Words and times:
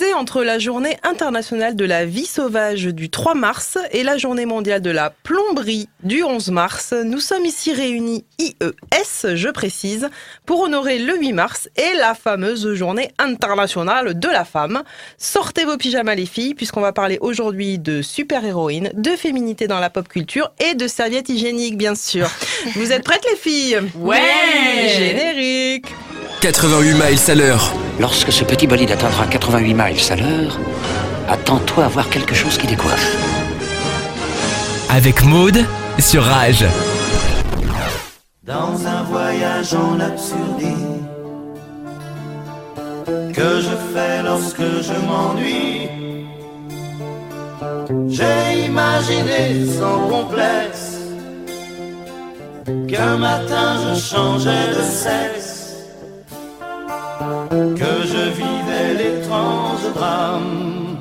Posé 0.00 0.14
entre 0.14 0.44
la 0.44 0.58
journée 0.58 0.96
internationale 1.02 1.76
de 1.76 1.84
la 1.84 2.06
vie 2.06 2.24
sauvage 2.24 2.84
du 2.84 3.10
3 3.10 3.34
mars 3.34 3.76
et 3.90 4.02
la 4.02 4.16
journée 4.16 4.46
mondiale 4.46 4.80
de 4.80 4.90
la 4.90 5.10
plomberie 5.10 5.88
du 6.02 6.22
11 6.22 6.50
mars, 6.52 6.94
nous 7.04 7.18
sommes 7.18 7.44
ici 7.44 7.74
réunis 7.74 8.24
IES, 8.38 9.34
je 9.34 9.48
précise, 9.50 10.08
pour 10.46 10.60
honorer 10.60 10.98
le 10.98 11.18
8 11.18 11.32
mars 11.34 11.68
et 11.76 11.96
la 11.98 12.14
fameuse 12.14 12.72
journée 12.74 13.10
internationale 13.18 14.18
de 14.18 14.28
la 14.28 14.46
femme. 14.46 14.82
Sortez 15.18 15.66
vos 15.66 15.76
pyjamas 15.76 16.14
les 16.14 16.26
filles, 16.26 16.54
puisqu'on 16.54 16.80
va 16.80 16.92
parler 16.92 17.18
aujourd'hui 17.20 17.78
de 17.78 18.00
super-héroïnes, 18.00 18.92
de 18.94 19.10
féminité 19.10 19.66
dans 19.66 19.80
la 19.80 19.90
pop 19.90 20.08
culture 20.08 20.50
et 20.60 20.74
de 20.74 20.88
serviettes 20.88 21.28
hygiéniques, 21.28 21.76
bien 21.76 21.94
sûr. 21.94 22.26
Vous 22.74 22.92
êtes 22.92 23.04
prêtes 23.04 23.26
les 23.30 23.36
filles? 23.36 23.80
Ouais 23.96 24.88
Générique 24.96 25.88
88 26.40 26.94
miles 26.94 27.30
à 27.30 27.34
l'heure. 27.34 27.74
Lorsque 27.98 28.32
ce 28.32 28.44
petit 28.44 28.66
bolide 28.66 28.90
atteindra 28.90 29.26
88 29.26 29.74
miles 29.74 30.00
à 30.10 30.16
l'heure, 30.16 30.58
attends-toi 31.28 31.84
à 31.84 31.88
voir 31.88 32.08
quelque 32.08 32.34
chose 32.34 32.56
qui 32.56 32.66
décoiffe. 32.66 33.14
Avec 34.88 35.22
Maude 35.24 35.64
sur 35.98 36.24
Rage. 36.24 36.64
Dans 38.42 38.86
un 38.86 39.02
voyage 39.02 39.74
en 39.74 40.00
absurdité 40.00 40.76
que 43.34 43.60
je 43.60 43.76
fais 43.92 44.22
lorsque 44.24 44.60
je 44.60 45.06
m'ennuie. 45.06 45.88
J'ai 48.08 48.64
imaginé 48.64 49.66
sans 49.78 50.08
complexe 50.08 50.90
qu'un 52.88 53.16
matin 53.18 53.76
je 53.84 54.00
changeais 54.00 54.68
de 54.76 54.82
sexe, 54.82 55.49
que 57.20 58.06
je 58.06 58.30
vivais 58.30 58.94
l'étrange 58.94 59.92
drame 59.94 60.96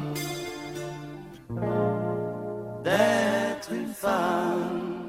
d'être 2.84 3.72
une 3.72 3.94
femme, 3.94 5.06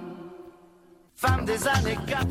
femme 1.16 1.44
des 1.44 1.66
années 1.66 1.98
80. 2.06 2.26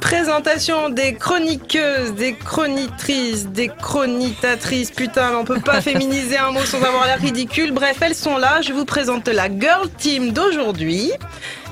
Présentation 0.00 0.88
des 0.88 1.14
chroniqueuses, 1.14 2.14
des 2.14 2.34
chronitrices, 2.34 3.46
des 3.48 3.68
chronitatrices. 3.68 4.90
Putain, 4.90 5.36
on 5.36 5.44
peut 5.44 5.60
pas 5.60 5.80
féminiser 5.82 6.38
un 6.38 6.52
mot 6.52 6.64
sans 6.64 6.82
avoir 6.82 7.04
l'air 7.04 7.18
ridicule. 7.18 7.72
Bref, 7.72 7.98
elles 8.00 8.14
sont 8.14 8.38
là. 8.38 8.62
Je 8.62 8.72
vous 8.72 8.86
présente 8.86 9.28
la 9.28 9.48
Girl 9.48 9.90
Team 9.98 10.30
d'aujourd'hui. 10.30 11.12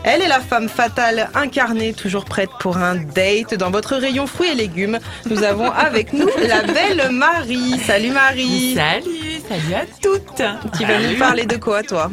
Elle 0.07 0.23
est 0.23 0.29
la 0.29 0.39
femme 0.39 0.69
fatale 0.69 1.29
incarnée, 1.35 1.93
toujours 1.93 2.25
prête 2.27 2.51
pour 2.61 2.77
un 2.77 2.95
date 2.95 3.55
dans 3.55 3.73
votre 3.73 3.97
rayon 3.97 4.29
fruits 4.29 4.51
et 4.51 4.55
légumes. 4.55 5.01
Nous 5.29 5.43
avons 5.43 5.69
avec 5.69 6.13
nous 6.13 6.29
la 6.47 6.63
belle 6.63 7.11
Marie. 7.11 7.77
Salut 7.81 8.13
Marie. 8.13 8.77
Salut, 8.77 9.41
salut 9.49 9.75
à 9.75 9.85
toutes. 10.01 10.43
Tu 10.79 10.85
vas 10.85 11.01
nous 11.01 11.19
parler 11.19 11.45
de 11.45 11.57
quoi, 11.57 11.83
toi? 11.83 12.13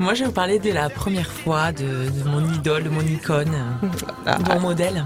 Moi, 0.00 0.14
je 0.14 0.20
vais 0.20 0.26
vous 0.26 0.32
parler 0.32 0.58
de 0.58 0.72
la 0.72 0.90
première 0.90 1.30
fois 1.30 1.70
de, 1.70 2.10
de 2.10 2.28
mon 2.28 2.44
idole, 2.54 2.82
de 2.82 2.88
mon 2.88 3.02
icône, 3.02 3.54
de 4.26 4.52
mon 4.54 4.58
modèle. 4.58 5.04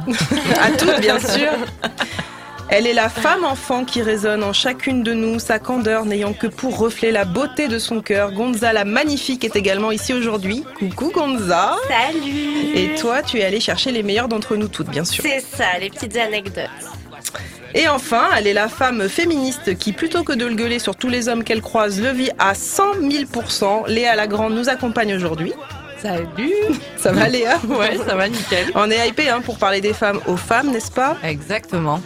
À 0.59 0.71
toutes, 0.71 1.01
bien 1.03 1.19
sûr. 1.19 1.51
Elle 2.75 2.87
est 2.87 2.95
la 2.95 3.11
femme 3.11 3.45
enfant 3.45 3.85
qui 3.85 4.01
résonne 4.01 4.43
en 4.43 4.55
chacune 4.55 5.03
de 5.03 5.13
nous, 5.13 5.39
sa 5.39 5.59
candeur 5.59 6.07
n'ayant 6.07 6.33
que 6.33 6.47
pour 6.47 6.79
reflet 6.79 7.13
la 7.13 7.27
beauté 7.27 7.69
de 7.69 7.79
son 7.79 8.01
cœur. 8.01 8.33
Gonza 8.33 8.73
la 8.73 8.87
magnifique 8.87 9.45
est 9.45 9.57
également 9.57 9.91
ici 9.91 10.15
aujourd'hui. 10.15 10.65
Coucou 10.79 11.11
Gonza. 11.11 11.77
Salut 11.87 12.73
Et 12.75 12.95
toi, 12.95 13.23
tu 13.23 13.41
es 13.41 13.45
allée 13.45 13.61
chercher 13.61 13.93
les 13.93 14.03
meilleurs 14.03 14.27
d'entre 14.27 14.57
nous 14.57 14.69
toutes, 14.69 14.89
bien 14.89 15.05
sûr. 15.05 15.23
C'est 15.23 15.41
ça, 15.41 15.79
les 15.79 15.91
petites 15.91 16.17
anecdotes. 16.17 16.71
Et 17.75 17.89
enfin, 17.89 18.31
elle 18.39 18.47
est 18.47 18.55
la 18.55 18.71
femme 18.71 19.07
féministe 19.07 19.77
qui, 19.77 19.93
plutôt 19.93 20.25
que 20.25 20.33
de 20.33 20.47
le 20.47 20.55
gueuler 20.55 20.79
sur 20.79 20.97
tous 20.97 21.11
les 21.11 21.29
hommes 21.29 21.45
qu'elle 21.45 21.61
croise, 21.61 22.01
le 22.01 22.09
vit 22.09 22.31
à 22.39 22.55
100 22.55 23.03
000% 23.03 23.87
Léa 23.89 24.17
Lagrande 24.17 24.55
nous 24.55 24.71
accompagne 24.71 25.15
aujourd'hui. 25.15 25.53
Salut. 26.01 26.55
Ça 26.97 27.13
va 27.13 27.29
Léa? 27.29 27.59
Ouais, 27.69 27.99
ça 27.99 28.17
va 28.17 28.29
nickel. 28.29 28.73
On 28.75 28.91
est 28.91 29.09
hypé 29.09 29.29
hein, 29.29 29.41
pour 29.41 29.59
parler 29.59 29.81
des 29.81 29.93
femmes 29.93 30.21
aux 30.27 30.37
femmes, 30.37 30.71
n'est-ce 30.71 30.91
pas? 30.91 31.17
Exactement. 31.23 32.01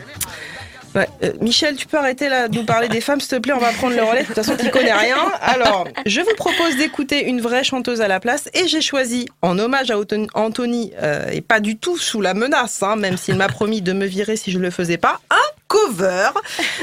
Ouais, 0.97 1.09
euh, 1.23 1.33
Michel, 1.43 1.77
tu 1.77 1.87
peux 1.87 1.99
arrêter 1.99 2.31
là 2.31 2.49
de 2.49 2.57
nous 2.57 2.65
parler 2.65 2.89
des 2.89 3.03
femmes, 3.03 3.21
s'il 3.21 3.29
te 3.29 3.37
plaît, 3.37 3.53
on 3.53 3.59
va 3.59 3.71
prendre 3.73 3.95
le 3.95 4.03
relais. 4.03 4.23
De 4.23 4.27
toute 4.29 4.37
façon, 4.37 4.57
tu 4.57 4.71
connais 4.71 4.95
rien. 4.95 5.19
Alors, 5.43 5.87
je 6.07 6.23
vous 6.23 6.35
propose 6.37 6.77
d'écouter 6.77 7.27
une 7.27 7.43
vraie 7.43 7.65
chanteuse 7.65 8.01
à 8.01 8.09
la 8.09 8.19
place 8.19 8.49
et 8.55 8.67
j'ai 8.67 8.81
choisi, 8.81 9.29
en 9.43 9.59
hommage 9.59 9.91
à 9.91 9.97
Anthony, 10.33 10.95
euh, 11.03 11.29
et 11.31 11.43
pas 11.43 11.61
du 11.61 11.77
tout 11.77 11.99
sous 11.99 12.23
la 12.23 12.33
menace, 12.33 12.83
hein, 12.83 12.97
même 12.97 13.19
s'il 13.19 13.35
m'a 13.37 13.49
promis 13.49 13.83
de 13.83 13.93
me 13.93 14.07
virer 14.07 14.37
si 14.37 14.51
je 14.51 14.59
le 14.59 14.71
faisais 14.71 14.97
pas, 14.97 15.21
un 15.31 15.37
cover. 15.69 16.31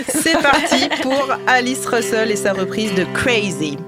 C'est 0.07 0.39
parti 0.43 0.89
pour 1.01 1.35
Alice 1.47 1.87
Russell 1.87 2.29
et 2.29 2.35
sa 2.35 2.53
reprise 2.53 2.93
de 2.93 3.05
Crazy. 3.15 3.79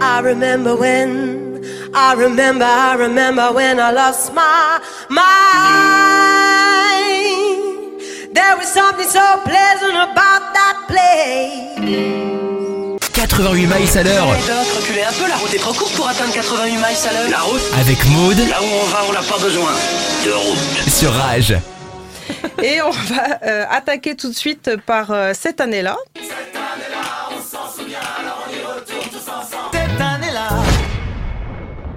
I 0.00 0.20
remember 0.22 0.76
when, 0.76 1.60
I 1.92 2.14
remember, 2.14 2.64
I 2.64 2.94
remember 2.96 3.52
when 3.52 3.80
I 3.80 3.90
lost 3.92 4.32
my 4.32 4.78
mind. 5.10 5.98
There 8.38 8.56
was 8.56 8.68
something 8.72 9.08
so 9.08 9.20
pleasant 9.44 9.96
about 9.96 10.42
that 10.54 10.76
place. 10.86 11.74
88 13.12 13.66
miles 13.66 13.98
à 13.98 14.02
l'heure. 14.04 14.28
reculez 14.76 15.02
un 15.02 15.12
peu, 15.12 15.28
la 15.28 15.34
route 15.36 15.52
est 15.52 15.58
trop 15.58 15.72
courte 15.72 15.92
pour 15.96 16.06
atteindre 16.08 16.32
88 16.32 16.70
miles 16.70 16.82
à 16.84 17.12
l'heure. 17.14 17.30
La 17.30 17.40
route 17.40 17.60
Avec 17.80 18.04
Maude 18.06 18.38
Là 18.48 18.62
où 18.62 18.66
on 18.80 18.84
va, 18.86 18.98
on 19.08 19.12
n'a 19.12 19.22
pas 19.22 19.38
besoin 19.38 19.72
de 20.24 20.30
route. 20.30 20.88
sur 20.88 21.12
Rage. 21.12 21.56
Et 22.62 22.80
on 22.80 22.90
va 22.90 23.38
euh, 23.42 23.64
attaquer 23.70 24.14
tout 24.14 24.28
de 24.28 24.36
suite 24.36 24.70
par 24.86 25.10
euh, 25.10 25.32
cette 25.34 25.60
année-là. 25.60 25.96
Cette 26.14 26.57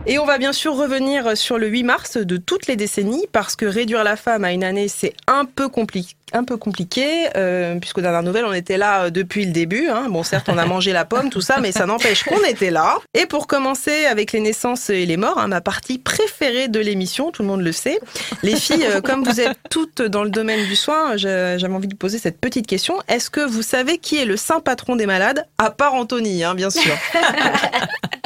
Et 0.08 0.18
on 0.18 0.26
va 0.26 0.40
bien 0.40 0.52
sûr 0.52 0.76
revenir 0.76 1.38
sur 1.38 1.60
le 1.60 1.68
8 1.68 1.84
mars 1.84 2.18
de 2.18 2.38
toutes 2.38 2.66
les 2.66 2.76
décennies 2.76 3.28
parce 3.32 3.56
que 3.56 3.68
réduire 3.68 4.04
la 4.04 4.16
femme 4.16 4.44
à 4.44 4.52
une 4.52 4.64
année, 4.64 4.88
c'est 4.88 5.14
un 5.28 5.46
peu 5.46 5.70
compliqué. 5.70 6.16
Un 6.34 6.44
peu 6.44 6.56
compliqué, 6.56 7.28
euh, 7.36 7.78
puisque 7.80 7.98
la 7.98 8.22
nouvelle, 8.22 8.46
on 8.46 8.54
était 8.54 8.78
là 8.78 9.04
euh, 9.04 9.10
depuis 9.10 9.46
le 9.46 9.52
début. 9.52 9.90
Hein. 9.90 10.08
Bon, 10.10 10.24
certes, 10.24 10.48
on 10.48 10.58
a 10.58 10.66
mangé 10.66 10.94
la 10.94 11.04
pomme, 11.04 11.30
tout 11.30 11.42
ça, 11.42 11.60
mais 11.60 11.74
ça 11.74 11.86
n'empêche 11.86 12.24
qu'on 12.24 12.42
était 12.46 12.72
là. 12.72 12.98
Et 13.14 13.26
pour 13.26 13.48
commencer 13.48 14.06
avec 14.06 14.32
les 14.32 14.40
naissances 14.40 14.90
et 14.90 15.06
les 15.06 15.18
morts, 15.18 15.38
hein, 15.38 15.50
ma 15.50 15.60
partie 15.60 15.98
préférée 16.00 16.70
de 16.70 16.80
l'émission, 16.80 17.32
tout 17.32 17.42
le 17.42 17.50
monde 17.50 17.62
le 17.62 17.74
sait. 17.74 18.00
Les 18.44 18.56
filles, 18.56 18.86
euh, 18.86 19.02
comme 19.02 19.26
vous 19.26 19.42
êtes 19.42 19.58
toutes 19.70 20.02
dans 20.02 20.24
le 20.24 20.30
domaine 20.30 20.66
du 20.68 20.78
soin, 20.78 21.18
j'avais 21.18 21.68
envie 21.68 21.90
de 21.90 21.96
poser 21.96 22.18
cette 22.18 22.40
petite 22.40 22.66
question. 22.66 22.96
Est-ce 23.10 23.30
que 23.30 23.42
vous 23.42 23.62
savez 23.62 23.98
qui 23.98 24.18
est 24.18 24.26
le 24.26 24.38
saint 24.38 24.62
patron 24.62 24.96
des 24.96 25.06
malades 25.06 25.46
À 25.58 25.70
part 25.70 25.94
Anthony, 25.94 26.46
hein, 26.46 26.56
bien 26.56 26.70
sûr? 26.70 26.94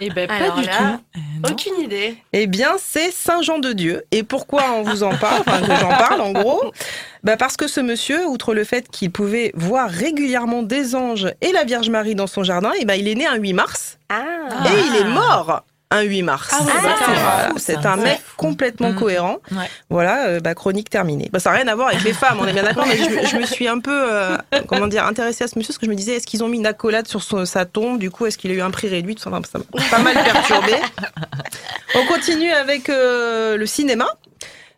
Eh 0.00 0.10
ben, 0.10 0.26
pas 0.28 0.34
Alors 0.34 0.56
du 0.56 0.64
là, 0.66 0.72
tout. 1.14 1.20
Euh. 1.20 1.50
Aucune 1.52 1.80
idée. 1.80 2.16
Eh 2.32 2.46
bien, 2.46 2.72
c'est 2.78 3.10
Saint 3.10 3.42
Jean 3.42 3.58
de 3.58 3.72
Dieu. 3.72 4.04
Et 4.10 4.22
pourquoi 4.22 4.72
on 4.76 4.82
vous 4.82 5.02
en 5.02 5.14
parle 5.16 5.42
Enfin, 5.46 5.60
que 5.60 5.74
j'en 5.80 5.88
parle, 5.88 6.20
en 6.20 6.32
gros? 6.32 6.72
Bah 7.22 7.36
Parce 7.36 7.56
que 7.56 7.66
ce 7.68 7.80
monsieur, 7.80 8.26
outre 8.26 8.54
le 8.54 8.64
fait 8.64 8.88
qu'il 8.88 9.10
pouvait 9.10 9.52
voir 9.54 9.88
régulièrement 9.90 10.62
des 10.62 10.94
anges 10.94 11.28
et 11.40 11.52
la 11.52 11.64
Vierge 11.64 11.90
Marie 11.90 12.14
dans 12.14 12.26
son 12.26 12.42
jardin, 12.42 12.72
eh 12.80 12.84
ben, 12.84 12.94
il 12.94 13.08
est 13.08 13.14
né 13.14 13.26
un 13.26 13.36
8 13.36 13.52
mars 13.52 13.98
Ah, 14.08 14.24
et 14.66 14.78
il 14.88 14.96
est 14.96 15.08
mort 15.10 15.64
un 15.90 16.02
8 16.02 16.22
mars. 16.22 16.48
Ah 16.52 16.58
ça, 16.58 16.64
c'est 17.56 17.72
voilà, 17.74 17.92
un 17.92 17.96
mec 17.96 18.20
complètement 18.36 18.90
Mm. 18.92 18.96
cohérent. 18.96 19.36
Ouais. 19.52 19.68
Voilà, 19.88 20.26
euh, 20.26 20.40
bah, 20.40 20.54
chronique 20.54 20.90
terminée. 20.90 21.28
Bah, 21.32 21.38
ça 21.40 21.50
n'a 21.50 21.56
rien 21.56 21.68
à 21.68 21.74
voir 21.74 21.88
avec 21.88 22.02
les 22.04 22.12
femmes, 22.12 22.38
on 22.40 22.46
est 22.46 22.52
bien 22.52 22.62
d'accord, 22.62 22.84
mais 22.86 22.96
je, 22.98 23.26
je 23.26 23.36
me 23.36 23.46
suis 23.46 23.66
un 23.68 23.80
peu, 23.80 23.90
euh, 24.12 24.36
comment 24.66 24.86
dire, 24.86 25.06
intéressée 25.06 25.44
à 25.44 25.48
ce 25.48 25.58
monsieur 25.58 25.68
parce 25.72 25.78
que 25.78 25.86
je 25.86 25.90
me 25.90 25.96
disais, 25.96 26.12
est-ce 26.16 26.26
qu'ils 26.26 26.44
ont 26.44 26.48
mis 26.48 26.58
une 26.58 26.66
accolade 26.66 27.08
sur 27.08 27.22
son- 27.22 27.46
sa 27.46 27.64
tombe? 27.64 27.98
Du 27.98 28.10
coup, 28.10 28.26
est-ce 28.26 28.36
qu'il 28.36 28.50
a 28.50 28.54
eu 28.54 28.60
un 28.60 28.70
prix 28.70 28.88
réduit? 28.88 29.16
Enfin, 29.24 29.40
Ça 29.50 29.58
m'a 29.58 29.64
pas 29.90 29.98
mal 29.98 30.14
perturbé. 30.24 30.74
On 31.94 32.06
continue 32.06 32.50
avec 32.52 32.90
euh, 32.90 33.56
le 33.56 33.66
cinéma. 33.66 34.06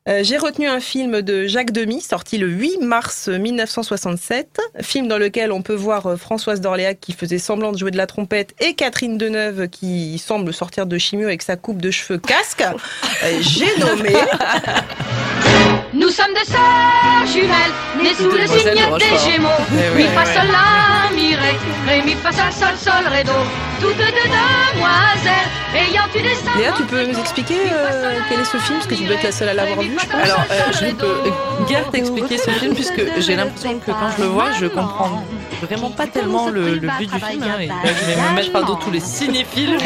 Euh, 0.09 0.21
J'ai 0.25 0.39
retenu 0.39 0.67
un 0.67 0.81
film 0.81 1.21
de 1.21 1.47
Jacques 1.47 1.73
Demy, 1.73 2.01
sorti 2.01 2.39
le 2.39 2.49
8 2.49 2.79
mars 2.81 3.29
1967, 3.29 4.59
film 4.81 5.09
dans 5.09 5.19
lequel 5.19 5.53
on 5.53 5.61
peut 5.61 5.75
voir 5.75 6.07
euh, 6.07 6.17
Françoise 6.17 6.63
d'Orléac 6.63 6.99
qui 7.01 7.13
faisait 7.13 7.39
semblant 7.39 7.71
de 7.71 7.77
jouer 7.79 7.91
de 7.91 7.99
la 7.99 8.07
trompette 8.07 8.55
et 8.61 8.73
Catherine 8.75 9.19
Deneuve 9.19 9.69
qui 9.69 10.19
semble 10.19 10.55
sortir 10.55 10.87
de 10.87 10.97
chimio 10.97 11.27
avec 11.27 11.43
sa 11.43 11.57
coupe 11.57 11.83
de 11.83 11.91
cheveux 11.91 12.19
casque. 12.19 12.63
Euh, 12.63 13.39
J'ai 13.43 13.77
nommé. 13.79 14.15
Nous 15.93 16.09
sommes 16.09 16.33
des 16.35 16.45
sœurs 16.51 17.27
jumelles, 17.27 17.75
nées 18.03 18.15
sous 18.15 18.31
le 18.31 18.47
signe 18.47 18.99
des 18.99 19.31
Gémeaux. 19.31 19.49
Mi 19.97 20.05
fa 20.05 20.25
sol 20.25 20.47
la 20.53 21.15
mi 21.17 21.35
ré, 21.35 21.57
ré 21.89 22.03
mi 22.03 22.15
fa 22.15 22.31
sol 22.31 22.53
sol 22.53 22.77
sol 22.77 23.07
ré 23.13 23.25
do. 23.25 23.33
Toutes 23.81 23.97
deux 23.97 24.05
demoiselles 24.05 25.49
ayant 25.75 26.03
savants. 26.45 26.59
Léa, 26.59 26.73
tu 26.77 26.83
peux 26.85 27.07
nous 27.07 27.19
expliquer 27.19 27.55
euh, 27.73 28.19
quel 28.29 28.41
est 28.41 28.45
ce 28.45 28.59
film 28.59 28.79
Parce 28.79 28.87
que 28.89 28.95
tu 28.95 29.05
dois 29.05 29.15
être 29.17 29.23
la 29.25 29.33
seule 29.33 29.49
à 29.49 29.55
l'avoir 29.55 29.81
vu, 29.81 29.97
je 29.99 30.07
pense. 30.07 30.23
Alors, 30.23 30.45
euh, 30.51 30.61
je 30.73 30.95
peux 30.95 31.67
guère 31.67 31.91
t'expliquer 31.91 32.39
ce 32.39 32.51
film 32.51 32.75
puisque 32.75 33.01
j'ai 33.21 33.37
l'impression 33.37 33.79
que 33.79 33.91
quand 33.91 34.11
je 34.17 34.23
le 34.23 34.29
vois, 34.29 34.53
je 34.61 34.67
comprends 34.67 35.25
vraiment 35.63 35.91
pas 35.91 36.07
tellement 36.07 36.49
le, 36.51 36.75
le 36.75 36.89
but 36.99 37.11
du 37.11 37.21
film. 37.21 37.43
hein, 37.43 37.59
et 37.61 37.67
là, 37.69 37.75
je 37.85 38.05
vais 38.05 38.17
me 38.17 38.35
mettre 38.35 38.53
par 38.53 38.65
dos 38.65 38.75
tous 38.77 38.91
les 38.91 39.01
cinéphiles. 39.01 39.79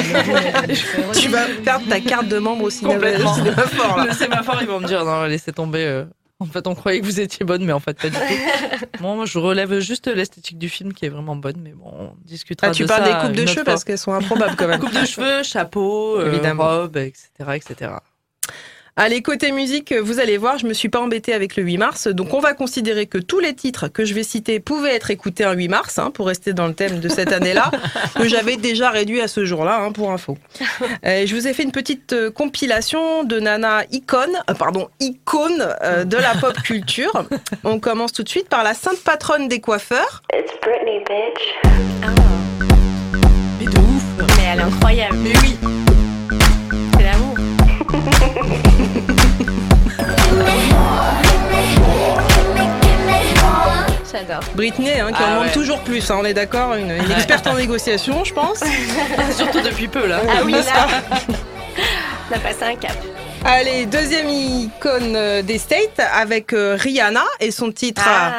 tu 1.19 1.29
vas 1.29 1.45
perdre 1.65 1.87
ta 1.89 2.01
carte 2.01 2.27
de 2.29 2.39
membre 2.39 2.65
au 2.65 2.71
cinéma. 2.71 2.95
Complètement. 2.95 3.37
Le 4.07 4.13
sémaphore, 4.13 4.59
ils 4.61 4.67
vont 4.67 4.81
me 4.81 4.87
dire 4.87 5.05
non, 5.05 5.25
laissez 5.25 5.53
tomber. 5.53 5.94
En 6.41 6.47
fait, 6.47 6.67
on 6.67 6.75
croyait 6.75 7.01
que 7.01 7.05
vous 7.07 7.21
étiez 7.21 7.45
bonne, 7.47 7.65
mais 7.65 7.73
en 7.73 7.81
fait, 7.81 7.97
pas 7.99 8.09
du 8.11 8.17
tout. 8.17 8.23
Bon, 9.01 9.17
moi, 9.17 9.25
je 9.27 9.39
relève 9.39 9.79
juste 9.79 10.07
l'esthétique 10.09 10.59
du 10.59 10.69
film 10.69 10.93
qui 10.93 11.07
est 11.07 11.09
vraiment 11.09 11.37
bonne, 11.37 11.61
mais 11.63 11.73
bon, 11.73 11.91
on 11.93 12.13
discutera 12.25 12.69
Ah, 12.69 12.71
tu 12.71 12.83
de 12.83 12.89
parles 12.89 13.05
ça 13.07 13.13
des 13.23 13.27
coupes 13.27 13.37
de 13.37 13.47
cheveux 13.47 13.55
fois. 13.55 13.65
parce 13.65 13.85
qu'elles 13.85 13.99
sont 13.99 14.13
improbables 14.13 14.57
quand 14.57 14.67
même. 14.67 14.81
Coupe 14.85 14.93
de 14.93 15.05
cheveux, 15.07 15.43
chapeau, 15.43 16.19
euh, 16.21 16.33
Évidemment. 16.33 16.65
robe, 16.65 16.97
etc., 16.97 17.29
etc. 17.55 17.93
Allez, 18.97 19.23
côté 19.23 19.51
musique, 19.51 19.93
vous 19.93 20.21
allez 20.21 20.39
voir, 20.39 20.57
je 20.57 20.69
me 20.69 20.73
suis 20.73 20.89
pas 20.89 21.01
embêtée 21.01 21.35
avec 21.35 21.57
le 21.57 21.65
8 21.65 21.79
mars, 21.79 22.07
donc 22.07 22.33
on 22.33 22.39
va 22.39 22.55
considérer 22.55 23.07
que 23.07 23.19
tous 23.19 23.41
les 23.41 23.53
titres 23.53 23.89
que 23.89 24.05
je 24.05 24.15
vais 24.15 24.23
citer 24.23 24.61
pouvaient 24.61 24.95
être 24.95 25.11
écoutés 25.11 25.43
un 25.43 25.53
8 25.53 25.67
mars, 25.67 25.99
hein, 25.99 26.13
pour 26.13 26.29
rester 26.29 26.53
dans 26.53 26.69
le 26.69 26.75
thème 26.75 27.01
de 27.01 27.09
cette 27.09 27.33
année-là, 27.33 27.73
que 28.17 28.29
j'avais 28.29 28.57
déjà 28.57 28.91
réduit 28.91 29.21
à 29.21 29.27
ce 29.27 29.45
jour-là, 29.45 29.81
hein, 29.81 29.91
pour 29.91 30.13
info. 30.13 30.39
Euh, 31.07 31.27
je 31.27 31.35
vous 31.35 31.47
ai 31.49 31.55
fait 31.55 31.65
une 31.65 31.73
petite 31.73 32.13
euh, 32.13 32.31
compilation 32.31 33.25
de 33.25 33.41
Nana 33.41 33.83
icône, 33.91 34.37
euh, 34.49 34.55
pardon, 34.55 34.89
icône 35.01 35.75
euh, 35.83 36.05
de 36.05 36.17
la 36.17 36.35
pop 36.35 36.55
culture. 36.63 37.13
On 37.65 37.79
commence 37.79 38.13
tout 38.13 38.23
de 38.23 38.29
suite 38.29 38.49
par 38.49 38.63
la 38.63 38.75
sainte 38.75 39.03
patronne 39.05 39.49
des 39.49 39.61
coiffeurs. 39.61 40.23
It's 40.33 40.53
Britney, 40.63 41.01
bitch. 41.01 41.73
Mais 43.59 43.67
de 43.67 43.79
ouf 43.79 44.27
Mais 44.37 44.45
elle 44.53 44.61
est 44.61 44.63
incroyable. 44.63 45.17
Mais 45.23 45.33
oui 45.43 45.54
Britney, 54.55 55.01
hein, 55.01 55.09
qui 55.13 55.19
Ah 55.21 55.25
en 55.27 55.31
demande 55.33 55.47
ouais. 55.47 55.53
toujours 55.53 55.81
plus, 55.81 56.11
hein, 56.11 56.17
on 56.21 56.25
est 56.25 56.35
d'accord, 56.35 56.75
une, 56.75 56.91
une 56.91 57.11
experte 57.13 57.47
en 57.47 57.55
négociation, 57.55 58.25
je 58.25 58.33
pense. 58.33 58.61
Surtout 59.37 59.61
depuis 59.61 59.89
peu, 59.89 60.07
là. 60.07 60.21
Ah 60.29 60.43
oui, 60.45 60.53
là, 60.53 60.61
on 62.31 62.35
a 62.35 62.39
passé 62.39 62.63
un 62.63 62.77
cap. 62.77 62.97
Allez, 63.45 63.87
deuxième 63.87 64.29
icône 64.29 65.15
euh, 65.17 65.43
des 65.43 65.59
States 65.59 66.01
avec 66.15 66.53
euh, 66.53 66.77
Rihanna 66.81 67.25
et 67.41 67.51
son 67.51 67.71
titre. 67.73 68.03
Ah. 68.07 68.39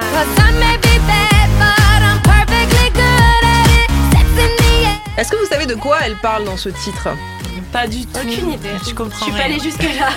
Est-ce 5.17 5.31
que 5.31 5.37
vous 5.37 5.45
savez 5.45 5.65
de 5.65 5.75
quoi 5.75 5.97
elle 6.05 6.15
parle 6.15 6.43
dans 6.45 6.57
ce 6.57 6.69
titre? 6.69 7.09
Pas 7.75 7.87
du 7.87 8.05
tout. 8.05 8.19
Aucune 8.23 8.51
idée. 8.53 8.69
Je 8.87 8.93
comprends 8.93 9.19
Je 9.19 9.23
suis 9.25 9.31
pas 9.33 9.43
allée 9.43 9.59
jusque-là. 9.59 10.07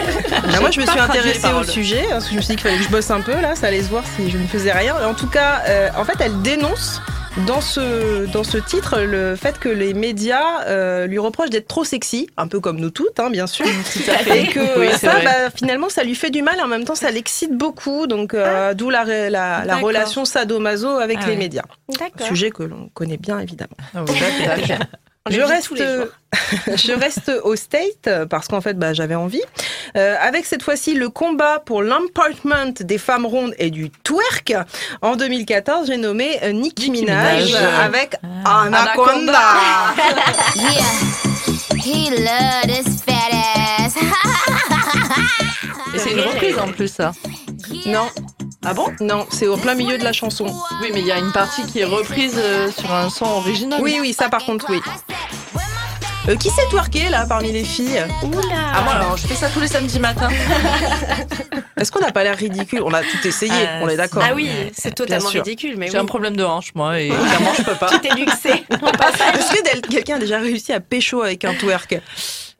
Ah, 0.55 0.61
Moi, 0.61 0.71
je 0.71 0.81
me 0.81 0.87
suis 0.87 0.99
intéressée 0.99 1.53
au 1.61 1.65
sujet 1.65 2.05
parce 2.09 2.27
que 2.27 2.31
je 2.31 2.37
me 2.37 2.41
suis 2.41 2.55
dit 2.55 2.63
qu'il 2.63 2.71
fallait 2.71 2.79
que 2.79 2.85
je 2.85 2.89
bosse 2.89 3.11
un 3.11 3.21
peu 3.21 3.33
là, 3.41 3.57
ça 3.57 3.67
allait 3.67 3.83
se 3.83 3.89
voir 3.89 4.05
si 4.15 4.31
je 4.31 4.39
ne 4.39 4.47
faisais 4.47 4.71
rien. 4.71 4.95
En 5.05 5.15
tout 5.15 5.27
cas, 5.27 5.63
euh, 5.67 5.89
en 5.97 6.05
fait, 6.05 6.15
elle 6.21 6.41
dénonce 6.43 7.03
dans 7.49 7.61
ce, 7.61 8.27
dans 8.27 8.45
ce 8.45 8.59
titre 8.59 9.01
le 9.01 9.35
fait 9.35 9.59
que 9.59 9.69
les 9.69 9.93
médias 9.93 10.67
euh, 10.67 11.09
lui 11.09 11.19
reprochent 11.19 11.51
d'être 11.51 11.67
trop 11.67 11.83
sexy, 11.83 12.29
un 12.37 12.47
peu 12.47 12.61
comme 12.61 12.79
nous 12.79 12.91
toutes, 12.91 13.19
hein, 13.19 13.29
bien 13.29 13.49
sûr. 13.49 13.67
Tout 13.93 14.09
à 14.09 14.19
fait. 14.19 14.43
Et 14.45 14.47
que 14.47 14.79
Oui, 14.79 14.93
ça, 14.93 15.21
bah, 15.25 15.51
finalement, 15.53 15.89
ça 15.89 16.05
lui 16.05 16.15
fait 16.15 16.31
du 16.31 16.43
mal 16.43 16.61
et 16.61 16.63
en 16.63 16.69
même 16.69 16.85
temps, 16.85 16.95
ça 16.95 17.11
l'excite 17.11 17.57
beaucoup. 17.57 18.07
Donc, 18.07 18.35
euh, 18.35 18.73
d'où 18.73 18.89
la, 18.89 19.05
la, 19.31 19.77
relation 19.79 20.25
sadomaso 20.25 20.89
avec 20.89 21.19
Ah 21.23 21.27
les 21.27 21.33
ouais. 21.33 21.39
médias. 21.39 21.65
D'accord. 21.99 22.25
Sujet 22.25 22.53
que 22.53 22.63
l'on 22.63 22.89
connaît 22.95 23.17
bien, 23.19 23.41
évidemment. 23.41 23.77
Ah 23.97 24.05
Je 25.31 25.41
reste, 25.43 25.71
les 25.73 25.85
jours. 25.85 26.07
je 26.77 26.93
reste 26.93 27.31
au 27.45 27.55
State 27.55 28.07
euh, 28.07 28.25
parce 28.27 28.49
qu'en 28.49 28.61
fait, 28.61 28.75
bah, 28.79 28.95
j'avais 28.95 29.15
envie. 29.15 29.43
Euh, 29.97 30.17
avec 30.21 30.47
cette 30.47 30.63
fois-ci 30.63 30.95
le 30.95 31.09
combat 31.11 31.61
pour 31.65 31.83
l'empowerment 31.83 32.73
des 32.81 32.99
femmes 32.99 33.27
rondes 33.27 33.55
et 33.59 33.71
du 33.71 33.91
twerk. 33.91 34.55
En 35.03 35.17
2014, 35.17 35.89
j'ai 35.89 35.97
nommé 35.99 36.39
euh, 36.43 36.53
Nicki, 36.53 36.91
Nicki 36.91 37.05
Minaj, 37.05 37.47
Minaj. 37.47 37.63
avec 37.81 38.17
Ah. 38.45 38.63
Anaconda. 38.63 39.41
He 41.85 42.11
love 42.11 42.63
this 42.67 43.03
fat 43.03 43.33
ass. 43.79 43.95
Et 45.95 45.99
c'est 45.99 46.13
une 46.13 46.21
reprise 46.21 46.59
en 46.59 46.69
plus, 46.69 46.93
ça. 46.93 47.13
Non. 47.87 48.09
Ah 48.65 48.75
bon? 48.75 48.87
Non, 49.01 49.27
c'est 49.31 49.47
au 49.47 49.57
plein 49.57 49.75
milieu 49.75 49.99
de 49.99 50.05
la 50.05 50.13
chanson. 50.13 50.47
Oui, 50.83 50.89
mais 50.93 51.01
il 51.01 51.07
y 51.07 51.13
a 51.13 51.19
une 51.19 51.33
partie 51.33 51.65
qui 51.67 51.81
est 51.81 51.85
reprise 51.85 52.35
euh, 52.37 52.71
sur 52.73 52.93
un 52.93 53.09
son 53.09 53.25
original. 53.27 53.81
Oui, 53.83 53.99
oui, 54.01 54.13
ça 54.13 54.29
par 54.29 54.45
contre, 54.45 54.67
oui. 54.69 54.81
Euh, 56.29 56.37
qui 56.37 56.51
s'est 56.51 56.67
twerké 56.69 57.09
là 57.09 57.25
parmi 57.27 57.53
les 57.53 57.65
filles? 57.65 58.05
Oula. 58.23 58.41
Ah, 58.75 58.83
moi, 58.83 58.95
alors, 58.95 59.17
je 59.17 59.27
fais 59.27 59.35
ça 59.35 59.49
tous 59.49 59.61
les 59.61 59.69
samedis 59.69 60.01
matins. 60.01 60.29
Est-ce 61.79 61.91
qu'on 61.93 62.01
n'a 62.01 62.11
pas 62.13 62.25
l'air 62.25 62.37
ridicule? 62.37 62.83
On 62.85 62.93
a 62.93 63.01
tout 63.03 63.27
essayé, 63.27 63.53
Ah, 63.67 63.79
on 63.83 63.89
est 63.89 63.97
d'accord. 63.97 64.23
Ah 64.27 64.35
oui, 64.35 64.51
c'est 64.77 64.95
totalement 64.95 65.29
ridicule, 65.29 65.77
mais 65.79 65.87
J'ai 65.87 65.93
oui. 65.95 65.99
un 66.01 66.07
problème 66.07 66.37
de 66.37 66.45
hanche, 66.45 66.75
moi, 66.75 67.01
et 67.01 67.09
clairement, 67.09 67.53
je 67.57 67.63
peux 67.63 67.77
pas. 67.77 67.87
Tu 67.89 68.01
t'es 68.01 68.15
luxé. 68.15 68.51
Est-ce 68.71 69.55
que 69.83 69.87
quelqu'un 69.89 70.17
a 70.17 70.19
déjà 70.19 70.39
réussi 70.39 70.73
à 70.73 70.81
pécho 70.81 71.23
avec 71.23 71.45
un 71.45 71.55
twerk? 71.55 72.01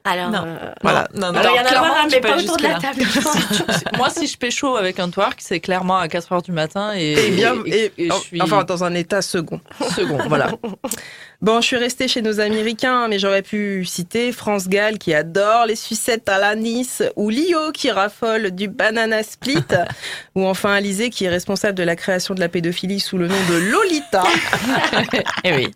Alors, 0.05 0.29
Non. 0.31 0.43
euh, 0.45 0.71
Voilà. 0.81 1.07
Non, 1.13 1.27
alors 1.35 1.53
il 1.53 1.57
y 1.57 1.59
en 1.59 1.81
a 1.83 2.07
tu 2.07 2.15
mais 2.15 2.21
pas 2.21 2.37
autour 2.37 2.55
de 2.57 2.63
la 2.63 2.79
table. 2.79 3.03
Moi, 3.97 4.09
si 4.09 4.27
je 4.27 4.37
pécho 4.37 4.77
avec 4.77 4.97
un 4.99 5.09
twerk, 5.09 5.39
c'est 5.39 5.59
clairement 5.59 5.97
à 5.97 6.07
4h 6.07 6.41
du 6.43 6.51
matin 6.53 6.93
et, 6.95 7.13
Et 7.27 7.31
bien, 7.31 7.55
et, 7.65 7.91
et 7.97 8.09
je 8.09 8.13
suis 8.15 8.41
enfin 8.41 8.63
dans 8.63 8.83
un 8.85 8.93
état 8.95 9.21
second. 9.21 9.59
second. 9.95 10.17
Voilà. 10.29 10.51
Bon, 11.41 11.59
je 11.61 11.67
suis 11.67 11.75
restée 11.77 12.07
chez 12.07 12.21
nos 12.21 12.39
Américains, 12.39 13.07
mais 13.09 13.19
j'aurais 13.19 13.41
pu 13.41 13.83
citer 13.85 14.31
France 14.31 14.67
Gall 14.69 14.97
qui 14.97 15.13
adore 15.13 15.65
les 15.65 15.75
sucettes 15.75 16.27
à 16.29 16.37
la 16.39 16.55
Nice, 16.55 17.03
ou 17.17 17.29
Lio 17.29 17.71
qui 17.73 17.91
raffole 17.91 18.51
du 18.51 18.67
banana 18.69 19.21
split, 19.21 19.57
ou 20.35 20.45
enfin 20.45 20.73
Alizé 20.73 21.09
qui 21.09 21.25
est 21.25 21.29
responsable 21.29 21.77
de 21.77 21.83
la 21.83 21.95
création 21.97 22.33
de 22.33 22.39
la 22.39 22.47
pédophilie 22.49 22.99
sous 23.01 23.17
le 23.17 23.27
nom 23.27 23.35
de 23.49 23.55
Lolita. 23.55 24.23
Eh 25.43 25.53
oui. 25.53 25.71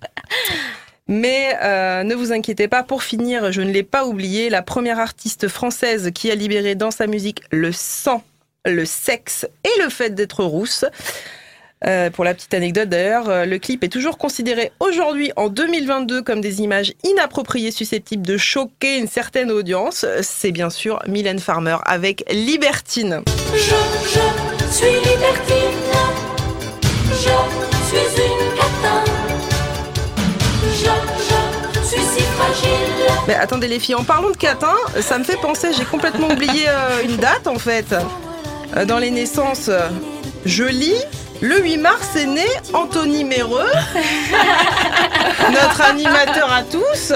Mais 1.08 1.56
euh, 1.62 2.04
ne 2.04 2.16
vous 2.16 2.32
inquiétez 2.32 2.68
pas, 2.68 2.84
pour 2.84 3.04
finir, 3.04 3.52
je 3.52 3.62
ne 3.62 3.72
l'ai 3.72 3.84
pas 3.84 4.06
oublié, 4.06 4.50
la 4.50 4.62
première 4.62 5.00
artiste 5.00 5.48
française 5.48 6.12
qui 6.14 6.32
a 6.32 6.36
libéré 6.36 6.76
dans 6.76 6.92
sa 6.92 7.08
musique 7.08 7.42
le 7.52 7.72
sang, 7.72 8.24
le 8.66 8.86
sexe 8.86 9.46
et 9.64 9.82
le 9.84 9.90
fait 9.90 10.12
d'être 10.12 10.44
rousse. 10.44 10.86
Euh, 11.86 12.10
pour 12.10 12.24
la 12.24 12.34
petite 12.34 12.54
anecdote 12.54 12.88
d'ailleurs, 12.88 13.30
euh, 13.30 13.46
le 13.46 13.60
clip 13.60 13.84
est 13.84 13.90
toujours 13.90 14.18
considéré 14.18 14.72
aujourd'hui 14.80 15.34
en 15.36 15.50
2022 15.50 16.22
comme 16.22 16.40
des 16.40 16.62
images 16.62 16.94
inappropriées 17.04 17.72
susceptibles 17.72 18.26
de 18.26 18.38
choquer 18.38 19.00
une 19.00 19.08
certaine 19.08 19.52
audience. 19.52 20.06
C'est 20.22 20.54
bien 20.54 20.70
sûr 20.70 21.00
Mylène 21.10 21.40
Farmer 21.40 21.76
avec 21.84 22.24
Libertine. 22.32 23.22
Je, 23.54 23.60
je 23.60 24.74
suis 24.74 24.96
libertine. 25.12 25.84
Je 27.12 27.88
suis 27.90 28.24
une 28.24 28.53
Mais 33.28 33.36
attendez 33.36 33.68
les 33.68 33.80
filles, 33.80 33.96
en 33.96 34.04
parlant 34.04 34.30
de 34.32 34.38
catin, 34.38 34.76
ça 35.00 35.18
me 35.18 35.24
fait 35.24 35.38
penser, 35.38 35.72
j'ai 35.78 35.86
complètement 35.86 36.28
oublié 36.30 36.66
euh, 36.68 37.04
une 37.04 37.18
date 37.18 37.48
en 37.48 37.58
fait. 37.58 37.96
Euh, 38.76 38.86
dans 38.86 38.98
les 38.98 39.12
naissances, 39.12 39.70
euh, 39.70 39.88
je 40.46 40.64
lis, 40.64 41.02
le 41.42 41.62
8 41.62 41.78
mars 41.78 42.16
est 42.16 42.26
né 42.26 42.46
Anthony 42.74 43.24
Méreux, 43.24 43.72
notre 45.52 45.82
animateur 45.82 46.52
à 46.52 46.64
tous. 46.64 47.14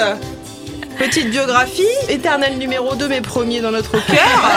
Petite 0.97 1.29
biographie, 1.29 1.83
éternel 2.09 2.57
numéro 2.57 2.95
2 2.95 3.07
mais 3.07 3.21
premier 3.21 3.61
dans 3.61 3.71
notre 3.71 3.91
cœur. 3.91 4.51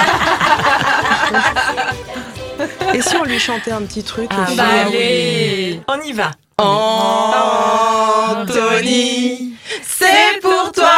Et 2.95 3.03
si 3.03 3.17
on 3.17 3.25
lui 3.25 3.39
chantait 3.39 3.73
un 3.73 3.83
petit 3.83 4.03
truc 4.03 4.31
Ah 4.33 4.47
bah 4.57 4.65
allez. 4.87 5.81
On 5.89 6.01
y 6.01 6.13
va. 6.13 6.31
Anthony, 8.31 9.55
c'est 9.83 10.41
pour 10.41 10.71
toi. 10.73 10.91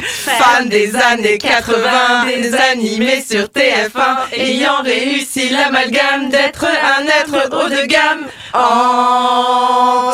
Fan 0.00 0.68
des 0.68 0.94
années 0.94 1.38
80, 1.38 2.26
des 2.26 2.54
animés 2.54 3.22
sur 3.22 3.46
TF1, 3.46 4.32
ayant 4.32 4.82
réussi 4.82 5.48
l'amalgame 5.48 6.28
d'être 6.28 6.66
un 6.66 7.04
être 7.04 7.48
haut 7.52 7.68
de 7.68 7.86
gamme. 7.86 8.26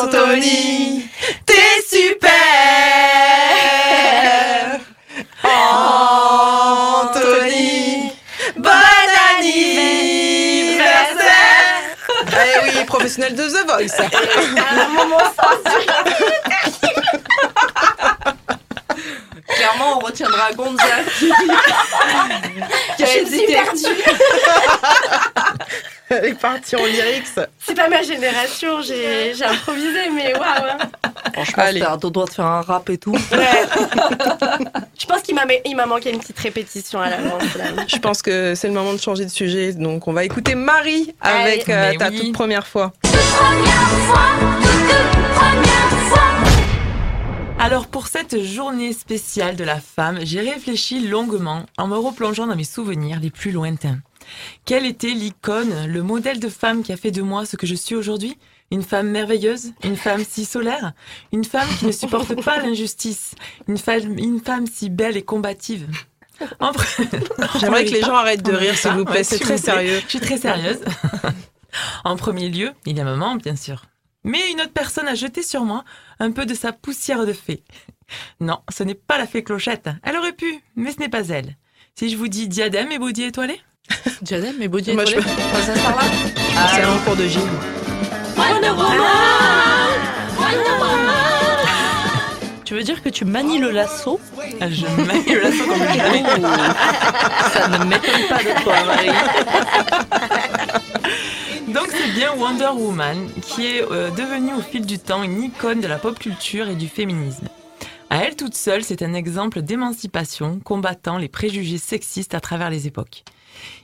Anthony, 0.01 1.07
t'es 1.45 1.83
super. 1.87 2.31
Anthony, 5.43 6.61
Eh 12.75 12.79
oui, 12.79 12.85
professionnel 12.85 13.35
de 13.35 13.43
The 13.43 13.65
Voice. 13.67 13.95
Clairement, 19.65 19.97
on 19.97 19.99
retiendra 20.05 20.51
Gonzague 20.53 21.05
qui 22.97 23.03
a 23.03 23.17
hésité. 23.17 23.53
perdue. 23.53 24.03
Elle 26.09 26.25
est 26.25 26.33
partie 26.39 26.75
en 26.75 26.85
lyrics. 26.85 27.25
C'est 27.59 27.73
pas 27.75 27.89
ma 27.89 28.03
génération, 28.03 28.79
j'ai 28.81 29.33
j'ai 29.33 29.43
improvisé, 29.43 30.09
mais 30.13 30.33
waouh. 30.35 30.77
Franchement, 31.33 31.63
Allez. 31.63 31.79
c'était 31.79 31.91
un 31.91 31.97
droit 31.97 32.25
de 32.25 32.29
faire 32.29 32.45
un 32.45 32.61
rap 32.61 32.87
et 32.91 32.97
tout. 32.99 33.11
Ouais. 33.13 33.19
Je 34.99 35.05
pense 35.07 35.21
qu'il 35.23 35.33
m'a 35.33 35.45
il 35.65 35.75
m'a 35.75 35.85
manqué 35.87 36.11
une 36.11 36.19
petite 36.19 36.37
répétition 36.39 37.01
à 37.01 37.09
l'avance. 37.09 37.41
là. 37.57 37.65
Je 37.87 37.97
pense 37.97 38.21
que 38.21 38.53
c'est 38.53 38.67
le 38.67 38.73
moment 38.73 38.93
de 38.93 38.99
changer 39.01 39.25
de 39.25 39.31
sujet. 39.31 39.73
Donc, 39.73 40.07
on 40.07 40.13
va 40.13 40.23
écouter 40.23 40.53
Marie 40.53 41.15
avec 41.21 41.67
euh, 41.69 41.93
ta 41.97 42.09
oui. 42.09 42.19
toute 42.19 42.33
première 42.33 42.67
fois. 42.67 42.93
Première 43.01 43.89
fois, 44.05 44.19
toute 44.61 45.33
première 45.33 45.89
fois. 45.89 45.94
Alors 47.65 47.87
pour 47.87 48.05
cette 48.05 48.43
journée 48.43 48.93
spéciale 48.93 49.55
de 49.55 49.63
la 49.63 49.79
femme, 49.79 50.19
j'ai 50.21 50.39
réfléchi 50.39 51.07
longuement 51.07 51.65
en 51.79 51.87
me 51.87 51.97
replongeant 51.97 52.45
dans 52.45 52.55
mes 52.55 52.63
souvenirs 52.63 53.19
les 53.19 53.31
plus 53.31 53.49
lointains. 53.49 53.97
Quelle 54.65 54.85
était 54.85 55.15
l'icône, 55.15 55.87
le 55.87 56.03
modèle 56.03 56.39
de 56.39 56.47
femme 56.47 56.83
qui 56.83 56.93
a 56.93 56.95
fait 56.95 57.09
de 57.09 57.23
moi 57.23 57.43
ce 57.47 57.55
que 57.55 57.65
je 57.65 57.73
suis 57.73 57.95
aujourd'hui? 57.95 58.37
Une 58.69 58.83
femme 58.83 59.09
merveilleuse 59.09 59.71
Une 59.83 59.95
femme 59.95 60.23
si 60.23 60.45
solaire 60.45 60.93
Une 61.33 61.43
femme 61.43 61.67
qui 61.79 61.87
ne 61.87 61.91
supporte 61.91 62.39
pas 62.45 62.59
l'injustice 62.59 63.33
Une 63.67 63.79
femme, 63.79 64.15
une 64.19 64.41
femme 64.41 64.67
si 64.67 64.91
belle 64.91 65.17
et 65.17 65.23
combative 65.23 65.87
J'aimerais 67.59 67.85
que 67.85 67.93
les 67.93 68.01
gens 68.01 68.13
arrêtent 68.13 68.45
de 68.45 68.53
rire, 68.53 68.77
s'il 68.77 68.91
vous 68.91 69.05
plaît. 69.05 69.23
C'est 69.23 69.39
très 69.39 69.57
sérieux. 69.57 70.01
Je 70.03 70.09
suis 70.09 70.19
très 70.19 70.37
sérieuse. 70.37 70.81
en 72.03 72.15
premier 72.15 72.49
lieu, 72.49 72.73
il 72.85 72.95
y 72.95 73.01
a 73.01 73.05
maman, 73.05 73.37
bien 73.37 73.55
sûr. 73.55 73.85
Mais 74.25 74.51
une 74.51 74.59
autre 74.59 74.73
personne 74.73 75.07
a 75.07 75.15
jeté 75.15 75.41
sur 75.43 75.63
moi 75.63 75.85
un 76.19 76.31
peu 76.31 76.45
de 76.45 76.53
sa 76.53 76.73
poussière 76.73 77.25
de 77.25 77.31
fée. 77.33 77.63
Non, 78.39 78.59
ce 78.69 78.83
n'est 78.83 78.93
pas 78.93 79.17
la 79.17 79.25
fée 79.25 79.43
clochette. 79.43 79.89
Elle 80.03 80.15
aurait 80.17 80.33
pu, 80.33 80.61
mais 80.75 80.91
ce 80.91 80.99
n'est 80.99 81.09
pas 81.09 81.27
elle. 81.29 81.55
Si 81.95 82.07
je 82.09 82.17
vous 82.17 82.27
dis 82.27 82.47
diadème 82.47 82.91
et 82.91 82.99
body 82.99 83.23
étoilé? 83.23 83.59
Diadème 84.21 84.61
et 84.61 84.67
body 84.67 84.93
Moi, 84.93 85.05
je 85.05 85.15
étoilé? 85.15 85.35
peux- 85.35 85.61
Ça 85.61 85.73
part 85.81 85.95
là 85.95 86.03
C'est 86.75 86.83
un 86.83 86.97
cours 86.99 87.15
de 87.15 87.25
gym. 87.27 87.41
Tu 92.63 92.73
veux 92.73 92.83
dire 92.83 93.03
que 93.03 93.09
tu 93.09 93.25
manies 93.25 93.59
le 93.59 93.69
lasso? 93.69 94.19
Ah, 94.59 94.69
Je 94.69 94.87
manie 95.05 95.33
le 95.33 95.41
lasso 95.41 95.65
comme 95.65 95.77
jamais. 95.77 96.23
Ça 97.53 97.67
ne 97.67 97.77
m'étonne 97.85 98.27
pas 98.27 98.43
de 98.43 98.63
toi, 98.63 98.83
Marie. 98.85 99.09
Donc 101.67 101.87
c'est 101.89 102.11
bien 102.13 102.35
Wonder 102.35 102.69
Woman 102.75 103.27
qui 103.41 103.65
est 103.65 103.81
euh, 103.81 104.11
devenue 104.11 104.53
au 104.53 104.61
fil 104.61 104.85
du 104.85 104.99
temps 104.99 105.23
une 105.23 105.41
icône 105.41 105.81
de 105.81 105.87
la 105.87 105.97
pop 105.97 106.19
culture 106.19 106.69
et 106.69 106.75
du 106.75 106.87
féminisme. 106.87 107.47
À 108.11 108.23
elle 108.23 108.35
toute 108.35 108.53
seule, 108.53 108.83
c'est 108.83 109.01
un 109.01 109.15
exemple 109.15 109.63
d'émancipation 109.63 110.59
combattant 110.59 111.17
les 111.17 111.27
préjugés 111.27 111.79
sexistes 111.79 112.35
à 112.35 112.39
travers 112.39 112.69
les 112.69 112.85
époques. 112.85 113.23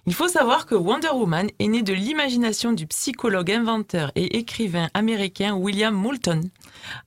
Il 0.06 0.14
faut 0.14 0.28
savoir 0.28 0.68
que 0.68 0.76
Wonder 0.76 1.10
Woman 1.10 1.50
est 1.58 1.68
née 1.68 1.82
de 1.82 1.94
l'imagination 1.94 2.72
du 2.72 2.86
psychologue, 2.86 3.52
inventeur 3.52 4.12
et 4.16 4.38
écrivain 4.38 4.90
américain 4.94 5.56
William 5.56 5.96
Moulton 5.96 6.42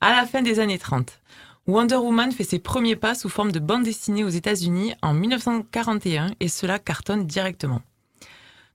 à 0.01 0.11
la 0.11 0.27
fin 0.27 0.43
des 0.43 0.59
années 0.59 0.79
30. 0.79 1.21
Wonder 1.69 1.97
Woman 1.97 2.33
fait 2.33 2.43
ses 2.43 2.59
premiers 2.59 2.97
pas 2.97 3.15
sous 3.15 3.29
forme 3.29 3.53
de 3.53 3.61
bande 3.61 3.85
dessinée 3.85 4.25
aux 4.25 4.29
États-Unis 4.29 4.95
en 5.03 5.15
1941 5.15 6.33
et 6.41 6.49
cela 6.49 6.81
cartonne 6.81 7.27
directement. 7.27 7.81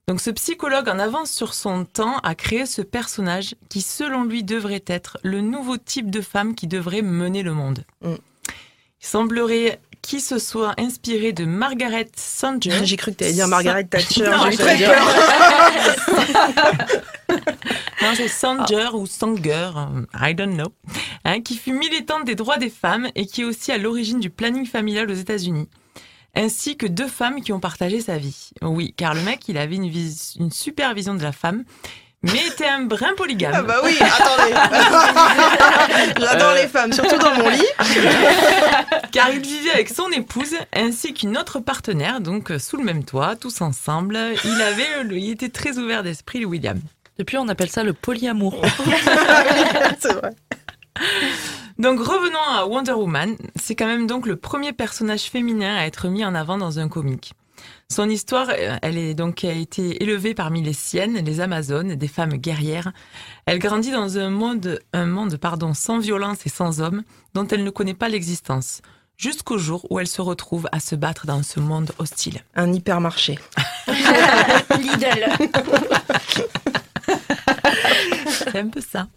Donc 0.08 0.20
ce 0.20 0.30
psychologue 0.30 0.88
en 0.88 0.98
avance 0.98 1.30
sur 1.30 1.54
son 1.54 1.84
temps 1.84 2.18
a 2.18 2.34
créé 2.34 2.66
ce 2.66 2.82
personnage 2.82 3.54
qui 3.68 3.80
selon 3.80 4.24
lui 4.24 4.42
devrait 4.42 4.84
être 4.86 5.18
le 5.22 5.40
nouveau 5.40 5.76
type 5.76 6.10
de 6.10 6.20
femme 6.20 6.54
qui 6.54 6.66
devrait 6.66 7.02
mener 7.02 7.42
le 7.42 7.52
monde. 7.52 7.84
Mm. 8.02 8.14
Il 9.02 9.06
semblerait 9.06 9.80
qu'il 10.02 10.20
se 10.20 10.38
soit 10.38 10.74
inspiré 10.78 11.32
de 11.32 11.44
Margaret 11.44 12.08
Sanger. 12.16 12.72
J'ai 12.84 12.96
cru 12.96 13.12
que 13.12 13.18
tu 13.18 13.24
allais 13.24 13.34
dire 13.34 13.48
Margaret 13.48 13.84
Thatcher. 13.84 14.24
Non, 14.24 14.42
j'ai 14.44 14.48
eu 14.48 14.52
je 14.52 14.58
très 14.58 14.76
vais 14.76 14.86
peur. 14.86 15.06
Non, 18.02 18.12
c'est 18.16 18.28
Sanger 18.28 18.88
ou 18.94 19.06
Sanger, 19.06 19.70
euh, 19.76 20.06
I 20.18 20.34
don't 20.34 20.54
know, 20.54 20.72
hein, 21.24 21.42
qui 21.42 21.56
fut 21.56 21.72
militante 21.72 22.24
des 22.24 22.34
droits 22.34 22.56
des 22.56 22.70
femmes 22.70 23.08
et 23.14 23.26
qui 23.26 23.42
est 23.42 23.44
aussi 23.44 23.72
à 23.72 23.78
l'origine 23.78 24.20
du 24.20 24.30
planning 24.30 24.66
familial 24.66 25.10
aux 25.10 25.14
États-Unis. 25.14 25.68
Ainsi 26.36 26.76
que 26.76 26.86
deux 26.86 27.08
femmes 27.08 27.40
qui 27.40 27.52
ont 27.52 27.60
partagé 27.60 28.00
sa 28.00 28.16
vie. 28.16 28.50
Oui, 28.62 28.94
car 28.96 29.14
le 29.14 29.20
mec, 29.22 29.48
il 29.48 29.58
avait 29.58 29.74
une, 29.76 29.88
vis- 29.88 30.36
une 30.38 30.52
super 30.52 30.94
vision 30.94 31.14
de 31.14 31.22
la 31.22 31.32
femme, 31.32 31.64
mais 32.22 32.46
était 32.46 32.66
un 32.68 32.82
brin 32.82 33.14
polygame. 33.16 33.52
Ah 33.56 33.62
bah 33.62 33.80
oui, 33.82 33.96
attendez. 34.00 34.54
J'adore 36.20 36.54
les 36.54 36.68
femmes, 36.68 36.92
surtout 36.92 37.18
dans 37.18 37.34
mon 37.34 37.48
lit. 37.48 37.64
car 39.12 39.30
il 39.30 39.40
vivait 39.40 39.70
avec 39.72 39.88
son 39.88 40.08
épouse 40.10 40.54
ainsi 40.72 41.14
qu'une 41.14 41.36
autre 41.36 41.58
partenaire, 41.60 42.20
donc 42.20 42.52
euh, 42.52 42.58
sous 42.58 42.76
le 42.76 42.84
même 42.84 43.04
toit, 43.04 43.34
tous 43.36 43.60
ensemble. 43.60 44.16
Il 44.44 44.60
avait, 44.62 45.02
le- 45.04 45.18
il 45.18 45.30
était 45.30 45.48
très 45.48 45.78
ouvert 45.78 46.02
d'esprit, 46.02 46.38
le 46.40 46.46
William. 46.46 46.78
Depuis, 47.18 47.38
on 47.38 47.48
appelle 47.48 47.70
ça 47.70 47.82
le 47.82 47.92
polyamour. 47.92 48.62
C'est 49.98 50.12
vrai. 50.12 50.30
Donc 51.80 51.98
revenons 51.98 52.38
à 52.46 52.66
Wonder 52.66 52.92
Woman, 52.92 53.36
c'est 53.56 53.74
quand 53.74 53.86
même 53.86 54.06
donc 54.06 54.26
le 54.26 54.36
premier 54.36 54.74
personnage 54.74 55.22
féminin 55.22 55.76
à 55.76 55.86
être 55.86 56.08
mis 56.08 56.22
en 56.26 56.34
avant 56.34 56.58
dans 56.58 56.78
un 56.78 56.90
comic. 56.90 57.32
Son 57.90 58.10
histoire, 58.10 58.50
euh, 58.50 58.76
elle 58.82 58.98
est 58.98 59.14
donc 59.14 59.44
a 59.44 59.52
été 59.52 60.02
élevée 60.02 60.34
parmi 60.34 60.62
les 60.62 60.74
siennes, 60.74 61.24
les 61.24 61.40
Amazones, 61.40 61.94
des 61.94 62.06
femmes 62.06 62.34
guerrières. 62.34 62.92
Elle 63.46 63.58
grandit 63.58 63.92
dans 63.92 64.18
un 64.18 64.28
monde, 64.28 64.78
un 64.92 65.06
monde 65.06 65.38
pardon, 65.38 65.72
sans 65.72 65.98
violence 65.98 66.44
et 66.44 66.50
sans 66.50 66.82
hommes, 66.82 67.02
dont 67.32 67.46
elle 67.46 67.64
ne 67.64 67.70
connaît 67.70 67.94
pas 67.94 68.10
l'existence, 68.10 68.82
jusqu'au 69.16 69.56
jour 69.56 69.86
où 69.88 69.98
elle 69.98 70.06
se 70.06 70.20
retrouve 70.20 70.68
à 70.72 70.80
se 70.80 70.94
battre 70.94 71.24
dans 71.26 71.42
ce 71.42 71.60
monde 71.60 71.92
hostile. 71.98 72.44
Un 72.56 72.74
hypermarché. 72.74 73.38
Lidl. 73.86 75.30
C'est 78.44 78.56
un 78.58 78.68
peu 78.68 78.80
ça. 78.80 79.08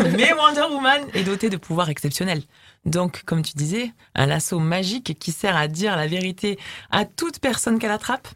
Mais 0.00 0.32
Wonder 0.32 0.66
Woman 0.70 1.02
est 1.14 1.24
dotée 1.24 1.50
de 1.50 1.56
pouvoirs 1.56 1.88
exceptionnels. 1.88 2.42
Donc, 2.84 3.22
comme 3.24 3.42
tu 3.42 3.52
disais, 3.54 3.92
un 4.14 4.26
lasso 4.26 4.58
magique 4.58 5.18
qui 5.18 5.32
sert 5.32 5.56
à 5.56 5.68
dire 5.68 5.96
la 5.96 6.06
vérité 6.06 6.58
à 6.90 7.04
toute 7.04 7.38
personne 7.40 7.78
qu'elle 7.78 7.90
attrape. 7.90 8.28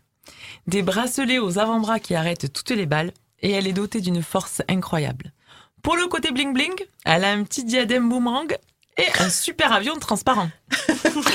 Des 0.67 0.83
bracelets 0.83 1.39
aux 1.39 1.59
avant-bras 1.59 2.01
qui 2.01 2.15
arrêtent 2.15 2.53
toutes 2.53 2.71
les 2.71 2.87
balles. 2.87 3.13
Et 3.41 3.51
elle 3.51 3.67
est 3.67 3.73
dotée 3.73 4.01
d'une 4.01 4.23
force 4.23 4.63
incroyable. 4.69 5.33
Pour 5.83 5.97
le 5.97 6.07
côté 6.07 6.31
bling-bling, 6.31 6.81
elle 7.05 7.25
a 7.25 7.33
un 7.33 7.43
petit 7.43 7.65
diadème 7.65 8.09
boomerang 8.09 8.57
et 8.97 9.07
un 9.19 9.31
super 9.31 9.73
avion 9.73 9.99
transparent. 9.99 10.51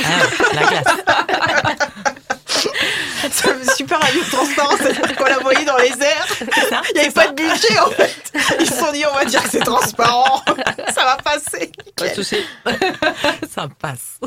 Ah, 0.10 0.54
la 0.54 0.62
classe. 0.68 2.17
Super 2.48 4.04
avion 4.04 4.22
transparent, 4.32 4.78
c'est-à-dire 4.78 5.16
qu'on 5.16 5.26
l'a 5.26 5.40
voyé 5.40 5.66
dans 5.66 5.78
les 5.78 5.90
airs. 6.02 6.28
ça, 6.70 6.82
Il 6.90 6.94
n'y 6.96 7.00
avait 7.02 7.12
pas 7.12 7.28
de 7.28 7.36
budget 7.36 7.80
en 7.80 7.90
fait. 7.92 8.32
Ils 8.60 8.68
se 8.68 8.76
sont 8.76 8.92
dit, 8.92 9.04
on 9.10 9.14
va 9.14 9.26
dire 9.26 9.44
que 9.44 9.50
c'est 9.50 9.60
transparent. 9.60 10.44
Ça 10.94 11.04
va 11.04 11.18
passer. 11.18 11.72
Pas 11.96 12.10
de 12.10 12.16
souci. 12.16 12.38
Ça 13.50 13.68
passe. 13.80 14.20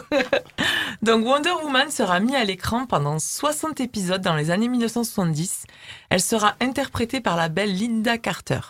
Donc 1.02 1.24
Wonder 1.24 1.52
Woman 1.62 1.90
sera 1.90 2.20
mis 2.20 2.36
à 2.36 2.44
l'écran 2.44 2.86
pendant 2.86 3.18
60 3.18 3.80
épisodes 3.80 4.20
dans 4.20 4.34
les 4.34 4.50
années 4.50 4.68
1970. 4.68 5.64
Elle 6.10 6.20
sera 6.20 6.54
interprétée 6.60 7.20
par 7.20 7.36
la 7.36 7.48
belle 7.48 7.74
Linda 7.74 8.18
Carter. 8.18 8.60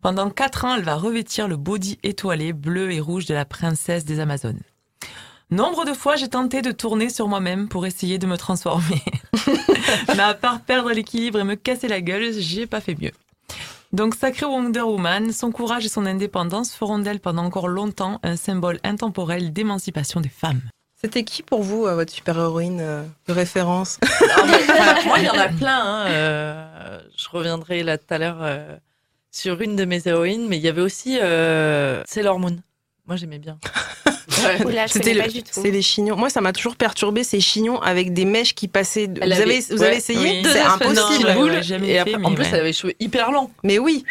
Pendant 0.00 0.30
4 0.30 0.64
ans, 0.64 0.74
elle 0.76 0.84
va 0.84 0.94
revêtir 0.94 1.48
le 1.48 1.56
body 1.56 1.98
étoilé 2.02 2.52
bleu 2.52 2.92
et 2.92 3.00
rouge 3.00 3.26
de 3.26 3.34
la 3.34 3.44
princesse 3.44 4.04
des 4.04 4.20
Amazones. 4.20 4.62
Nombre 5.50 5.84
de 5.84 5.92
fois, 5.92 6.16
j'ai 6.16 6.28
tenté 6.28 6.60
de 6.60 6.72
tourner 6.72 7.08
sur 7.08 7.28
moi-même 7.28 7.68
pour 7.68 7.86
essayer 7.86 8.18
de 8.18 8.26
me 8.26 8.36
transformer. 8.36 9.00
Mais 10.16 10.22
à 10.22 10.34
part 10.34 10.60
perdre 10.60 10.90
l'équilibre 10.90 11.38
et 11.38 11.44
me 11.44 11.54
casser 11.54 11.86
la 11.86 12.00
gueule, 12.00 12.32
j'ai 12.36 12.66
pas 12.66 12.80
fait 12.80 12.96
mieux. 13.00 13.12
Donc, 13.92 14.16
sacrée 14.16 14.44
Wonder 14.46 14.80
Woman, 14.80 15.32
son 15.32 15.52
courage 15.52 15.86
et 15.86 15.88
son 15.88 16.04
indépendance 16.04 16.74
feront 16.74 16.98
d'elle 16.98 17.20
pendant 17.20 17.44
encore 17.44 17.68
longtemps 17.68 18.18
un 18.24 18.34
symbole 18.34 18.80
intemporel 18.82 19.52
d'émancipation 19.52 20.20
des 20.20 20.28
femmes. 20.28 20.62
C'était 21.00 21.22
qui 21.22 21.44
pour 21.44 21.62
vous, 21.62 21.86
euh, 21.86 21.94
votre 21.94 22.12
super-héroïne 22.12 22.80
euh, 22.80 23.04
de 23.28 23.32
référence 23.32 24.00
Alors, 24.34 24.46
moi, 24.46 24.56
enfin, 24.68 25.04
moi, 25.06 25.18
il 25.20 25.26
y 25.26 25.30
en 25.30 25.38
a 25.38 25.48
plein. 25.48 25.78
hein, 25.80 26.06
euh, 26.08 26.98
je 27.16 27.28
reviendrai 27.28 27.84
là 27.84 27.98
tout 27.98 28.06
à 28.12 28.18
l'heure 28.18 28.38
euh, 28.40 28.76
sur 29.30 29.60
une 29.60 29.76
de 29.76 29.84
mes 29.84 30.08
héroïnes, 30.08 30.48
mais 30.48 30.56
il 30.56 30.62
y 30.62 30.68
avait 30.68 30.82
aussi 30.82 31.18
euh, 31.22 32.02
Sailor 32.06 32.40
Moon. 32.40 32.56
Moi, 33.06 33.14
j'aimais 33.14 33.38
bien. 33.38 33.58
C'était 34.88 35.14
le- 35.14 35.22
c'est 35.50 35.70
les 35.70 35.82
chignons. 35.82 36.16
Moi, 36.16 36.30
ça 36.30 36.40
m'a 36.40 36.52
toujours 36.52 36.76
perturbé 36.76 37.22
ces 37.24 37.40
chignons 37.40 37.80
avec 37.80 38.12
des 38.12 38.24
mèches 38.24 38.54
qui 38.54 38.68
passaient. 38.68 39.06
de- 39.06 39.20
Vous 39.20 39.32
avait- 39.32 39.42
avez, 39.42 39.60
vous 39.70 39.78
ouais, 39.78 39.86
avez 39.88 39.96
essayé 39.96 40.42
oui. 40.42 40.50
C'est 40.50 40.60
impossible. 40.60 41.28
ouais, 41.38 41.62
jamais 41.62 41.88
et 41.90 41.98
après, 41.98 42.14
en 42.16 42.32
plus, 42.34 42.42
ouais. 42.44 42.48
elle 42.52 42.58
avait 42.60 42.66
les 42.68 42.72
cheveux 42.72 42.94
hyper 43.00 43.30
longs. 43.30 43.50
Mais 43.62 43.78
oui. 43.78 44.04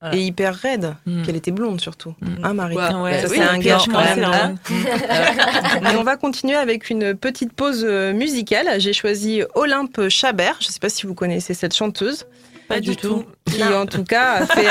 Voilà. 0.00 0.16
Et 0.18 0.20
hyper 0.20 0.54
raide. 0.54 0.94
Mm. 1.06 1.22
Qu'elle 1.22 1.36
était 1.36 1.50
blonde 1.50 1.80
surtout. 1.80 2.14
Mm. 2.20 2.26
Hein, 2.44 2.52
Marie 2.54 2.76
Ouais, 2.76 2.94
Ouais, 2.94 3.20
Ça, 3.22 3.28
c'est 3.28 3.38
oui, 3.38 3.40
un 3.40 3.58
gage 3.58 3.86
quand 3.90 4.04
même. 4.04 4.22
hein. 4.24 4.54
Et 4.70 5.96
on 5.98 6.02
va 6.02 6.16
continuer 6.16 6.56
avec 6.56 6.90
une 6.90 7.14
petite 7.14 7.54
pause 7.54 7.84
euh, 7.88 8.12
musicale. 8.12 8.68
J'ai 8.80 8.92
choisi 8.92 9.42
Olympe 9.54 10.08
Chabert. 10.10 10.56
Je 10.60 10.66
ne 10.68 10.72
sais 10.72 10.80
pas 10.80 10.90
si 10.90 11.06
vous 11.06 11.14
connaissez 11.14 11.54
cette 11.54 11.74
chanteuse. 11.74 12.26
Pas 12.68 12.80
du 12.80 12.96
tout. 12.96 13.24
Qui 13.46 13.62
en 13.62 13.86
tout 13.86 14.04
cas 14.04 14.40
a 14.40 14.46
fait, 14.46 14.66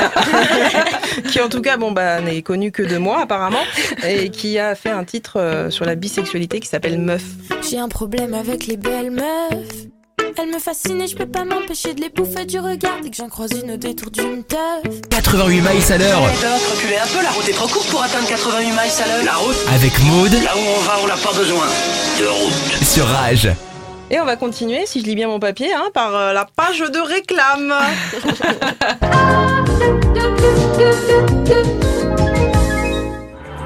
qui 1.30 1.40
en 1.40 1.48
tout 1.48 1.62
cas 1.62 1.76
bon 1.76 1.92
bah 1.92 2.20
n'est 2.20 2.42
connue 2.42 2.70
que 2.72 2.82
de 2.82 2.98
moi 2.98 3.20
apparemment 3.22 3.62
et 4.06 4.28
qui 4.30 4.58
a 4.58 4.74
fait 4.74 4.90
un 4.90 5.04
titre 5.04 5.38
euh, 5.40 5.70
sur 5.70 5.84
la 5.86 5.94
bisexualité 5.94 6.60
qui 6.60 6.68
s'appelle 6.68 6.98
Meuf. 6.98 7.22
J'ai 7.68 7.78
un 7.78 7.88
problème 7.88 8.34
avec 8.34 8.66
les 8.66 8.76
belles 8.76 9.10
meufs. 9.10 9.86
Elles 10.36 10.52
me 10.52 10.58
fascinent 10.58 11.00
et 11.00 11.06
je 11.06 11.14
peux 11.16 11.26
pas 11.28 11.44
m'empêcher 11.44 11.94
de 11.94 12.00
les 12.00 12.08
bouffer 12.10 12.44
du 12.44 12.58
regard 12.58 12.98
dès 13.02 13.08
que 13.10 13.16
j'en 13.16 13.28
croise 13.28 13.50
une 13.52 13.70
au 13.70 13.76
détour 13.76 14.10
d'une 14.10 14.42
teuf. 14.42 15.00
88 15.10 15.60
miles 15.60 15.92
à 15.92 15.96
l'heure 15.98 16.22
Reculez 16.22 16.96
un 16.96 17.06
peu, 17.06 17.22
la 17.22 17.30
route 17.30 17.48
est 17.48 17.52
trop 17.52 17.68
courte 17.68 17.88
pour 17.88 18.02
atteindre 18.02 18.26
88 18.28 18.66
miles 18.66 18.76
à 18.76 19.06
l'heure. 19.06 19.24
La 19.24 19.34
route 19.36 19.56
avec 19.72 19.92
Maude 20.02 20.32
Là 20.32 20.56
où 20.56 20.60
on 20.76 20.80
va, 20.82 20.94
on 21.04 21.06
n'a 21.06 21.16
pas 21.16 21.32
besoin 21.32 21.64
de 22.20 22.26
route. 22.26 22.84
sur 22.84 23.06
Rage. 23.06 23.48
Et 24.10 24.20
on 24.20 24.24
va 24.24 24.36
continuer, 24.36 24.86
si 24.86 25.00
je 25.00 25.06
lis 25.06 25.14
bien 25.14 25.28
mon 25.28 25.40
papier, 25.40 25.72
hein, 25.72 25.88
par 25.92 26.14
euh, 26.14 26.32
la 26.32 26.44
page 26.56 26.78
de 26.80 26.98
réclame. 27.00 27.74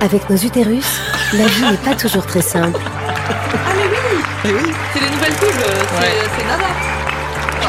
Avec 0.00 0.30
nos 0.30 0.37
utérus, 0.37 0.87
la 1.35 1.47
vie 1.47 1.62
n'est 1.62 1.76
pas 1.78 1.95
toujours 1.95 2.25
très 2.25 2.40
simple. 2.42 2.78
Ah 2.80 3.73
mais 3.76 3.83
oui, 3.83 4.23
Eh 4.45 4.52
oui. 4.52 4.73
C'est 4.95 5.00
les 5.00 5.11
nouvelles 5.11 5.33
pubs, 5.35 5.49
euh, 5.49 5.83
c'est 5.90 6.07
Ouais. 6.07 6.47
Nana. 6.47 6.64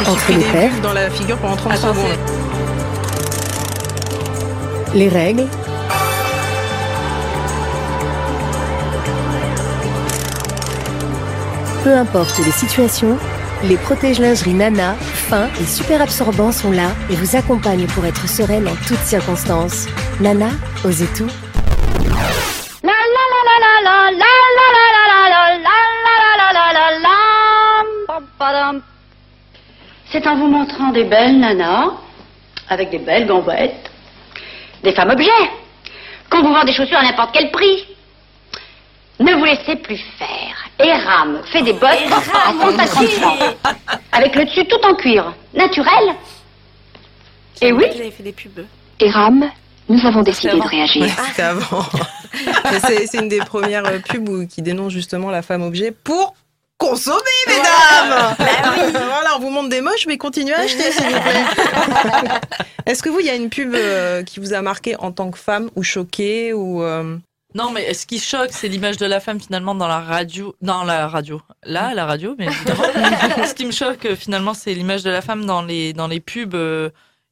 J'ai 0.03 0.09
Entre 0.11 0.31
les 0.31 0.43
pères. 0.51 0.81
dans 0.83 0.93
la 0.93 1.09
figure 1.09 1.37
pendant 1.37 1.55
30 1.55 1.71
Attends, 1.73 1.93
secondes. 1.93 2.17
Les 4.93 5.09
règles, 5.09 5.47
Peu 11.83 11.95
importe 11.95 12.37
les 12.39 12.51
situations, 12.51 13.17
les 13.63 13.77
protège-lingeries 13.77 14.53
Nana, 14.53 14.95
fins 14.95 15.47
et 15.61 15.65
super 15.65 16.01
absorbants 16.01 16.51
sont 16.51 16.71
là 16.71 16.89
et 17.09 17.15
vous 17.15 17.37
accompagnent 17.37 17.87
pour 17.87 18.05
être 18.05 18.27
sereine 18.27 18.67
en 18.67 18.75
toutes 18.85 18.99
circonstances. 18.99 19.87
Nana, 20.19 20.49
osez 20.83 21.07
tout. 21.15 21.29
C'est 30.11 30.27
en 30.27 30.35
vous 30.35 30.47
montrant 30.47 30.91
des 30.91 31.05
belles 31.05 31.39
nanas, 31.39 31.91
avec 32.67 32.89
des 32.89 32.99
belles 32.99 33.25
gambettes, 33.25 33.89
des 34.83 34.91
femmes 34.91 35.11
objets, 35.11 35.29
qu'on 36.29 36.41
vous 36.41 36.53
vend 36.53 36.65
des 36.65 36.73
chaussures 36.73 36.97
à 36.97 37.03
n'importe 37.03 37.29
quel 37.31 37.51
prix. 37.51 37.85
Ne 39.19 39.33
vous 39.33 39.45
laissez 39.45 39.77
plus 39.77 40.03
faire. 40.17 40.58
Eram 40.79 41.41
fait 41.51 41.61
des 41.61 41.73
bottes 41.73 41.89
à 42.11 42.51
150 42.53 43.07
francs. 43.09 43.39
Avec 44.11 44.35
le 44.35 44.45
dessus 44.45 44.65
tout 44.67 44.79
en 44.83 44.95
cuir. 44.95 45.33
Naturel. 45.53 46.15
Et 47.61 47.71
oui, 47.73 47.83
Vous 47.93 47.99
avez 47.99 48.11
fait 48.11 48.23
des 48.23 48.31
pubs. 48.31 48.65
Eram, 49.01 49.49
nous 49.89 50.05
avons 50.05 50.21
décidé 50.21 50.53
de 50.53 50.61
réagir. 50.67 51.01
Ouais, 51.03 51.11
c'était 51.27 51.41
avant. 51.41 51.83
C'est 53.07 53.17
une 53.17 53.27
des 53.27 53.39
premières 53.39 53.85
euh, 53.85 53.99
pubs 53.99 54.29
où- 54.29 54.47
qui 54.47 54.61
dénonce 54.61 54.93
justement 54.93 55.29
la 55.31 55.41
femme 55.41 55.63
objet 55.63 55.91
pour 55.91 56.35
consommer, 56.77 57.19
mesdames 57.47 58.35
Voilà, 58.91 59.35
on 59.35 59.39
vous 59.39 59.49
montre 59.49 59.67
des 59.69 59.81
moches, 59.81 60.05
mais 60.07 60.17
continuez 60.17 60.53
à 60.53 60.59
acheter, 60.61 60.91
s'il 60.93 61.03
vous 61.07 61.19
plaît. 61.19 61.43
Est-ce 62.85 63.03
que 63.03 63.09
vous, 63.09 63.19
il 63.19 63.25
y 63.25 63.29
a 63.29 63.35
une 63.35 63.49
pub 63.49 63.73
euh, 63.75 64.23
qui 64.23 64.39
vous 64.39 64.53
a 64.53 64.61
marqué 64.61 64.95
en 64.99 65.11
tant 65.11 65.29
que 65.31 65.37
femme 65.37 65.69
ou 65.75 65.83
choquée 65.83 66.53
ou 66.53 66.81
euh, 66.81 67.17
Non, 67.55 67.71
mais 67.71 67.93
ce 67.95 68.05
qui 68.05 68.19
choque, 68.19 68.51
c'est 68.51 68.67
l'image 68.67 68.97
de 68.97 69.07
la 69.07 69.19
femme 69.19 69.39
finalement 69.39 69.73
dans 69.73 69.87
la 69.87 69.99
radio. 70.01 70.55
Dans 70.61 70.83
la 70.83 71.07
radio. 71.07 71.41
Là, 71.63 71.93
la 71.95 72.05
radio, 72.05 72.35
mais 72.37 72.45
évidemment. 72.45 72.83
ce 73.47 73.53
qui 73.55 73.65
me 73.65 73.71
choque 73.71 74.05
euh, 74.05 74.15
finalement, 74.15 74.53
c'est 74.53 74.73
l'image 74.75 75.03
de 75.03 75.09
la 75.09 75.21
femme 75.21 75.45
dans 75.45 75.63
les, 75.63 75.93
dans 75.93 76.07
les 76.07 76.19
pubs 76.19 76.53
euh, 76.53 76.91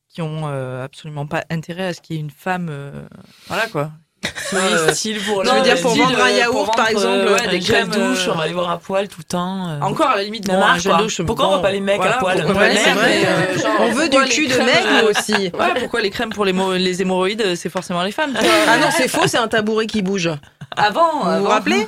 qui 0.09 0.23
ont 0.23 0.47
euh, 0.47 0.83
absolument 0.83 1.27
pas 1.27 1.43
intérêt 1.51 1.87
à 1.87 1.93
ce 1.93 2.01
qu'il 2.01 2.15
y 2.15 2.19
ait 2.19 2.21
une 2.21 2.31
femme. 2.31 2.67
euh, 2.71 3.07
voilà 3.47 3.67
quoi. 3.67 3.91
Oui, 4.53 4.59
Euh, 4.63 4.93
style 4.93 5.19
pour 5.21 5.43
non, 5.43 5.51
Je 5.51 5.57
veux 5.57 5.61
dire, 5.63 5.81
pour 5.81 5.95
vendre 5.95 6.19
un 6.23 6.27
euh, 6.27 6.37
yaourt, 6.37 6.75
par 6.75 6.89
exemple, 6.89 7.07
euh, 7.07 7.33
ouais, 7.35 7.41
ouais, 7.41 7.47
des 7.49 7.59
crèmes, 7.59 7.89
douche, 7.89 8.27
euh, 8.27 8.31
on 8.33 8.37
va 8.37 8.47
les 8.47 8.53
voir 8.53 8.69
à 8.71 8.77
poil 8.77 9.07
tout 9.07 9.19
le 9.19 9.23
temps. 9.25 9.67
euh. 9.69 9.81
Encore 9.81 10.07
à 10.07 10.15
la 10.17 10.23
limite, 10.23 10.47
Ça 10.47 10.53
bon, 10.53 10.59
marche, 10.59 10.83
quoi. 10.83 10.97
douche, 10.97 11.21
Pourquoi 11.21 11.45
on 11.47 11.49
voit 11.49 11.61
pas 11.61 11.71
les 11.71 11.81
mecs 11.81 12.01
à 12.01 12.13
poil 12.13 12.41
pourquoi 12.43 12.61
Ouais, 12.61 12.73
vrai. 12.73 13.25
euh, 13.25 13.57
genre, 13.59 13.71
On 13.81 13.91
veut 13.91 14.09
du 14.09 14.17
cul 14.29 14.47
de 14.47 14.57
mec, 14.57 14.83
euh, 15.03 15.09
aussi. 15.11 15.33
Ouais, 15.57 15.79
pourquoi 15.79 16.01
les 16.01 16.09
crèmes 16.09 16.29
pour 16.29 16.45
les, 16.45 16.53
les 16.79 17.01
hémorroïdes, 17.01 17.55
c'est 17.55 17.69
forcément 17.69 18.03
les 18.03 18.11
femmes. 18.11 18.33
Ah 18.67 18.77
non, 18.77 18.87
c'est 18.95 19.07
faux, 19.07 19.27
c'est 19.27 19.37
un 19.37 19.47
tabouret 19.47 19.85
qui 19.87 20.01
bouge. 20.01 20.29
Avant, 20.75 21.23
Vous 21.23 21.43
vous 21.43 21.49
rappelez 21.49 21.87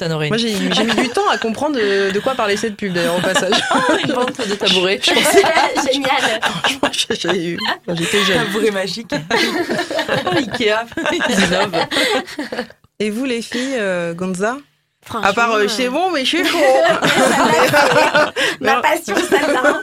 Une. 0.00 0.28
Moi, 0.28 0.36
j'ai 0.36 0.54
mis 0.84 0.94
du 0.94 1.08
temps 1.08 1.28
à 1.30 1.38
comprendre 1.38 1.76
de, 1.76 2.10
de 2.10 2.20
quoi 2.20 2.34
parlait 2.34 2.56
cette 2.56 2.76
pub, 2.76 2.92
d'ailleurs, 2.92 3.16
au 3.16 3.20
passage. 3.20 3.54
une 4.04 4.12
vente 4.12 4.48
de 4.48 4.54
tabouret. 4.54 5.00
Génial. 5.92 6.40
Franchement, 6.42 6.88
j'ai 7.08 7.50
eu 7.50 7.58
quand 7.86 7.96
j'étais 7.96 8.24
jeune. 8.24 8.44
Tabouret 8.44 8.70
magique. 8.70 9.12
Ikea, 10.32 10.86
ils 11.12 11.44
innovent. 11.44 11.86
Et 12.98 13.10
vous, 13.10 13.24
les 13.24 13.42
filles, 13.42 13.76
euh, 13.78 14.14
Gonza? 14.14 14.56
Franchement, 15.04 15.28
À 15.28 15.32
part, 15.32 15.52
euh, 15.52 15.64
euh, 15.64 15.68
c'est 15.68 15.88
bon, 15.88 16.10
mais 16.10 16.24
je 16.24 16.36
suis 16.36 16.44
chaud. 16.44 16.58
Ma 18.60 18.80
passion, 18.80 19.16
celle-là. 19.16 19.80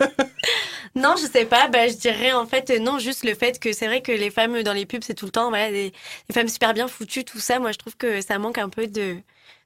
Non, 0.95 1.15
je 1.17 1.25
sais 1.25 1.45
pas. 1.45 1.67
Bah, 1.67 1.87
je 1.87 1.93
dirais 1.95 2.31
en 2.31 2.45
fait 2.45 2.69
euh, 2.69 2.79
non, 2.79 2.99
juste 2.99 3.23
le 3.23 3.35
fait 3.35 3.59
que 3.59 3.73
c'est 3.73 3.87
vrai 3.87 4.01
que 4.01 4.11
les 4.11 4.31
femmes 4.31 4.63
dans 4.63 4.73
les 4.73 4.85
pubs, 4.85 5.03
c'est 5.03 5.13
tout 5.13 5.25
le 5.25 5.31
temps 5.31 5.49
voilà, 5.49 5.71
des, 5.71 5.91
des 5.91 6.33
femmes 6.33 6.47
super 6.47 6.73
bien 6.73 6.87
foutues, 6.87 7.25
tout 7.25 7.39
ça. 7.39 7.59
Moi, 7.59 7.71
je 7.71 7.77
trouve 7.77 7.95
que 7.95 8.21
ça 8.21 8.39
manque 8.39 8.57
un 8.57 8.69
peu 8.69 8.87
de, 8.87 9.17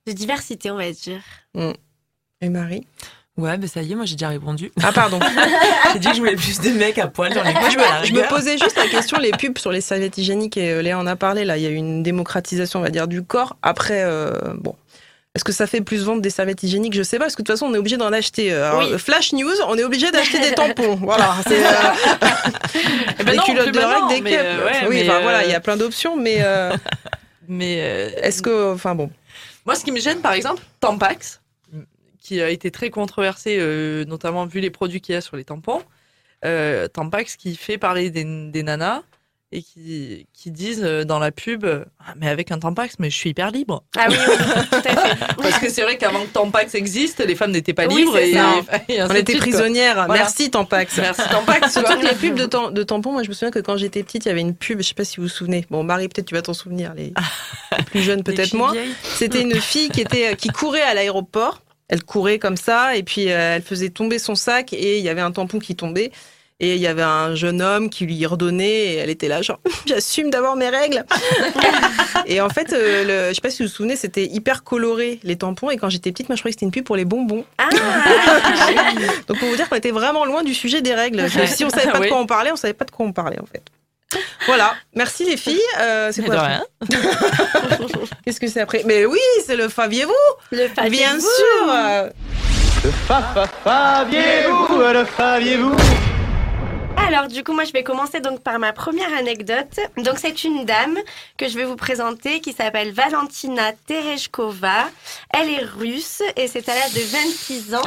de 0.07 0.11
diversité, 0.11 0.69
on 0.71 0.77
va 0.77 0.91
dire. 0.91 1.21
Et 2.41 2.49
Marie 2.49 2.85
Ouais, 3.35 3.57
ben 3.57 3.67
ça 3.67 3.81
y 3.81 3.91
est, 3.91 3.95
moi 3.95 4.05
j'ai 4.05 4.13
déjà 4.13 4.27
répondu. 4.27 4.71
Ah, 4.83 4.91
pardon. 4.91 5.19
J'ai 5.93 5.99
dit 5.99 6.07
que 6.07 6.13
je 6.13 6.19
voulais 6.19 6.35
plus 6.35 6.59
de 6.61 6.69
mecs 6.69 6.99
à 6.99 7.07
poil, 7.07 7.33
j'en 7.33 7.43
ai 7.43 7.51
Moi, 7.51 7.69
je 7.71 7.77
me, 7.77 7.83
je 7.83 8.11
me 8.13 8.17
rigueur. 8.19 8.27
posais 8.27 8.59
juste 8.59 8.77
la 8.77 8.87
question, 8.87 9.17
les 9.17 9.31
pubs 9.31 9.57
sur 9.57 9.71
les 9.71 9.81
serviettes 9.81 10.19
hygiéniques, 10.19 10.55
et 10.57 10.69
euh, 10.71 10.81
Léa 10.83 10.99
en 10.99 11.07
a 11.07 11.15
parlé, 11.15 11.43
là, 11.43 11.57
il 11.57 11.63
y 11.63 11.65
a 11.65 11.69
eu 11.71 11.75
une 11.75 12.03
démocratisation, 12.03 12.79
on 12.79 12.83
va 12.83 12.89
dire, 12.91 13.07
du 13.07 13.23
corps. 13.23 13.57
Après, 13.63 14.03
euh, 14.03 14.33
bon, 14.59 14.75
est-ce 15.33 15.43
que 15.43 15.51
ça 15.51 15.65
fait 15.65 15.81
plus 15.81 16.03
vendre 16.03 16.21
des 16.21 16.29
serviettes 16.29 16.61
hygiéniques? 16.61 16.93
Je 16.93 17.01
sais 17.01 17.17
pas, 17.17 17.23
parce 17.25 17.35
que 17.35 17.41
de 17.41 17.47
toute 17.47 17.55
façon, 17.55 17.65
on 17.65 17.73
est 17.73 17.77
obligé 17.79 17.97
d'en 17.97 18.13
acheter. 18.13 18.53
euh, 18.53 18.69
alors, 18.69 18.91
Oui. 18.91 18.99
Flash 18.99 19.33
news, 19.33 19.49
on 19.67 19.77
est 19.79 19.83
obligé 19.83 20.11
d'acheter 20.11 20.37
des 20.39 20.51
tampons. 20.53 20.95
Voilà, 21.01 21.33
c'est... 21.47 21.65
euh, 21.65 21.69
Eh 23.19 23.23
ben 23.23 23.31
des 23.31 23.37
non, 23.37 23.43
culottes 23.45 23.71
de 23.71 23.79
règles, 23.79 24.23
des 24.23 24.29
capes. 24.29 24.45
euh, 24.45 24.65
ouais, 24.65 24.71
oui, 24.89 24.95
mais, 24.97 25.09
enfin 25.09 25.17
euh, 25.17 25.21
voilà, 25.23 25.43
il 25.43 25.49
y 25.49 25.55
a 25.55 25.59
plein 25.59 25.75
d'options, 25.77 26.15
mais 26.17 26.37
euh, 26.41 26.71
Mais 27.47 27.77
euh, 27.79 28.09
est-ce 28.21 28.43
que... 28.43 28.73
Enfin 28.73 28.93
bon. 28.93 29.09
Moi, 29.65 29.75
ce 29.75 29.83
qui 29.83 29.91
me 29.91 29.99
gêne, 29.99 30.21
par 30.21 30.33
exemple, 30.33 30.61
Tampax, 30.79 31.41
qui 32.19 32.41
a 32.41 32.49
été 32.49 32.71
très 32.71 32.89
controversé, 32.89 33.57
euh, 33.59 34.05
notamment 34.05 34.45
vu 34.45 34.59
les 34.59 34.69
produits 34.69 35.01
qu'il 35.01 35.13
y 35.13 35.17
a 35.17 35.21
sur 35.21 35.35
les 35.35 35.43
tampons. 35.43 35.81
Euh, 36.45 36.87
Tampax 36.87 37.35
qui 37.35 37.55
fait 37.55 37.77
parler 37.77 38.09
des, 38.09 38.23
des 38.23 38.63
nanas 38.63 39.03
et 39.55 39.61
qui, 39.61 40.25
qui 40.33 40.49
disent 40.51 40.81
euh, 40.83 41.03
dans 41.03 41.19
la 41.19 41.31
pub 41.31 41.65
Ah, 41.99 42.13
Mais 42.17 42.27
avec 42.27 42.51
un 42.51 42.57
Tampax, 42.59 42.95
mais 42.99 43.09
je 43.09 43.15
suis 43.15 43.29
hyper 43.29 43.51
libre. 43.51 43.83
Ah 43.95 44.07
oui, 44.09 44.15
oui, 44.27 44.35
tout 44.69 44.75
à 44.75 44.81
fait. 44.81 45.17
Parce 45.37 45.59
que 45.59 45.69
c'est 45.69 45.83
vrai 45.83 45.97
qu'avant 45.97 46.21
que 46.23 46.29
Tampax 46.33 46.73
existe, 46.75 47.19
les 47.19 47.35
femmes 47.35 47.51
n'étaient 47.51 47.73
pas 47.73 47.85
Oui, 47.87 47.97
libres. 47.97 48.13
c'est 48.15 48.29
et, 48.31 48.33
ça. 48.33 48.53
et 48.89 48.99
ainsi 48.99 49.11
On 49.11 49.15
était 49.15 49.37
prisonnières. 49.37 49.95
Voilà. 50.05 50.13
Merci 50.23 50.49
Tampax. 50.49 50.97
Merci 50.97 51.21
Tampax. 51.29 51.71
Surtout 51.73 51.99
que 51.99 52.05
les 52.07 52.15
pubs 52.15 52.35
de, 52.35 52.45
tam- 52.45 52.73
de 52.73 52.83
tampons, 52.83 53.11
moi 53.11 53.23
je 53.23 53.29
me 53.29 53.33
souviens 53.33 53.51
que 53.51 53.59
quand 53.59 53.77
j'étais 53.77 54.01
petite, 54.03 54.25
il 54.25 54.29
y 54.29 54.31
avait 54.31 54.41
une 54.41 54.55
pub, 54.55 54.79
je 54.81 54.87
sais 54.87 54.93
pas 54.95 55.05
si 55.05 55.17
vous 55.17 55.23
vous 55.23 55.29
souvenez. 55.29 55.65
Bon, 55.69 55.83
Marie, 55.83 56.07
peut-être 56.09 56.25
tu 56.27 56.33
vas 56.35 56.41
t'en 56.41 56.53
souvenir, 56.53 56.93
les, 56.95 57.13
les 57.77 57.83
plus 57.85 58.01
jeunes 58.01 58.23
peut-être 58.23 58.53
moins. 58.55 58.71
vieilles. 58.73 58.93
C'était 59.03 59.41
une 59.41 59.55
fille 59.61 59.89
qui 59.89 60.01
était 60.01 60.35
qui 60.35 60.49
courait 60.49 60.81
à 60.81 60.93
l'aéroport. 60.93 61.61
Elle 61.89 62.03
courait 62.03 62.39
comme 62.39 62.57
ça 62.57 62.95
et 62.95 63.03
puis 63.03 63.29
euh, 63.29 63.57
elle 63.57 63.61
faisait 63.61 63.89
tomber 63.89 64.17
son 64.17 64.33
sac 64.35 64.73
et 64.73 64.97
il 64.97 65.03
y 65.03 65.09
avait 65.09 65.21
un 65.21 65.31
tampon 65.31 65.59
qui 65.59 65.75
tombait. 65.75 66.11
Et 66.59 66.75
il 66.75 66.81
y 66.81 66.87
avait 66.87 67.01
un 67.03 67.35
jeune 67.35 67.61
homme 67.61 67.89
qui 67.89 68.05
lui 68.05 68.25
redonnait 68.25 68.93
et 68.93 68.95
elle 68.95 69.09
était 69.09 69.27
là 69.27 69.41
genre 69.41 69.59
j'assume 69.85 70.29
d'avoir 70.29 70.55
mes 70.55 70.69
règles. 70.69 71.03
et 72.25 72.41
en 72.41 72.49
fait, 72.49 72.73
euh, 72.73 73.03
le, 73.03 73.29
je 73.29 73.33
sais 73.35 73.41
pas 73.41 73.49
si 73.49 73.63
vous 73.63 73.69
vous 73.69 73.75
souvenez, 73.75 73.95
c'était 73.95 74.25
hyper 74.25 74.63
coloré 74.63 75.19
les 75.23 75.35
tampons 75.35 75.69
et 75.69 75.77
quand 75.77 75.89
j'étais 75.89 76.11
petite, 76.11 76.29
moi 76.29 76.35
je 76.35 76.41
croyais 76.41 76.53
que 76.53 76.59
c'était 76.59 76.65
une 76.65 76.71
pub 76.71 76.85
pour 76.85 76.95
les 76.95 77.05
bonbons. 77.05 77.45
Ah, 77.57 77.69
Donc 79.27 79.39
pour 79.39 79.49
vous 79.49 79.55
dire 79.55 79.67
qu'on 79.67 79.75
était 79.75 79.91
vraiment 79.91 80.25
loin 80.25 80.43
du 80.43 80.53
sujet 80.53 80.81
des 80.81 80.93
règles. 80.93 81.29
Si 81.47 81.65
on 81.65 81.69
savait 81.69 81.91
pas 81.91 81.99
de 81.99 82.07
quoi 82.07 82.19
on 82.19 82.27
parlait, 82.27 82.51
on 82.51 82.55
savait 82.55 82.73
pas 82.73 82.85
de 82.85 82.91
quoi 82.91 83.05
on 83.05 83.13
parlait 83.13 83.39
en 83.41 83.45
fait. 83.45 83.63
Voilà, 84.45 84.75
merci 84.93 85.25
les 85.25 85.37
filles. 85.37 85.59
Euh, 85.79 86.11
c'est 86.11 86.23
quoi 86.23 86.41
rien. 86.41 86.63
Qu'est-ce 88.23 88.39
que 88.39 88.47
c'est 88.47 88.61
après? 88.61 88.83
Mais 88.85 89.05
oui, 89.05 89.19
c'est 89.45 89.55
le 89.55 89.69
Faviez-vous 89.69 90.13
le 90.51 90.89
Bien 90.89 91.19
sûr 91.19 92.11
Le 92.83 92.91
fa 92.91 93.21
fa 93.33 93.47
faviez-vous, 93.63 94.77
le 94.93 95.05
faviez-vous 95.05 96.12
Alors 96.97 97.27
du 97.27 97.43
coup 97.43 97.53
moi 97.53 97.63
je 97.63 97.71
vais 97.73 97.83
commencer 97.83 98.21
donc 98.21 98.41
par 98.41 98.57
ma 98.59 98.71
première 98.73 99.13
anecdote. 99.13 99.79
Donc 99.97 100.15
c'est 100.17 100.43
une 100.43 100.65
dame 100.65 100.97
que 101.37 101.47
je 101.47 101.57
vais 101.57 101.65
vous 101.65 101.75
présenter 101.75 102.39
qui 102.39 102.53
s'appelle 102.53 102.91
Valentina 102.91 103.71
Tereshkova. 103.87 104.85
Elle 105.33 105.49
est 105.49 105.63
russe 105.63 106.21
et 106.37 106.47
c'est 106.47 106.67
à 106.69 106.73
l'âge 106.75 106.93
de 106.93 107.01
26 107.01 107.75
ans. 107.75 107.81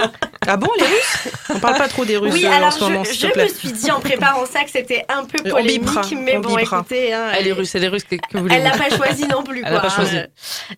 Ah 0.47 0.57
bon, 0.57 0.69
les 0.79 0.85
Russes? 0.85 1.29
On 1.51 1.59
parle 1.59 1.77
pas 1.79 1.89
trop 1.89 2.05
des 2.05 2.17
Russes 2.17 2.33
oui 2.35 2.45
euh, 2.47 2.51
alors 2.53 2.69
en 2.69 2.71
ce 2.71 2.81
moment, 2.81 3.05
je, 3.05 3.11
s'il 3.11 3.21
je 3.23 3.27
te 3.27 3.33
plaît. 3.33 3.45
me 3.45 3.49
suis 3.55 3.73
dit 3.73 3.91
en 3.91 4.01
préparant 4.01 4.47
ça 4.47 4.63
que 4.65 4.71
c'était 4.71 5.05
un 5.09 5.25
peu 5.25 5.39
On 5.47 5.51
polémique 5.51 5.81
bipera, 5.83 6.03
mais 6.21 6.37
on 6.37 6.41
bon 6.41 6.55
bipera. 6.57 6.79
écoutez. 6.79 7.13
hein, 7.13 7.29
Elle 7.37 7.49
est 7.49 7.53
russe, 7.53 7.75
elle 7.75 7.85
est 7.85 7.89
russe, 7.89 8.05
que, 8.05 8.15
que 8.17 8.39
voulez-vous 8.39 8.55
Elle 8.55 8.63
l'a 8.71 8.77
pas 8.79 8.95
choisi 8.95 9.27
non 9.27 9.43
plus. 9.43 9.59
Elle 9.65 9.73
l'a 9.73 9.81
quoi, 9.81 9.89
pas 9.89 9.95
choisi. 9.97 10.17
hein. 10.19 10.27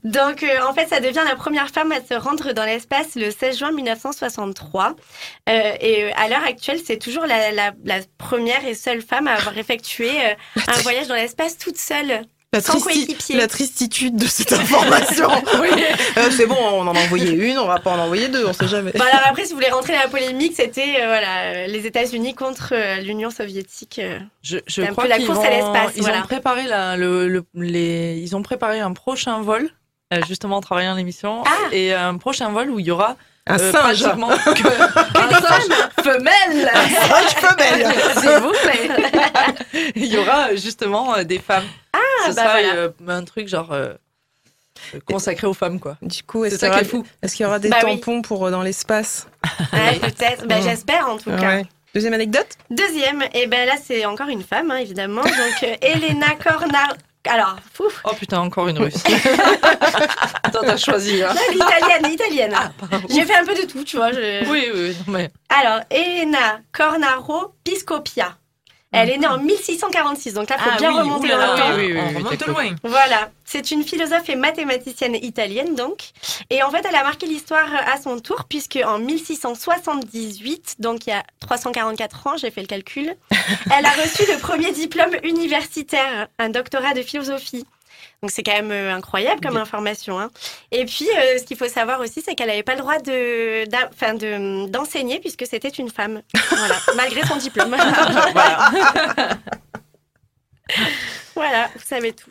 Donc, 0.04 0.42
euh, 0.42 0.46
en 0.68 0.72
fait, 0.72 0.86
ça 0.88 1.00
devient 1.00 1.22
la 1.28 1.36
première 1.36 1.68
femme 1.68 1.92
à 1.92 1.96
se 2.00 2.14
rendre 2.18 2.52
dans 2.52 2.64
l'espace 2.64 3.08
le 3.16 3.30
16 3.30 3.58
juin 3.58 3.72
1963. 3.72 4.94
Euh, 5.48 5.72
et 5.80 6.04
euh, 6.04 6.10
à 6.16 6.28
l'heure 6.28 6.44
actuelle, 6.46 6.78
c'est 6.84 6.98
toujours 6.98 7.26
la, 7.26 7.50
la- 7.50 7.72
la 7.84 7.98
première 8.18 8.66
et 8.66 8.74
seule 8.74 9.00
femme 9.02 9.26
à 9.28 9.34
avoir 9.34 9.56
effectué 9.56 10.10
euh, 10.10 10.34
un 10.68 10.78
voyage 10.82 11.06
dans 11.08 11.14
l'espace 11.14 11.56
toute 11.56 11.78
seule. 11.78 12.22
La, 12.54 12.60
tristi- 12.60 13.46
tristitude 13.46 14.16
de 14.16 14.26
cette 14.26 14.52
information. 14.54 15.28
Euh, 16.16 16.30
c'est 16.30 16.46
bon, 16.46 16.56
on 16.72 16.80
en 16.88 16.94
a 16.94 16.98
envoyé 17.00 17.30
une, 17.30 17.58
on 17.58 17.66
va 17.66 17.78
pas 17.78 17.92
en 17.92 17.98
envoyer 17.98 18.28
deux, 18.28 18.44
on 18.46 18.52
sait 18.52 18.66
jamais. 18.66 18.90
Alors 18.96 19.20
après, 19.26 19.44
si 19.44 19.50
vous 19.50 19.56
voulez 19.56 19.70
rentrer 19.70 19.92
dans 19.92 20.00
la 20.00 20.08
polémique, 20.08 20.54
c'était 20.56 20.96
euh, 21.00 21.06
voilà, 21.06 21.66
les 21.66 21.86
États-Unis 21.86 22.34
contre 22.34 22.70
euh, 22.72 22.96
l'Union 22.96 23.30
soviétique. 23.30 24.00
Je, 24.42 24.56
je 24.66 24.80
C'est 24.80 24.88
un 24.88 24.92
crois 24.92 25.04
peu 25.04 25.10
la 25.10 25.18
qu'ils 25.18 25.26
course 25.26 25.38
vont, 25.38 25.44
à 25.44 25.50
l'espace, 25.50 25.92
ils 25.96 26.02
voilà. 26.02 26.20
ont 26.20 26.26
préparé 26.26 26.66
la, 26.66 26.96
le, 26.96 27.28
le- 27.28 27.44
les, 27.54 28.18
ils 28.18 28.34
ont 28.34 28.42
préparé 28.42 28.80
un 28.80 28.92
prochain 28.94 29.40
vol, 29.42 29.68
euh, 30.14 30.20
justement 30.26 30.56
en 30.56 30.60
travaillant 30.62 30.94
l'émission, 30.94 31.44
Ah. 31.46 31.50
et 31.72 31.92
un 31.92 32.16
prochain 32.16 32.48
vol 32.50 32.70
où 32.70 32.80
il 32.80 32.86
y 32.86 32.90
aura 32.90 33.16
Un 33.48 33.58
euh, 33.58 33.72
singe. 33.72 34.02
pratiquement 34.02 34.28
que, 34.54 35.18
un 35.18 35.40
singe 35.40 35.68
femelle, 36.02 36.70
Singe 37.08 37.34
femelle. 37.40 37.86
s'il 38.20 38.30
vous 38.42 38.52
plaît. 38.62 39.92
il 39.96 40.06
y 40.06 40.16
aura 40.18 40.48
euh, 40.50 40.56
justement 40.56 41.14
euh, 41.16 41.24
des 41.24 41.38
femmes. 41.38 41.64
Ah, 41.92 41.98
ce 42.30 42.34
bah 42.34 42.42
sera 42.42 42.52
voilà. 42.60 42.74
euh, 42.74 42.90
un 43.08 43.24
truc 43.24 43.48
genre 43.48 43.72
euh, 43.72 43.94
euh, 44.94 44.98
consacré 45.10 45.46
aux 45.46 45.54
femmes, 45.54 45.80
quoi. 45.80 45.96
Du 46.02 46.22
coup, 46.22 46.44
est-ce 46.44 46.56
qu'il 46.58 46.66
y, 46.68 46.70
aura- 46.70 46.78
qui 46.80 46.84
est 46.84 46.88
fou. 46.88 47.04
est-ce 47.22 47.34
qu'il 47.34 47.44
y 47.44 47.46
aura 47.46 47.58
des 47.58 47.68
Bah 47.68 47.78
oui. 47.84 47.98
tampons 48.00 48.22
pour 48.22 48.46
euh, 48.46 48.50
dans 48.50 48.62
l'espace 48.62 49.26
Ouais, 49.72 49.98
peut-être. 50.00 50.46
Bah. 50.46 50.60
J'espère 50.62 51.08
en 51.08 51.16
tout 51.16 51.30
cas. 51.30 51.56
Ouais. 51.56 51.64
Deuxième 51.94 52.12
anecdote? 52.12 52.48
Deuxième, 52.70 53.24
et 53.32 53.46
ben 53.46 53.66
là 53.66 53.72
c'est 53.82 54.04
encore 54.04 54.28
une 54.28 54.42
femme, 54.42 54.70
hein, 54.70 54.76
évidemment. 54.76 55.22
Donc 55.22 55.62
euh, 55.62 55.74
Elena 55.80 56.34
Cornar. 56.42 56.94
Alors, 57.28 57.56
fouf. 57.74 58.00
Oh 58.04 58.10
putain, 58.18 58.40
encore 58.40 58.68
une 58.68 58.78
russe. 58.78 59.02
Toi, 60.52 60.60
t'as 60.62 60.76
choisi. 60.76 61.22
Hein. 61.22 61.34
Non, 61.34 61.40
elle 61.50 61.54
est 61.54 61.56
italienne, 62.12 62.12
italienne. 62.12 62.54
Ah. 62.56 62.70
J'ai 63.08 63.24
fait 63.24 63.36
un 63.36 63.44
peu 63.44 63.54
de 63.54 63.66
tout, 63.66 63.84
tu 63.84 63.96
vois. 63.96 64.12
je- 64.12 64.48
Oui, 64.50 64.68
oui, 64.72 64.80
oui, 64.90 64.96
non, 65.06 65.12
mais. 65.12 65.30
Alors, 65.48 65.80
Elena 65.90 66.60
Cornaro 66.72 67.54
Piscopia. 67.64 68.36
Elle 68.90 69.10
est 69.10 69.18
née 69.18 69.26
en 69.26 69.38
1646, 69.38 70.32
donc 70.34 70.48
là, 70.48 70.56
il 70.58 70.62
faut 70.64 70.70
Ah 70.72 70.78
bien 70.78 70.90
oui, 70.92 70.98
remonter 71.00 71.26
oulala, 71.26 71.46
dans 71.46 71.52
le 71.52 71.58
temps. 71.60 71.76
oui, 71.76 71.92
oui, 71.92 71.98
on 72.00 72.08
oui, 72.08 72.14
remonte 72.16 72.30
t'écoute. 72.38 72.46
loin. 72.48 72.74
Voilà, 72.84 73.30
c'est 73.44 73.70
une 73.70 73.82
philosophe 73.84 74.28
et 74.30 74.34
mathématicienne 74.36 75.14
italienne 75.16 75.74
donc. 75.74 76.10
Et 76.48 76.62
en 76.62 76.70
fait, 76.70 76.84
elle 76.88 76.96
a 76.96 77.02
marqué 77.02 77.26
l'histoire 77.26 77.68
à 77.86 78.00
son 78.00 78.18
tour 78.18 78.44
puisque 78.48 78.78
en 78.82 78.98
1678, 78.98 80.76
donc 80.78 81.06
il 81.06 81.10
y 81.10 81.12
a 81.12 81.22
344 81.40 82.26
ans, 82.26 82.36
j'ai 82.38 82.50
fait 82.50 82.62
le 82.62 82.66
calcul, 82.66 83.14
elle 83.76 83.84
a 83.86 83.90
reçu 83.90 84.22
le 84.32 84.38
premier 84.38 84.72
diplôme 84.72 85.14
universitaire, 85.22 86.28
un 86.38 86.48
doctorat 86.48 86.94
de 86.94 87.02
philosophie. 87.02 87.66
Donc 88.22 88.32
c'est 88.32 88.42
quand 88.42 88.52
même 88.52 88.72
euh, 88.72 88.94
incroyable 88.94 89.40
comme 89.40 89.56
information. 89.56 90.18
hein. 90.18 90.30
Et 90.72 90.84
puis, 90.84 91.06
euh, 91.16 91.38
ce 91.38 91.44
qu'il 91.44 91.56
faut 91.56 91.68
savoir 91.68 92.00
aussi, 92.00 92.20
c'est 92.20 92.34
qu'elle 92.34 92.48
n'avait 92.48 92.64
pas 92.64 92.74
le 92.74 92.80
droit 92.80 92.98
de, 92.98 94.66
d'enseigner 94.66 95.20
puisque 95.20 95.46
c'était 95.46 95.68
une 95.68 95.88
femme. 95.90 96.22
Voilà, 96.50 96.74
malgré 96.96 97.22
son 97.26 97.36
diplôme. 97.36 97.76
Voilà. 98.32 98.70
voilà, 101.34 101.68
vous 101.74 101.84
savez 101.86 102.12
tout. 102.12 102.30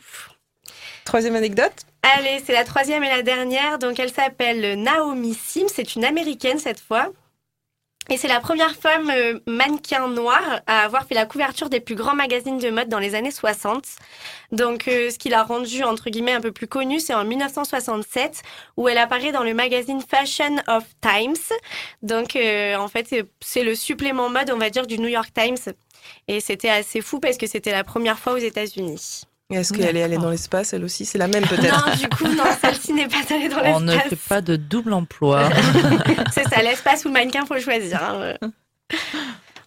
Troisième 1.04 1.36
anecdote 1.36 1.72
Allez, 2.02 2.42
c'est 2.44 2.52
la 2.52 2.64
troisième 2.64 3.02
et 3.02 3.08
la 3.08 3.22
dernière. 3.22 3.78
Donc, 3.78 3.98
elle 3.98 4.12
s'appelle 4.12 4.80
Naomi 4.80 5.34
Sim. 5.34 5.66
C'est 5.74 5.96
une 5.96 6.04
américaine 6.04 6.58
cette 6.58 6.80
fois. 6.80 7.08
Et 8.10 8.16
c'est 8.16 8.28
la 8.28 8.40
première 8.40 8.74
femme 8.74 9.10
euh, 9.10 9.38
mannequin 9.46 10.08
noire 10.08 10.62
à 10.66 10.80
avoir 10.80 11.06
fait 11.06 11.14
la 11.14 11.26
couverture 11.26 11.68
des 11.68 11.80
plus 11.80 11.94
grands 11.94 12.14
magazines 12.14 12.56
de 12.58 12.70
mode 12.70 12.88
dans 12.88 12.98
les 12.98 13.14
années 13.14 13.30
60. 13.30 13.84
Donc, 14.50 14.88
euh, 14.88 15.10
ce 15.10 15.18
qui 15.18 15.28
l'a 15.28 15.42
rendue, 15.42 15.84
entre 15.84 16.08
guillemets, 16.08 16.32
un 16.32 16.40
peu 16.40 16.50
plus 16.50 16.66
connue, 16.68 17.00
c'est 17.00 17.12
en 17.14 17.24
1967, 17.24 18.42
où 18.78 18.88
elle 18.88 18.96
apparaît 18.96 19.30
dans 19.32 19.42
le 19.42 19.52
magazine 19.52 20.00
Fashion 20.00 20.56
of 20.68 20.84
Times. 21.02 21.36
Donc, 22.02 22.34
euh, 22.34 22.76
en 22.76 22.88
fait, 22.88 23.06
c'est- 23.06 23.26
c'est 23.40 23.62
le 23.62 23.74
supplément 23.74 24.30
mode, 24.30 24.50
on 24.50 24.58
va 24.58 24.70
dire, 24.70 24.86
du 24.86 24.98
New 24.98 25.08
York 25.08 25.28
Times. 25.34 25.74
Et 26.28 26.40
c'était 26.40 26.70
assez 26.70 27.02
fou 27.02 27.20
parce 27.20 27.36
que 27.36 27.46
c'était 27.46 27.72
la 27.72 27.84
première 27.84 28.18
fois 28.18 28.32
aux 28.32 28.38
États-Unis. 28.38 29.24
Est-ce 29.50 29.72
qu'elle 29.72 29.96
est 29.96 30.02
allée 30.02 30.18
dans 30.18 30.28
l'espace, 30.28 30.74
elle 30.74 30.84
aussi? 30.84 31.06
C'est 31.06 31.16
la 31.16 31.26
même 31.26 31.46
peut-être 31.46 31.86
Non, 31.86 31.94
du 31.96 32.08
coup, 32.10 32.24
non, 32.28 32.44
celle-ci 32.60 32.92
n'est 32.92 33.08
pas 33.08 33.16
allée 33.30 33.48
dans 33.48 33.56
On 33.64 33.80
ne 33.80 33.92
l'espace. 33.92 34.10
fait 34.10 34.28
pas 34.28 34.40
de 34.42 34.56
double 34.56 34.92
emploi. 34.92 35.48
C'est 36.34 36.46
ça, 36.48 36.60
l'espace 36.62 37.04
ou 37.06 37.08
le 37.08 37.14
mannequin, 37.14 37.46
faut 37.46 37.58
choisir. 37.58 37.98
hein. 38.02 38.34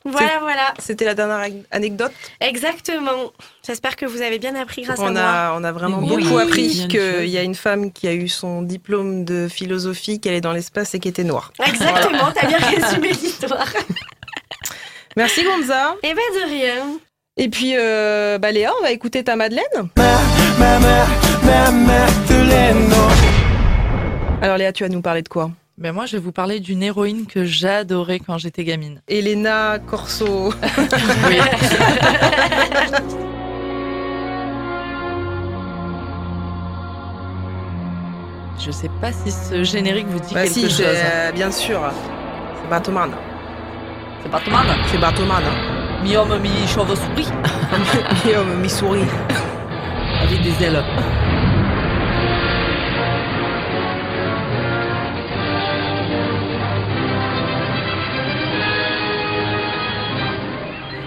Voilà, 0.06 0.40
voilà. 0.40 0.74
C'était 0.80 1.06
la 1.06 1.14
dernière 1.16 1.48
anecdote? 1.72 2.12
Exactement. 2.40 3.32
J'espère 3.66 3.96
que 3.96 4.06
vous 4.06 4.22
avez 4.22 4.38
bien 4.40 4.54
appris 4.56 4.84
grâce 4.84 5.00
à 5.00 5.04
On 5.04 5.12
moi. 5.12 5.22
a, 5.22 5.54
on 5.56 5.64
a 5.64 5.72
vraiment 5.72 6.00
Oui, 6.00 6.10
beaucoup 6.24 6.36
oui, 6.38 6.42
appris 6.44 6.88
qu'il 6.88 7.28
y 7.30 7.38
a 7.38 7.44
une 7.44 7.54
femme 7.56 7.92
qui 7.92 8.08
a 8.08 8.14
eu 8.14 8.28
son 8.28 8.62
diplôme 8.64 9.26
de 9.26 9.48
philosophie, 9.48 10.20
qu'elle 10.20 10.34
est 10.36 10.42
dans 10.42 10.54
l'espace 10.54 10.94
et 10.96 11.00
qui 11.00 11.08
était 11.08 11.24
noire. 11.24 11.54
Exactement, 11.64 12.32
t'as 12.34 12.48
bien 12.48 12.58
résumé 12.60 13.10
l'histoire. 13.10 13.68
Merci 15.18 15.44
Gonza. 15.44 15.96
Eh 16.04 16.14
ben 16.14 16.16
de 16.16 16.50
rien. 16.50 16.84
Et 17.38 17.50
puis, 17.50 17.74
euh, 17.78 18.38
bah 18.38 18.52
Léa, 18.52 18.72
on 18.80 18.84
va 18.84 18.92
écouter 18.92 19.24
ta 19.24 19.36
Madeleine. 19.36 19.64
Alors 24.42 24.58
Léa, 24.58 24.74
tu 24.74 24.84
vas 24.84 24.90
nous 24.90 25.02
parler 25.02 25.22
de 25.22 25.30
quoi? 25.30 25.52
Mais 25.78 25.92
moi, 25.92 26.06
je 26.06 26.18
vais 26.18 26.22
vous 26.22 26.32
parler 26.34 26.60
d'une 26.60 26.84
héroïne 26.84 27.26
que 27.26 27.46
j'adorais 27.46 28.20
quand 28.20 28.38
j'étais 28.38 28.64
gamine. 28.64 29.02
Elena 29.08 29.80
Corso. 29.80 30.54
Oui. 31.28 31.38
Je 38.60 38.72
sais 38.72 38.90
pas 39.02 39.12
si 39.12 39.32
ce 39.32 39.64
générique 39.64 40.08
vous 40.08 40.20
dit 40.20 40.34
Bah 40.34 40.44
quelque 40.44 40.54
si, 40.54 40.62
chose. 40.64 40.76
c'est, 40.78 41.04
euh, 41.14 41.32
bien 41.32 41.50
sûr. 41.52 41.82
C'est 42.62 42.70
Batman. 42.70 43.10
C'est 44.22 44.30
Batman 44.32 44.66
C'est 44.92 45.00
Batman. 45.00 45.44
Mi-homme, 46.04 46.40
mi-chauve-souris 46.42 47.30
Guillaume, 48.24 48.56
mi-souris. 48.62 49.06
avec 50.24 50.42
des 50.42 50.66
ailes. 50.66 50.84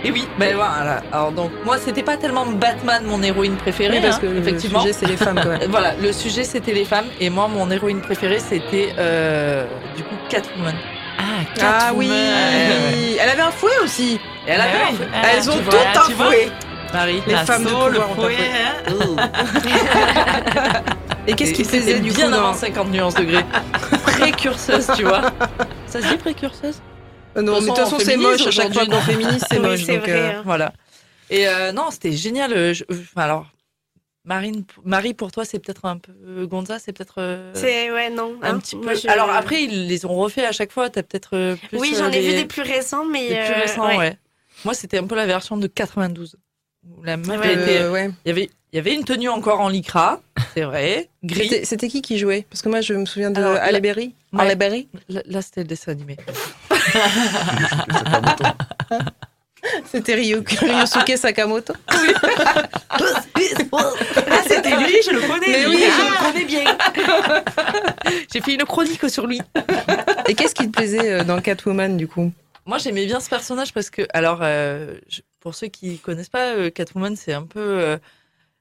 Et 0.07 0.11
oui, 0.11 0.29
ben 0.39 0.55
voilà. 0.55 1.03
Alors 1.13 1.33
donc 1.33 1.51
moi 1.65 1.79
c'était 1.79 2.03
pas 2.03 2.19
tellement 2.19 2.45
Batman 2.45 3.03
mon 3.07 3.23
héroïne 3.23 3.57
préférée, 3.57 3.97
Oui, 3.97 4.03
parce 4.03 4.17
hein, 4.17 4.21
que 4.21 4.27
effectivement. 4.39 4.81
le 4.85 4.93
sujet, 4.93 4.93
c'est 4.93 5.07
les 5.07 5.17
femmes 5.17 5.41
quand 5.43 5.49
même. 5.49 5.61
Voilà, 5.71 5.95
le 6.01 6.13
sujet 6.13 6.45
c'était 6.45 6.75
les 6.75 6.85
femmes 6.85 7.07
et 7.21 7.31
moi 7.31 7.49
mon 7.49 7.71
héroïne 7.71 8.03
préférée 8.03 8.39
c'était 8.39 8.93
euh, 8.99 9.65
du 9.97 10.03
coup 10.03 10.15
Catwoman. 10.29 10.75
Ah, 11.61 11.79
Ah 11.89 11.93
oui. 11.95 12.11
Elle 13.21 13.29
avait 13.31 13.43
un 13.43 13.51
fouet 13.51 13.71
aussi 13.83 14.21
elle 14.47 14.61
Ah 14.61 14.65
avait 14.65 14.83
un- 14.83 15.09
Ah, 15.15 15.27
Elles 15.33 15.51
ont 15.51 15.55
tu 15.57 15.63
vois, 15.63 15.73
toutes 15.73 15.97
un 15.97 16.01
fouet 16.25 16.49
Marie. 16.93 17.23
Les 17.27 17.35
femmes 17.37 17.65
de 17.65 17.69
le 17.69 17.75
pouvoir 17.75 18.11
ont 18.11 18.13
un 18.13 18.15
fouet, 18.15 18.37
fouet. 18.37 18.51
hein. 19.19 19.31
Et 21.27 21.35
qu'est-ce 21.35 21.55
qui 21.55 21.65
faisait 21.65 22.01
du 22.01 22.11
coup 22.11 22.17
bien 22.17 22.31
dans- 22.31 22.37
avant 22.39 22.55
50 22.55 22.91
nuances 22.91 23.15
degrés. 23.15 23.45
précurseuse, 24.07 24.87
tu 24.97 25.05
vois. 25.05 25.23
Ça 25.87 26.01
se 26.03 26.07
dit 26.09 26.17
précurseuse? 26.19 26.81
Euh, 27.37 27.43
Non, 27.43 27.55
mais 27.55 27.61
de 27.63 27.67
toute 27.69 27.79
façon, 27.79 27.97
on 27.97 27.99
c'est 27.99 28.17
moche. 28.17 28.47
À 28.47 28.51
chaque 28.51 28.73
fois 28.75 28.87
qu'on 28.87 29.01
féminise, 29.01 29.45
c'est 29.51 29.59
Oui, 29.59 29.67
moche. 29.67 29.81
c'est 29.85 29.95
donc, 29.97 30.03
vrai, 30.03 30.13
euh, 30.13 30.31
hein. 30.39 30.43
Voilà. 30.45 30.73
Et 31.31 31.49
euh, 31.49 31.73
non, 31.73 31.87
c'était 31.91 32.13
génial. 32.13 32.75
je- 32.75 32.85
alors, 33.17 33.47
Marine, 34.27 34.65
Marie, 34.85 35.13
pour 35.13 35.31
toi, 35.33 35.45
c'est 35.45 35.59
peut-être 35.59 35.85
un 35.85 35.99
peu. 35.99 36.13
Gonza, 36.47 36.79
c'est 36.79 36.93
peut-être. 36.93 37.17
euh, 37.19 37.51
C'est 37.55 37.91
ouais 37.91 38.09
non. 38.09 38.37
un 38.43 38.55
hein. 38.55 38.59
petit 38.59 38.75
peu. 38.77 38.95
Je- 38.95 39.07
Alors 39.09 39.29
après, 39.31 39.65
ils 39.65 39.87
les 39.87 40.07
ont 40.07 40.15
refait 40.15 40.47
à 40.47 40.53
chaque 40.53 40.73
fois. 40.73 40.89
T'as 40.89 41.03
peut-être 41.03 41.37
euh, 41.37 41.57
plus. 41.57 41.79
oui, 41.79 41.93
euh, 41.95 41.99
j'en 41.99 42.09
ai 42.11 42.21
les- 42.23 42.29
vu 42.31 42.35
des 42.37 42.45
plus 42.47 42.63
récents, 42.63 43.05
mais 43.05 43.29
les 43.29 43.45
plus 43.45 43.61
récents, 43.61 43.87
ouais. 43.89 43.99
ouais. 43.99 44.19
Moi, 44.65 44.73
c'était 44.73 44.97
un 44.99 45.07
peu 45.07 45.15
la 45.15 45.27
version 45.27 45.59
de 45.59 45.67
92. 45.67 46.37
Où 46.89 47.03
la 47.03 47.17
meuf 47.19 47.39
Ouais. 47.41 47.53
elle 47.53 47.61
était- 47.61 47.81
euh, 47.83 47.91
ouais. 47.93 48.11
Il 48.25 48.29
y 48.29 48.31
avait, 48.31 48.49
il 48.73 48.77
y 48.77 48.79
avait 48.79 48.95
une 48.95 49.05
tenue 49.05 49.29
encore 49.29 49.61
en 49.61 49.69
lycra, 49.69 50.23
c'est 50.55 50.63
vrai, 50.63 51.11
gris. 51.23 51.49
C'était 51.49 51.65
c'était 51.67 51.89
qui 51.89 52.01
qui 52.01 52.17
jouait? 52.19 52.47
Parce 52.49 52.63
que 52.63 52.69
moi, 52.71 52.81
je 52.81 52.95
me 52.95 53.05
souviens 53.05 53.31
de 53.31 53.39
Alors, 53.39 53.57
Halle 53.61 53.81
Berry. 53.83 54.15
Ouais. 54.33 54.41
Halle 54.49 54.57
Berry? 54.57 54.89
Là, 55.11 55.21
là, 55.27 55.43
c'était 55.43 55.61
le 55.63 55.67
dessin 55.69 55.93
animé. 55.93 56.17
C'était 59.91 60.15
Ryo- 60.15 60.43
Ryosuke 60.61 61.17
Sakamoto. 61.17 61.75
Ah, 63.77 64.43
c'était 64.47 64.77
lui, 64.77 64.97
je 65.05 65.11
le 65.11 65.21
connais. 65.21 65.47
Mais 65.49 65.67
oui, 65.67 65.85
Je 65.85 66.03
le 66.13 66.33
connais 66.33 66.45
bien. 66.45 66.65
J'ai 68.33 68.41
fait 68.41 68.55
une 68.55 68.65
chronique 68.65 69.09
sur 69.11 69.27
lui. 69.27 69.41
Et 70.29 70.35
qu'est-ce 70.35 70.55
qui 70.55 70.67
te 70.71 70.73
plaisait 70.77 71.11
euh, 71.21 71.25
dans 71.25 71.41
Catwoman, 71.41 71.97
du 71.97 72.07
coup? 72.09 72.33
Moi, 72.67 72.79
j'aimais 72.79 73.07
bien 73.07 73.21
ce 73.21 73.29
personnage 73.29 73.73
parce 73.73 73.91
que, 73.91 74.03
alors, 74.15 74.39
euh, 74.43 74.95
pour 75.41 75.55
ceux 75.55 75.67
qui 75.69 75.99
connaissent 75.99 76.29
pas, 76.29 76.53
euh, 76.55 76.71
Catwoman, 76.71 77.17
c'est 77.17 77.33
un 77.33 77.43
peu, 77.45 77.61
euh, 77.61 77.99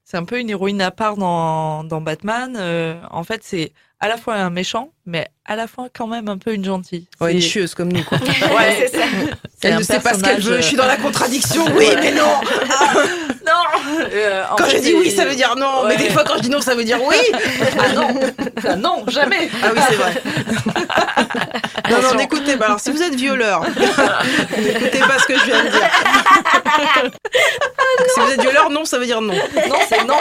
c'est 0.03 0.17
un 0.17 0.25
peu 0.25 0.39
une 0.39 0.49
héroïne 0.49 0.81
à 0.81 0.91
part 0.91 1.15
dans, 1.17 1.83
dans 1.83 2.01
Batman. 2.01 2.55
Euh, 2.57 2.95
en 3.11 3.23
fait, 3.23 3.41
c'est 3.43 3.71
à 3.99 4.07
la 4.07 4.17
fois 4.17 4.35
un 4.35 4.49
méchant, 4.49 4.91
mais 5.05 5.27
à 5.45 5.55
la 5.55 5.67
fois 5.67 5.87
quand 5.95 6.07
même 6.07 6.29
un 6.29 6.37
peu 6.37 6.53
une 6.53 6.63
gentille. 6.63 7.05
Ouais, 7.19 7.33
Une 7.33 7.41
chieuse 7.41 7.75
comme 7.75 7.91
nous, 7.91 8.03
quoi. 8.03 8.17
Ouais, 8.57 8.87
c'est 8.91 8.97
ça. 8.97 9.03
Elle 9.61 9.75
ne 9.77 9.83
sait 9.83 9.99
pas 9.99 10.13
ce 10.13 10.21
qu'elle 10.23 10.41
veut. 10.41 10.57
Je 10.57 10.61
suis 10.61 10.75
dans 10.77 10.85
la 10.85 10.97
contradiction. 10.97 11.65
Oui, 11.75 11.85
Ouais. 11.87 11.95
mais 12.01 12.11
non 12.11 12.39
Non. 13.45 13.99
Euh, 14.13 14.43
Quand 14.57 14.65
fait, 14.65 14.77
je 14.77 14.81
dis 14.83 14.93
oui, 14.93 15.11
ça 15.11 15.25
veut 15.25 15.35
dire 15.35 15.55
non. 15.57 15.83
Mais 15.87 15.97
des 15.97 16.09
fois, 16.09 16.23
quand 16.23 16.35
je 16.37 16.41
dis 16.43 16.49
non, 16.49 16.61
ça 16.61 16.75
veut 16.75 16.83
dire 16.85 16.99
oui. 17.03 17.17
Ah 17.79 17.89
non, 17.93 18.07
Ah 18.67 18.75
non, 18.77 19.03
jamais. 19.07 19.49
Ah 19.63 19.67
oui, 19.75 19.81
c'est 19.89 19.95
vrai. 19.95 20.13
Non, 21.91 22.01
non, 22.01 22.15
n'écoutez 22.15 22.55
pas. 22.55 22.65
Alors, 22.67 22.79
si 22.79 22.91
vous 22.91 23.01
êtes 23.01 23.15
violeur, 23.15 23.63
n'écoutez 24.57 24.99
pas 24.99 25.19
ce 25.19 25.25
que 25.27 25.37
je 25.37 25.45
viens 25.45 25.63
de 25.63 25.69
dire. 25.69 25.89
si 28.13 28.19
vous 28.19 28.31
êtes 28.31 28.41
violeur, 28.41 28.69
non, 28.69 28.85
ça 28.85 28.97
veut 28.97 29.05
dire 29.05 29.19
non. 29.21 29.33
Non, 29.33 29.77
c'est 29.89 30.03
non. 30.05 30.19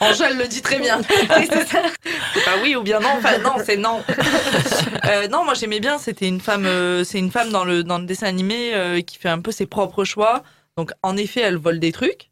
Angèle 0.00 0.38
le 0.38 0.46
dit 0.46 0.62
très 0.62 0.78
bien. 0.78 1.00
C'est 1.08 2.44
pas 2.44 2.52
oui 2.62 2.74
ou 2.76 2.82
bien 2.82 3.00
non. 3.00 3.10
Enfin, 3.18 3.38
non, 3.38 3.52
c'est 3.64 3.76
non. 3.76 4.02
Euh, 5.04 5.26
non, 5.28 5.44
moi 5.44 5.54
j'aimais 5.54 5.80
bien. 5.80 5.98
C'était 5.98 6.28
une 6.28 6.40
femme. 6.40 6.64
euh, 6.66 7.02
c'est 7.04 7.18
une 7.18 7.30
femme 7.30 7.50
dans 7.50 7.64
le 7.64 7.82
dans 7.82 7.98
le 7.98 8.04
dessin 8.06 8.26
animé 8.28 8.72
euh, 8.74 9.00
qui 9.00 9.18
fait 9.18 9.28
un 9.28 9.40
peu 9.40 9.50
ses 9.52 9.66
propres 9.66 10.04
choix. 10.04 10.42
Donc 10.76 10.92
en 11.02 11.16
effet, 11.16 11.40
elle 11.40 11.56
vole 11.56 11.78
des 11.80 11.92
trucs 11.92 12.30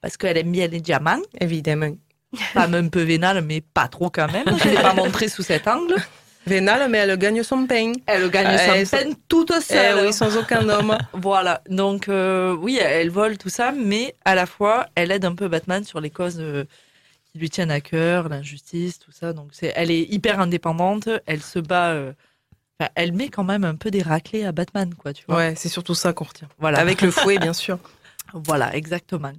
parce 0.00 0.16
qu'elle 0.16 0.36
aime 0.36 0.50
bien 0.52 0.66
les 0.66 0.80
diamants. 0.80 1.22
Évidemment. 1.40 1.92
Femme 2.54 2.74
un 2.74 2.88
peu 2.88 3.02
vénale, 3.02 3.42
mais 3.42 3.60
pas 3.60 3.88
trop 3.88 4.10
quand 4.10 4.30
même. 4.32 4.44
Je 4.62 4.68
l'ai 4.70 4.74
pas 4.82 4.94
montré 4.94 5.28
sous 5.28 5.42
cet 5.42 5.68
angle. 5.68 5.94
Vénale, 6.46 6.88
mais 6.90 6.98
elle 6.98 7.16
gagne 7.18 7.42
son 7.44 7.66
pain. 7.66 7.92
Elle 8.06 8.28
gagne 8.30 8.56
Euh, 8.58 8.74
et- 8.82 8.86
peine 8.86 9.14
toute 9.28 9.52
seule. 9.60 9.98
Eh 10.00 10.06
oui, 10.06 10.12
sans 10.12 10.36
aucun 10.36 10.68
homme. 10.68 10.98
Voilà, 11.12 11.60
donc 11.68 12.08
euh, 12.08 12.52
oui, 12.58 12.78
elle 12.82 13.10
vole 13.10 13.38
tout 13.38 13.48
ça, 13.50 13.70
mais 13.72 14.16
à 14.24 14.34
la 14.34 14.46
fois, 14.46 14.86
elle 14.96 15.12
aide 15.12 15.24
un 15.24 15.36
peu 15.36 15.46
Batman 15.46 15.84
sur 15.84 16.00
les 16.00 16.10
causes 16.10 16.38
euh, 16.40 16.64
qui 17.32 17.38
lui 17.38 17.50
tiennent 17.50 17.70
à 17.70 17.80
cœur, 17.80 18.28
l'injustice, 18.28 18.98
tout 18.98 19.12
ça. 19.12 19.32
Donc 19.32 19.50
c'est, 19.52 19.72
elle 19.74 19.90
est 19.90 20.02
hyper 20.02 20.40
indépendante, 20.40 21.08
elle 21.26 21.42
se 21.42 21.58
bat, 21.58 21.92
euh, 21.92 22.12
enfin, 22.78 22.90
elle 22.94 23.12
met 23.12 23.28
quand 23.28 23.44
même 23.44 23.64
un 23.64 23.74
peu 23.74 23.90
des 23.90 24.02
raclés 24.02 24.44
à 24.44 24.52
Batman, 24.52 24.94
quoi, 24.94 25.12
tu 25.12 25.24
vois. 25.26 25.36
Ouais, 25.36 25.54
c'est 25.56 25.68
surtout 25.68 25.94
ça 25.94 26.12
qu'on 26.12 26.24
retient. 26.24 26.48
Voilà. 26.58 26.78
Avec 26.78 27.00
le 27.00 27.10
fouet, 27.10 27.38
bien 27.38 27.52
sûr. 27.52 27.78
Voilà, 28.34 28.74
exactement. 28.74 29.32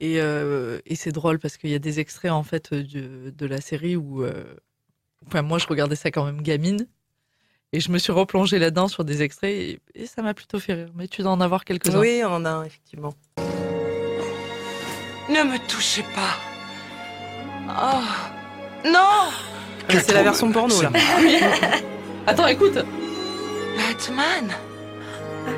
Et, 0.00 0.20
euh, 0.20 0.80
et 0.84 0.96
c'est 0.96 1.12
drôle 1.12 1.38
parce 1.38 1.56
qu'il 1.56 1.70
y 1.70 1.74
a 1.74 1.78
des 1.78 1.98
extraits 1.98 2.30
en 2.30 2.42
fait 2.42 2.74
de, 2.74 3.30
de 3.30 3.46
la 3.46 3.60
série 3.62 3.96
où, 3.96 4.22
euh, 4.22 4.44
enfin 5.26 5.40
moi 5.40 5.58
je 5.58 5.66
regardais 5.66 5.96
ça 5.96 6.10
quand 6.10 6.26
même 6.26 6.42
gamine 6.42 6.86
et 7.72 7.80
je 7.80 7.90
me 7.90 7.96
suis 7.98 8.12
replongée 8.12 8.58
là-dedans 8.58 8.88
sur 8.88 9.04
des 9.04 9.22
extraits 9.22 9.50
et, 9.50 9.80
et 9.94 10.06
ça 10.06 10.20
m'a 10.20 10.34
plutôt 10.34 10.58
fait 10.58 10.74
rire. 10.74 10.90
Mais 10.94 11.08
tu 11.08 11.22
dois 11.22 11.30
en 11.30 11.40
avoir 11.40 11.64
quelques-uns. 11.64 11.98
Oui, 11.98 12.20
on 12.22 12.28
en 12.32 12.44
a 12.44 12.50
un, 12.50 12.64
effectivement. 12.64 13.14
Ne 15.28 15.42
me 15.44 15.68
touchez 15.68 16.02
pas. 16.14 16.36
Oh. 17.68 18.00
Non 18.84 19.30
Mais 19.88 20.00
c'est 20.00 20.14
la 20.14 20.22
version 20.22 20.50
porno, 20.50 20.80
là. 20.82 20.90
Oui. 21.20 21.38
Attends, 22.26 22.46
écoute. 22.46 22.78
Batman 23.76 24.50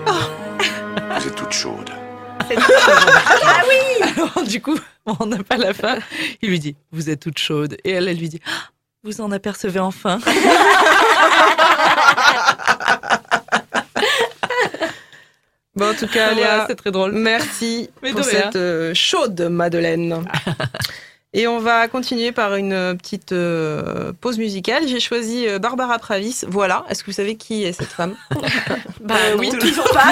Vous 0.07 1.27
êtes 1.29 1.35
toute 1.35 1.53
chaude. 1.53 1.91
ah 2.41 3.63
oui 3.69 4.03
Alors 4.17 4.43
du 4.45 4.61
coup, 4.61 4.77
on 5.07 5.27
n'a 5.27 5.43
pas 5.43 5.57
la 5.57 5.73
fin. 5.73 5.99
Il 6.43 6.51
lui 6.51 6.59
dit 6.59 6.77
Vous 6.93 7.09
êtes 7.11 7.21
toute 7.21 7.39
chaude. 7.39 7.77
Et 7.85 7.91
elle, 7.93 8.09
elle 8.09 8.19
lui 8.19 8.29
dit 8.29 8.41
Ah, 8.47 8.71
Vous 9.05 9.21
en 9.21 9.31
apercevez 9.33 9.81
enfin 9.81 10.19
Bon, 15.77 15.91
en 15.91 15.95
tout 15.95 16.09
cas, 16.09 16.35
Léa, 16.35 16.67
c'est 16.69 16.75
très 16.75 16.91
drôle. 16.91 17.13
Merci 17.13 17.89
Mais 18.03 18.11
de 18.11 18.17
pour 18.17 18.25
cette 18.25 18.57
euh, 18.57 18.93
chaude 18.93 19.41
Madeleine. 19.43 20.25
Et 21.33 21.47
on 21.47 21.61
va 21.61 21.87
continuer 21.87 22.33
par 22.33 22.57
une 22.57 22.73
euh, 22.73 22.95
petite 22.95 23.31
euh, 23.31 24.13
pause 24.21 24.37
musicale. 24.39 24.89
J'ai 24.89 24.99
choisi 24.99 25.47
euh, 25.47 25.61
Barbara 25.61 25.97
Pravis. 26.01 26.41
Voilà. 26.49 26.85
Est-ce 26.89 27.05
que 27.05 27.11
vous 27.11 27.17
savez 27.17 27.37
qui 27.37 27.65
est 27.65 27.73
cette 27.73 27.93
femme? 27.93 28.17
Bah 29.01 29.15
Euh, 29.17 29.37
oui, 29.39 29.51
non. 29.51 29.59
toujours 29.59 29.89
pas. 29.93 30.11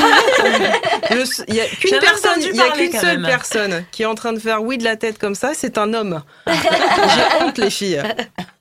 Il 1.48 1.54
y 1.56 1.60
a 1.60 1.66
qu'une 1.66 1.98
personne, 1.98 2.40
il 2.40 2.54
y 2.56 2.60
a 2.60 2.70
qu'une 2.70 2.92
seule 2.92 3.18
même. 3.18 3.30
personne 3.30 3.84
qui 3.90 4.02
est 4.02 4.06
en 4.06 4.14
train 4.14 4.32
de 4.32 4.38
faire 4.38 4.62
oui 4.62 4.78
de 4.78 4.84
la 4.84 4.96
tête 4.96 5.18
comme 5.18 5.34
ça. 5.34 5.52
C'est 5.54 5.76
un 5.76 5.92
homme. 5.92 6.22
J'ai 6.46 7.44
honte, 7.44 7.58
les 7.58 7.70
filles. 7.70 8.00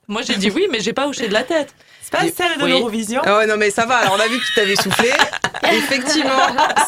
Moi, 0.08 0.22
j'ai 0.22 0.36
dit 0.36 0.50
oui, 0.50 0.66
mais 0.70 0.80
j'ai 0.80 0.92
pas 0.92 1.06
hoché 1.06 1.28
de 1.28 1.32
la 1.34 1.44
tête. 1.44 1.74
C'est 2.10 2.18
pas 2.36 2.44
celle 2.44 2.58
de 2.58 2.64
Oui. 2.64 2.70
l'Eurovision 2.70 3.20
Ah 3.24 3.38
ouais, 3.38 3.46
non, 3.46 3.56
mais 3.56 3.70
ça 3.70 3.84
va. 3.86 3.96
Alors, 3.96 4.16
on 4.16 4.20
a 4.20 4.28
vu 4.28 4.38
que 4.38 4.44
tu 4.46 4.54
t'avais 4.54 4.76
soufflé. 4.76 5.10
Effectivement, 5.72 6.32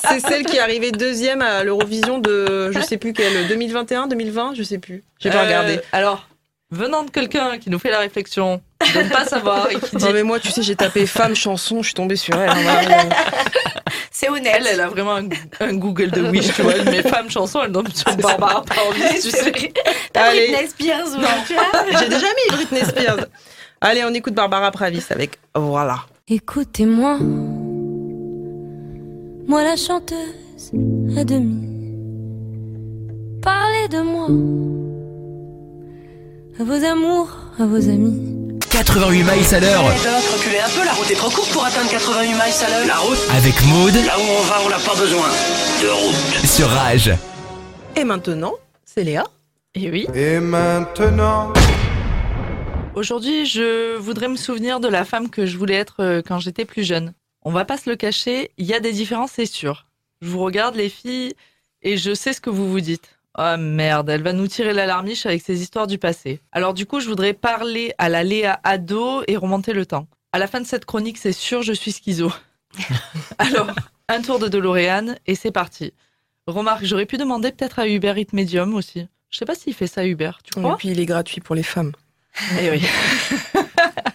c'est 0.08 0.20
celle 0.20 0.44
qui 0.46 0.56
est 0.56 0.60
arrivée 0.60 0.92
deuxième 0.92 1.42
à 1.42 1.62
l'Eurovision 1.64 2.18
de, 2.18 2.70
je 2.72 2.80
sais 2.80 2.96
plus 2.96 3.12
quelle, 3.12 3.46
2021, 3.48 4.06
2020, 4.06 4.54
je 4.56 4.62
sais 4.62 4.78
plus. 4.78 5.02
J'ai 5.18 5.30
pas 5.30 5.38
Euh, 5.38 5.44
regardé. 5.44 5.80
Alors, 5.92 6.26
venant 6.70 7.02
de 7.02 7.10
quelqu'un 7.10 7.58
qui 7.58 7.68
nous 7.68 7.78
fait 7.78 7.90
la 7.90 7.98
réflexion 7.98 8.62
de 8.94 9.02
ne 9.02 9.08
pas 9.10 9.24
savoir 9.26 9.70
et 9.70 9.78
qui 9.78 9.96
dit 9.96 10.04
Non, 10.04 10.12
mais 10.12 10.22
moi, 10.22 10.40
tu 10.40 10.50
sais, 10.50 10.62
j'ai 10.62 10.76
tapé 10.76 11.06
femme 11.06 11.34
chanson, 11.36 11.82
je 11.82 11.88
suis 11.88 11.94
tombée 11.94 12.16
sur 12.16 12.34
elle. 12.40 12.48
hein. 12.50 13.08
C'est 14.12 14.28
honnête. 14.28 14.54
Elle, 14.58 14.66
elle 14.66 14.80
a 14.80 14.88
vraiment 14.88 15.16
un, 15.16 15.28
un 15.60 15.74
Google 15.74 16.10
de 16.10 16.22
Wish, 16.22 16.52
tu 16.54 16.62
vois. 16.62 16.74
Elle 16.76 16.84
met 16.90 17.02
femme 17.02 17.30
chanson, 17.30 17.60
elle 17.64 17.72
tombe 17.72 17.88
sur 17.92 18.14
Barbara 18.16 18.62
Pravis, 18.62 19.20
tu 19.22 19.30
sais. 19.30 19.52
T'as. 20.12 20.30
Britney 20.30 20.66
Spears 20.68 21.06
ou 21.16 21.20
J'ai 21.98 22.08
déjà 22.08 22.26
mis 22.26 22.56
Britney 22.56 22.84
Spears. 22.84 23.26
Allez, 23.82 24.04
on 24.04 24.12
écoute 24.12 24.34
Barbara 24.34 24.70
Pravis 24.72 25.02
avec 25.08 25.38
Voilà. 25.54 26.00
Écoutez-moi, 26.28 27.16
moi 29.48 29.64
la 29.64 29.74
chanteuse 29.74 30.18
à 31.16 31.24
demi. 31.24 31.66
Parlez 33.42 33.88
de 33.88 34.02
moi, 34.02 34.26
à 36.60 36.64
vos 36.64 36.84
amours, 36.84 37.30
à 37.58 37.64
vos 37.64 37.88
amis. 37.88 38.58
88 38.68 39.22
miles 39.22 39.54
à 39.54 39.60
l'heure 39.60 39.82
Doc, 39.82 40.24
reculez 40.36 40.58
un 40.58 40.68
peu, 40.78 40.84
la 40.84 40.92
route 40.92 41.10
est 41.10 41.14
trop 41.14 41.30
courte 41.30 41.50
pour 41.50 41.64
atteindre 41.64 41.90
88 41.90 42.28
miles 42.28 42.38
à 42.38 42.68
l'heure. 42.68 42.86
La 42.86 42.96
route, 42.98 43.18
avec 43.34 43.64
Maude 43.64 43.94
là 43.94 44.18
où 44.18 44.22
on 44.22 44.42
va, 44.42 44.56
on 44.66 44.68
n'a 44.68 44.78
pas 44.78 44.94
besoin 44.94 45.26
de 45.82 45.88
route. 45.88 46.46
sur 46.46 46.68
Rage. 46.68 47.12
Et 47.96 48.04
maintenant, 48.04 48.52
c'est 48.84 49.04
Léa. 49.04 49.24
Et 49.74 49.90
oui. 49.90 50.06
Et 50.14 50.38
maintenant 50.38 51.50
Aujourd'hui, 52.96 53.46
je 53.46 53.96
voudrais 53.96 54.26
me 54.26 54.36
souvenir 54.36 54.80
de 54.80 54.88
la 54.88 55.04
femme 55.04 55.30
que 55.30 55.46
je 55.46 55.56
voulais 55.56 55.76
être 55.76 56.00
euh, 56.00 56.22
quand 56.26 56.40
j'étais 56.40 56.64
plus 56.64 56.82
jeune. 56.82 57.14
On 57.42 57.52
va 57.52 57.64
pas 57.64 57.78
se 57.78 57.88
le 57.88 57.94
cacher, 57.94 58.50
il 58.58 58.66
y 58.66 58.74
a 58.74 58.80
des 58.80 58.92
différences, 58.92 59.30
c'est 59.32 59.46
sûr. 59.46 59.86
Je 60.20 60.28
vous 60.28 60.40
regarde, 60.40 60.74
les 60.74 60.88
filles, 60.88 61.34
et 61.82 61.96
je 61.96 62.12
sais 62.12 62.32
ce 62.32 62.40
que 62.40 62.50
vous 62.50 62.68
vous 62.68 62.80
dites. 62.80 63.20
Oh 63.38 63.56
merde, 63.56 64.10
elle 64.10 64.24
va 64.24 64.32
nous 64.32 64.48
tirer 64.48 64.72
l'alarmiche 64.72 65.24
avec 65.24 65.40
ses 65.40 65.62
histoires 65.62 65.86
du 65.86 65.98
passé. 65.98 66.40
Alors 66.50 66.74
du 66.74 66.84
coup, 66.84 66.98
je 66.98 67.08
voudrais 67.08 67.32
parler 67.32 67.94
à 67.98 68.08
la 68.08 68.24
Léa 68.24 68.60
ado 68.64 69.22
et 69.28 69.36
remonter 69.36 69.72
le 69.72 69.86
temps. 69.86 70.08
À 70.32 70.40
la 70.40 70.48
fin 70.48 70.60
de 70.60 70.66
cette 70.66 70.84
chronique, 70.84 71.16
c'est 71.16 71.32
sûr, 71.32 71.62
je 71.62 71.72
suis 71.72 71.92
schizo. 71.92 72.32
Alors, 73.38 73.70
un 74.08 74.20
tour 74.20 74.40
de 74.40 74.48
DeLorean, 74.48 75.14
et 75.26 75.36
c'est 75.36 75.52
parti. 75.52 75.92
Remarque, 76.48 76.84
j'aurais 76.84 77.06
pu 77.06 77.18
demander 77.18 77.52
peut-être 77.52 77.78
à 77.78 77.86
Uber 77.86 78.14
Eats 78.16 78.32
Medium 78.32 78.74
aussi. 78.74 79.06
Je 79.30 79.38
sais 79.38 79.44
pas 79.44 79.54
s'il 79.54 79.74
fait 79.74 79.86
ça 79.86 80.04
Uber, 80.04 80.32
tu 80.42 80.58
Et 80.58 80.72
puis, 80.76 80.88
il 80.88 80.98
est 80.98 81.06
gratuit 81.06 81.40
pour 81.40 81.54
les 81.54 81.62
femmes. 81.62 81.92
Eh 82.60 82.70
oui. 82.70 82.86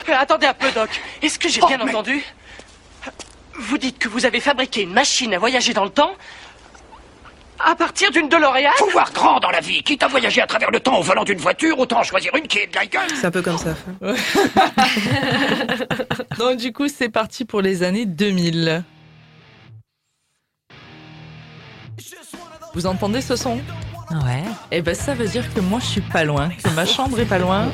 Euh, 0.07 0.13
Attendez 0.19 0.45
un 0.45 0.53
peu, 0.53 0.71
Doc. 0.71 0.89
Est-ce 1.23 1.39
que 1.39 1.49
j'ai 1.49 1.59
bien 1.61 1.81
entendu? 1.81 2.23
Vous 3.59 3.77
dites 3.79 3.97
que 3.97 4.07
vous 4.07 4.25
avez 4.27 4.39
fabriqué 4.39 4.83
une 4.83 4.93
machine 4.93 5.33
à 5.33 5.39
voyager 5.39 5.73
dans 5.73 5.83
le 5.83 5.89
temps 5.89 6.11
à 7.57 7.75
partir 7.75 8.11
d'une 8.11 8.29
DeLorean? 8.29 8.69
Faut 8.77 8.89
voir 8.91 9.11
grand 9.11 9.39
dans 9.39 9.49
la 9.49 9.61
vie. 9.61 9.81
Quitte 9.81 10.03
à 10.03 10.07
voyager 10.07 10.41
à 10.41 10.47
travers 10.47 10.69
le 10.69 10.79
temps 10.79 10.99
au 10.99 11.01
volant 11.01 11.23
d'une 11.23 11.39
voiture, 11.39 11.79
autant 11.79 12.01
en 12.01 12.03
choisir 12.03 12.35
une 12.35 12.47
qui 12.47 12.59
est 12.59 12.67
de 12.67 12.75
la 12.75 12.85
gueule. 12.85 13.07
C'est 13.15 13.25
un 13.25 13.31
peu 13.31 13.41
comme 13.41 13.57
ça. 13.57 13.73
Donc 16.37 16.57
du 16.59 16.71
coup, 16.71 16.87
c'est 16.87 17.09
parti 17.09 17.43
pour 17.43 17.61
les 17.61 17.81
années 17.81 18.05
2000. 18.05 18.83
Vous 22.75 22.85
entendez 22.85 23.21
ce 23.21 23.35
son? 23.35 23.55
Ouais. 24.11 24.43
Eh 24.71 24.83
ben 24.83 24.93
ça 24.93 25.15
veut 25.15 25.27
dire 25.27 25.51
que 25.51 25.61
moi 25.61 25.79
je 25.79 25.85
suis 25.87 26.01
pas 26.01 26.23
loin, 26.23 26.49
que 26.63 26.69
ma 26.69 26.85
chambre 26.85 27.19
est 27.19 27.25
pas 27.25 27.39
loin 27.39 27.71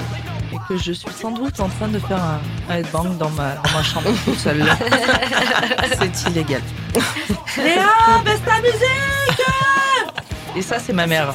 et 0.52 0.58
que 0.68 0.78
je 0.78 0.92
suis 0.92 1.12
sans 1.12 1.32
doute 1.32 1.60
en 1.60 1.70
train 1.70 1.88
de 1.88 2.00
faire 2.00 2.22
un, 2.22 2.74
headbang 2.74 3.18
dans 3.18 3.30
ma, 3.30 3.56
dans 3.56 3.72
ma 3.72 3.84
chambre. 3.84 4.10
C'est 6.00 6.30
illégal. 6.30 6.62
Léa, 7.58 8.22
baisse 8.26 8.42
ta 8.46 8.60
musique 8.62 9.46
Et 10.56 10.62
ça 10.62 10.80
c'est 10.80 10.94
ma 10.94 11.08
mère. 11.08 11.34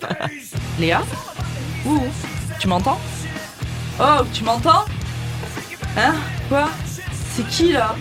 Léa 0.78 1.02
Ouh, 1.86 2.02
tu 2.58 2.68
m'entends 2.68 3.00
Oh, 4.00 4.22
tu 4.32 4.44
m'entends 4.44 4.84
Hein 5.96 6.14
Quoi 6.48 6.68
C'est 7.34 7.46
qui 7.48 7.72
là 7.72 7.94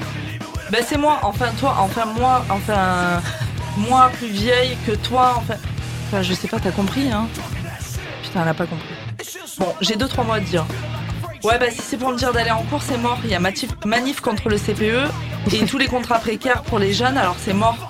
Ben 0.71 0.83
c'est 0.85 0.97
moi, 0.97 1.19
enfin 1.23 1.49
toi, 1.59 1.75
enfin 1.79 2.05
moi, 2.05 2.45
enfin 2.49 3.21
moi 3.77 4.09
plus 4.17 4.27
vieille 4.27 4.77
que 4.85 4.93
toi, 4.93 5.35
enfin, 5.37 5.55
enfin 6.07 6.21
je 6.21 6.33
sais 6.33 6.47
pas, 6.47 6.59
t'as 6.59 6.71
compris 6.71 7.11
hein? 7.11 7.27
Putain, 8.23 8.43
elle 8.43 8.49
a 8.49 8.53
pas 8.53 8.65
compris. 8.65 9.00
Bon, 9.57 9.73
j'ai 9.81 9.95
deux 9.95 10.07
trois 10.07 10.23
mots 10.23 10.33
à 10.33 10.39
te 10.39 10.45
dire. 10.45 10.65
Ouais, 11.43 11.57
bah 11.57 11.71
si 11.71 11.81
c'est 11.81 11.97
pour 11.97 12.09
me 12.11 12.17
dire 12.17 12.33
d'aller 12.33 12.51
en 12.51 12.63
cours, 12.63 12.81
c'est 12.83 12.97
mort. 12.97 13.19
Il 13.23 13.29
y 13.29 13.35
a 13.35 13.39
manif 13.39 14.21
contre 14.21 14.49
le 14.49 14.57
CPE 14.57 15.09
et 15.51 15.65
tous 15.65 15.77
les 15.77 15.87
contrats 15.87 16.19
précaires 16.19 16.61
pour 16.61 16.77
les 16.77 16.93
jeunes, 16.93 17.17
alors 17.17 17.35
c'est 17.39 17.53
mort. 17.53 17.89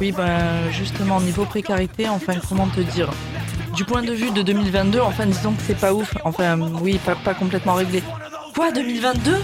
Oui, 0.00 0.12
ben 0.12 0.70
justement, 0.70 1.20
niveau 1.20 1.44
précarité, 1.44 2.08
enfin, 2.08 2.34
comment 2.48 2.66
te 2.68 2.80
dire? 2.80 3.10
Du 3.74 3.84
point 3.84 4.02
de 4.02 4.12
vue 4.12 4.30
de 4.30 4.42
2022, 4.42 5.00
enfin, 5.00 5.26
disons 5.26 5.52
que 5.52 5.62
c'est 5.66 5.78
pas 5.78 5.92
ouf. 5.92 6.14
Enfin, 6.24 6.58
oui, 6.80 6.98
pas, 7.04 7.14
pas 7.14 7.34
complètement 7.34 7.74
réglé. 7.74 8.02
Quoi, 8.54 8.72
2022 8.72 9.36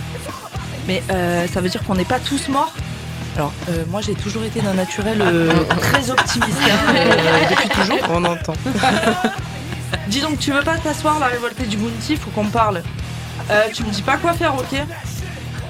Mais 0.87 1.03
euh, 1.11 1.47
ça 1.47 1.61
veut 1.61 1.69
dire 1.69 1.83
qu'on 1.85 1.95
n'est 1.95 2.05
pas 2.05 2.21
tous 2.21 2.49
morts? 2.49 2.73
Alors, 3.37 3.53
euh, 3.71 3.85
moi 3.89 4.03
j'ai 4.03 4.15
toujours 4.15 4.45
été 4.45 4.61
d'un 4.61 4.75
naturel 4.75 5.23
euh, 5.23 5.51
très 5.81 6.11
optimiste, 6.11 6.59
hein, 6.71 6.95
depuis 7.51 7.69
toujours. 7.69 7.99
On 8.11 8.25
entend. 8.25 8.55
Dis 10.09 10.21
donc, 10.21 10.39
tu 10.39 10.53
veux 10.53 10.63
pas 10.63 10.79
t'asseoir 10.79 11.19
la 11.19 11.27
révoltée 11.27 11.65
du 11.65 11.77
Bounty 11.77 12.17
Faut 12.17 12.31
qu'on 12.31 12.47
parle. 12.47 12.83
Euh, 13.51 13.65
tu 13.73 13.85
me 13.85 13.91
dis 13.91 14.03
pas 14.03 14.17
quoi 14.17 14.33
faire, 14.35 14.55
ok 14.55 14.79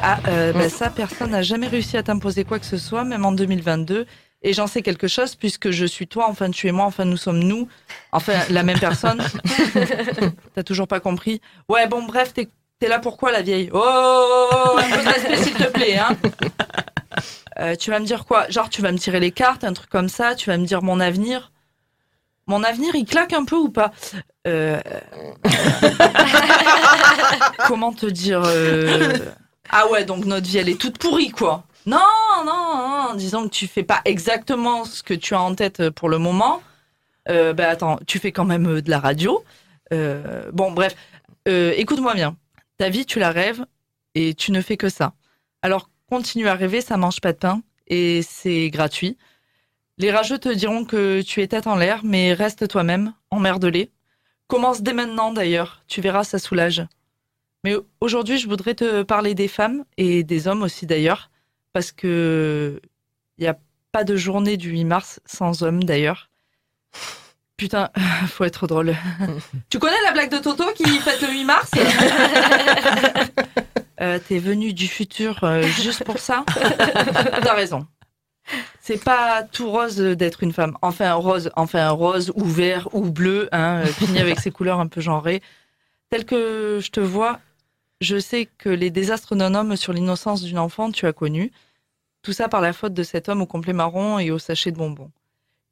Ah, 0.02 0.18
euh, 0.28 0.52
bah, 0.52 0.68
ça, 0.68 0.90
personne 0.90 1.30
n'a 1.30 1.42
jamais 1.42 1.68
réussi 1.68 1.96
à 1.96 2.02
t'imposer 2.02 2.44
quoi 2.44 2.58
que 2.58 2.66
ce 2.66 2.76
soit, 2.76 3.04
même 3.04 3.24
en 3.24 3.32
2022. 3.32 4.06
Et 4.44 4.52
j'en 4.52 4.66
sais 4.66 4.82
quelque 4.82 5.06
chose 5.06 5.37
puisque 5.37 5.70
je 5.70 5.87
suis 5.87 6.08
toi, 6.08 6.26
enfin 6.28 6.50
tu 6.50 6.66
es 6.66 6.72
moi, 6.72 6.85
enfin 6.85 7.04
nous 7.04 7.16
sommes 7.16 7.38
nous, 7.38 7.68
enfin 8.11 8.32
la 8.50 8.64
même 8.64 8.78
personne. 8.80 9.22
T'as 10.54 10.64
toujours 10.64 10.88
pas 10.88 10.98
compris 10.98 11.40
Ouais, 11.68 11.87
bon, 11.87 12.02
bref, 12.02 12.35
t'es 12.35 12.48
t'es 12.80 12.88
là 12.88 12.98
pourquoi 12.98 13.30
la 13.30 13.42
vieille? 13.42 13.70
Oh, 13.72 13.80
oh, 13.80 14.48
oh, 14.52 14.78
un 14.78 14.96
peu 14.96 15.04
de 15.04 15.08
respect 15.08 15.37
s'il 15.37 15.54
te 15.54 15.70
plaît, 15.70 15.96
hein 15.96 16.16
Euh, 17.61 17.76
Tu 17.76 17.90
vas 17.90 18.00
me 18.00 18.04
dire 18.04 18.24
quoi? 18.24 18.48
Genre, 18.48 18.68
tu 18.68 18.82
vas 18.82 18.90
me 18.90 18.98
tirer 18.98 19.20
les 19.20 19.30
cartes, 19.30 19.62
un 19.62 19.74
truc 19.74 19.90
comme 19.90 20.08
ça, 20.08 20.35
tu 20.35 20.50
vas 20.50 20.56
me 20.58 20.64
dire 20.66 20.82
mon 20.82 20.98
avenir 20.98 21.51
Mon 22.46 22.62
avenir, 22.64 22.94
il 22.94 23.05
claque 23.05 23.33
un 23.33 23.44
peu 23.44 23.57
ou 23.57 23.68
pas 23.68 23.92
Euh, 24.46 24.81
Comment 27.66 27.92
te 27.92 28.07
dire 28.07 28.42
euh, 28.44 29.18
Ah 29.70 29.88
ouais, 29.88 30.05
donc 30.05 30.24
notre 30.24 30.46
vie, 30.46 30.59
elle 30.59 30.68
est 30.68 30.81
toute 30.81 30.98
pourrie, 30.98 31.31
quoi. 31.31 31.64
Non, 31.87 31.98
non, 32.44 33.09
non, 33.09 33.14
disons 33.14 33.44
que 33.44 33.48
tu 33.55 33.66
fais 33.66 33.83
pas 33.83 34.00
exactement 34.05 34.85
ce 34.85 35.02
que 35.02 35.14
tu 35.14 35.35
as 35.35 35.40
en 35.40 35.55
tête 35.55 35.90
pour 35.90 36.09
le 36.09 36.18
moment. 36.18 36.62
Euh, 37.28 37.52
bah 37.52 37.68
attends, 37.68 37.98
tu 38.07 38.18
fais 38.18 38.33
quand 38.33 38.44
même 38.44 38.66
euh, 38.68 38.83
de 38.83 38.90
la 38.90 38.98
radio. 38.98 39.44
Euh, 39.92 40.50
bon, 40.52 40.72
bref, 40.72 40.94
Euh, 41.48 41.72
écoute-moi 41.76 42.14
bien. 42.14 42.37
Ta 42.78 42.88
vie, 42.88 43.05
tu 43.05 43.18
la 43.18 43.31
rêves 43.31 43.64
et 44.14 44.35
tu 44.35 44.52
ne 44.52 44.61
fais 44.61 44.76
que 44.76 44.88
ça. 44.88 45.12
Alors, 45.62 45.88
continue 46.09 46.48
à 46.48 46.55
rêver, 46.55 46.81
ça 46.81 46.96
mange 46.96 47.20
pas 47.20 47.33
de 47.33 47.38
pain 47.38 47.62
et 47.88 48.22
c'est 48.22 48.70
gratuit. 48.70 49.16
Les 50.02 50.10
rageux 50.10 50.38
te 50.38 50.48
diront 50.48 50.84
que 50.84 51.22
tu 51.22 51.42
es 51.42 51.46
tête 51.46 51.68
en 51.68 51.76
l'air, 51.76 52.00
mais 52.02 52.34
reste 52.34 52.66
toi-même, 52.66 53.14
emmerde-les. 53.30 53.92
Commence 54.48 54.82
dès 54.82 54.94
maintenant 54.94 55.32
d'ailleurs, 55.32 55.80
tu 55.86 56.00
verras, 56.00 56.24
ça 56.24 56.40
soulage. 56.40 56.82
Mais 57.62 57.76
aujourd'hui, 58.00 58.36
je 58.38 58.48
voudrais 58.48 58.74
te 58.74 59.04
parler 59.04 59.36
des 59.36 59.46
femmes 59.46 59.84
et 59.98 60.24
des 60.24 60.48
hommes 60.48 60.64
aussi 60.64 60.86
d'ailleurs, 60.86 61.30
parce 61.72 61.92
que 61.92 62.80
il 63.38 63.42
n'y 63.42 63.46
a 63.46 63.56
pas 63.92 64.02
de 64.02 64.16
journée 64.16 64.56
du 64.56 64.70
8 64.70 64.84
mars 64.86 65.20
sans 65.24 65.62
hommes 65.62 65.84
d'ailleurs. 65.84 66.30
Putain, 67.56 67.90
faut 68.26 68.42
être 68.42 68.66
drôle. 68.66 68.96
tu 69.70 69.78
connais 69.78 70.02
la 70.04 70.10
blague 70.10 70.32
de 70.32 70.38
Toto 70.38 70.64
qui 70.74 70.84
fête 70.98 71.22
le 71.22 71.28
8 71.28 71.44
mars? 71.44 71.70
Euh, 74.00 74.18
T'es 74.18 74.40
venu 74.40 74.72
du 74.72 74.88
futur 74.88 75.44
euh, 75.44 75.62
juste 75.62 76.02
pour 76.02 76.18
ça? 76.18 76.44
T'as 77.40 77.54
raison. 77.54 77.86
C'est 78.81 79.02
pas 79.02 79.44
tout 79.44 79.70
rose 79.70 79.96
d'être 79.96 80.42
une 80.42 80.52
femme. 80.52 80.76
Enfin 80.83 81.14
rose, 81.14 81.50
enfin 81.57 81.88
rose 81.90 82.33
ou 82.35 82.44
vert 82.44 82.88
ou 82.92 83.11
bleu, 83.11 83.48
hein, 83.52 83.83
euh, 83.83 83.87
fini 83.87 84.18
avec 84.18 84.40
ces 84.40 84.50
couleurs 84.50 84.81
un 84.81 84.88
peu 84.88 85.00
genrées. 85.00 85.42
Tel 86.11 86.24
que 86.24 86.81
je 86.83 86.90
te 86.90 87.00
vois, 87.00 87.40
je 88.00 88.18
sais 88.18 88.46
que 88.59 88.68
les 88.68 88.90
désastres 88.90 89.37
d'un 89.37 89.55
homme 89.55 89.76
sur 89.76 89.92
l'innocence 89.92 90.42
d'une 90.42 90.59
enfant, 90.59 90.90
tu 90.90 91.07
as 91.07 91.12
connu. 91.12 91.52
Tout 92.22 92.33
ça 92.33 92.48
par 92.48 92.61
la 92.61 92.72
faute 92.72 92.94
de 92.94 93.02
cet 93.02 93.28
homme 93.28 93.42
au 93.42 93.46
complet 93.46 93.72
marron 93.72 94.18
et 94.18 94.31
au 94.31 94.38
sachet 94.38 94.72
de 94.72 94.76
bonbons. 94.76 95.11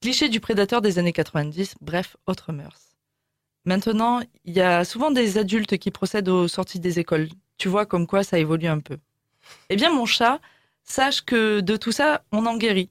Cliché 0.00 0.28
du 0.28 0.40
prédateur 0.40 0.80
des 0.80 0.98
années 0.98 1.12
90, 1.12 1.74
bref, 1.80 2.16
autre 2.26 2.52
mœurs. 2.52 2.96
Maintenant, 3.64 4.20
il 4.44 4.54
y 4.54 4.60
a 4.60 4.84
souvent 4.84 5.10
des 5.10 5.36
adultes 5.36 5.76
qui 5.76 5.90
procèdent 5.90 6.28
aux 6.28 6.48
sorties 6.48 6.80
des 6.80 6.98
écoles. 6.98 7.28
Tu 7.58 7.68
vois 7.68 7.84
comme 7.84 8.06
quoi 8.06 8.22
ça 8.22 8.38
évolue 8.38 8.66
un 8.66 8.80
peu. 8.80 8.96
Eh 9.68 9.76
bien, 9.76 9.92
mon 9.92 10.06
chat, 10.06 10.40
sache 10.84 11.22
que 11.22 11.60
de 11.60 11.76
tout 11.76 11.92
ça, 11.92 12.22
on 12.32 12.46
en 12.46 12.56
guérit. 12.56 12.90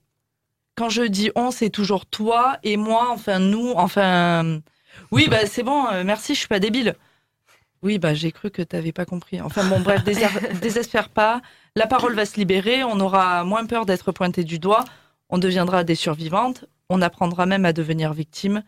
Quand 0.76 0.90
je 0.90 1.04
dis 1.04 1.32
on, 1.36 1.52
c'est 1.52 1.70
toujours 1.70 2.06
toi 2.06 2.58
et 2.64 2.78
moi, 2.78 3.10
enfin 3.12 3.40
nous, 3.40 3.72
enfin. 3.76 4.62
Oui, 5.12 5.28
bah 5.30 5.46
c'est 5.46 5.64
bon, 5.64 5.88
euh, 5.88 6.04
merci, 6.04 6.34
je 6.34 6.40
suis 6.40 6.48
pas 6.48 6.60
débile. 6.60 6.96
Oui, 7.82 7.98
bah 7.98 8.14
j'ai 8.14 8.32
cru 8.32 8.52
que 8.52 8.62
t'avais 8.62 8.92
pas 8.92 9.06
compris. 9.06 9.42
Enfin 9.42 9.64
bon, 9.66 9.80
bref, 9.80 10.04
désespère 10.62 11.10
pas. 11.10 11.42
La 11.76 11.88
parole 11.88 12.16
va 12.16 12.26
se 12.26 12.38
libérer, 12.38 12.84
on 12.84 13.00
aura 13.00 13.44
moins 13.44 13.66
peur 13.66 13.86
d'être 13.86 14.12
pointé 14.12 14.44
du 14.44 14.60
doigt, 14.60 14.86
on 15.30 15.38
deviendra 15.38 15.84
des 15.84 15.96
survivantes, 15.96 16.66
on 16.90 17.02
apprendra 17.02 17.46
même 17.46 17.66
à 17.66 17.74
devenir 17.74 18.14
victime. 18.14 18.64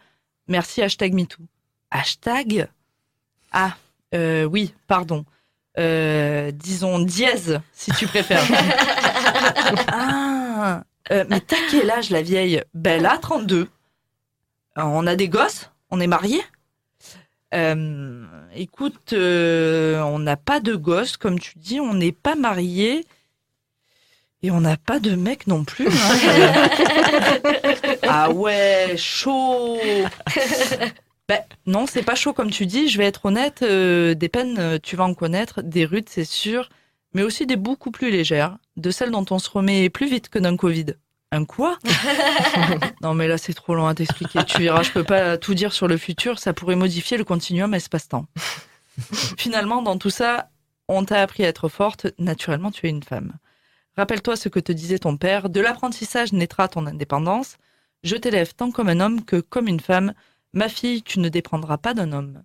Merci, 0.47 0.81
hashtag 0.81 1.13
MeToo. 1.13 1.43
Hashtag? 1.91 2.69
Ah, 3.51 3.75
euh, 4.13 4.45
oui, 4.45 4.73
pardon. 4.87 5.25
Euh, 5.79 6.51
disons 6.51 6.99
dièse, 6.99 7.61
si 7.73 7.91
tu 7.91 8.05
préfères. 8.07 8.43
ah, 9.87 10.83
euh, 11.11 11.23
mais 11.29 11.39
t'as 11.39 11.55
quel 11.69 11.89
âge, 11.89 12.09
la 12.09 12.21
vieille? 12.21 12.61
Ben 12.73 13.01
là, 13.01 13.17
32. 13.17 13.61
Euh, 13.61 13.67
On 14.77 15.07
a 15.07 15.15
des 15.15 15.29
gosses 15.29 15.69
On 15.89 15.99
est 16.01 16.07
mariés 16.07 16.43
Euh, 17.53 18.25
Écoute, 18.53 19.13
euh, 19.13 20.01
on 20.01 20.19
n'a 20.19 20.35
pas 20.35 20.59
de 20.59 20.75
gosses, 20.75 21.15
comme 21.17 21.39
tu 21.39 21.53
dis, 21.57 21.79
on 21.79 21.93
n'est 21.93 22.11
pas 22.11 22.35
mariés. 22.35 23.05
Et 24.43 24.51
on 24.51 24.59
n'a 24.61 24.75
pas 24.75 24.99
de 24.99 25.15
mec 25.15 25.45
non 25.47 25.63
plus. 25.63 25.87
hein. 25.87 26.69
ah 28.07 28.31
ouais, 28.31 28.95
chaud. 28.97 29.77
Ben, 31.31 31.39
non, 31.65 31.85
c'est 31.87 32.03
pas 32.03 32.15
chaud 32.15 32.33
comme 32.33 32.49
tu 32.49 32.65
dis. 32.65 32.89
Je 32.89 32.97
vais 32.97 33.05
être 33.05 33.23
honnête. 33.23 33.61
euh, 33.61 34.15
des 34.15 34.27
peines, 34.27 34.57
euh, 34.59 34.79
tu 34.83 34.97
vas 34.97 35.05
en 35.05 35.13
connaître. 35.13 35.61
Des 35.61 35.85
rudes, 35.85 36.09
c'est 36.09 36.25
sûr. 36.25 36.67
Mais 37.13 37.23
aussi 37.23 37.45
des 37.45 37.55
beaucoup 37.55 37.89
plus 37.89 38.11
légères. 38.11 38.57
De 38.75 38.91
celles 38.91 39.11
dont 39.11 39.23
on 39.29 39.39
se 39.39 39.49
remet 39.49 39.89
plus 39.89 40.09
vite 40.09 40.27
que 40.27 40.39
d'un 40.39 40.57
Covid. 40.57 40.87
Un 41.31 41.45
quoi 41.45 41.79
Non, 43.01 43.13
mais 43.13 43.29
là, 43.29 43.37
c'est 43.37 43.53
trop 43.53 43.75
long 43.75 43.87
à 43.87 43.95
t'expliquer. 43.95 44.43
Tu 44.43 44.63
verras, 44.63 44.83
je 44.83 44.91
peux 44.91 45.05
pas 45.05 45.37
tout 45.37 45.53
dire 45.53 45.71
sur 45.71 45.87
le 45.87 45.95
futur. 45.95 46.37
Ça 46.37 46.51
pourrait 46.51 46.75
modifier 46.75 47.15
le 47.15 47.23
continuum 47.23 47.73
espace-temps. 47.73 48.25
Finalement, 49.37 49.81
dans 49.81 49.97
tout 49.97 50.09
ça, 50.09 50.49
on 50.89 51.05
t'a 51.05 51.21
appris 51.21 51.45
à 51.45 51.47
être 51.47 51.69
forte. 51.69 52.07
Naturellement, 52.19 52.71
tu 52.71 52.87
es 52.87 52.89
une 52.89 53.03
femme. 53.03 53.37
Rappelle-toi 53.95 54.35
ce 54.35 54.49
que 54.49 54.59
te 54.59 54.73
disait 54.73 54.99
ton 54.99 55.15
père. 55.15 55.49
De 55.49 55.61
l'apprentissage 55.61 56.33
naîtra 56.33 56.67
ton 56.67 56.87
indépendance. 56.87 57.55
Je 58.03 58.17
t'élève 58.17 58.53
tant 58.53 58.71
comme 58.71 58.89
un 58.89 58.99
homme 58.99 59.23
que 59.23 59.39
comme 59.39 59.69
une 59.69 59.79
femme. 59.79 60.13
Ma 60.53 60.69
fille, 60.69 61.03
tu 61.03 61.19
ne 61.19 61.29
dépendras 61.29 61.77
pas 61.77 61.93
d'un 61.93 62.11
homme. 62.11 62.43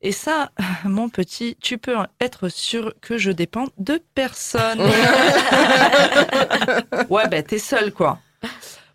Et 0.00 0.12
ça, 0.12 0.52
mon 0.84 1.08
petit, 1.08 1.56
tu 1.60 1.78
peux 1.78 1.96
être 2.20 2.48
sûr 2.48 2.94
que 3.00 3.18
je 3.18 3.30
dépends 3.30 3.66
de 3.78 4.00
personne. 4.14 4.80
ouais, 7.10 7.28
ben 7.28 7.42
t'es 7.42 7.58
seul, 7.58 7.92
quoi. 7.92 8.18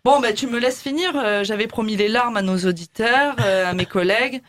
Bon, 0.04 0.20
ben 0.20 0.34
tu 0.34 0.46
me 0.46 0.58
laisses 0.58 0.82
finir. 0.82 1.12
Euh, 1.16 1.44
J'avais 1.44 1.66
promis 1.66 1.96
les 1.96 2.08
larmes 2.08 2.36
à 2.36 2.42
nos 2.42 2.58
auditeurs, 2.58 3.36
euh, 3.40 3.70
à 3.70 3.74
mes 3.74 3.86
collègues. 3.86 4.42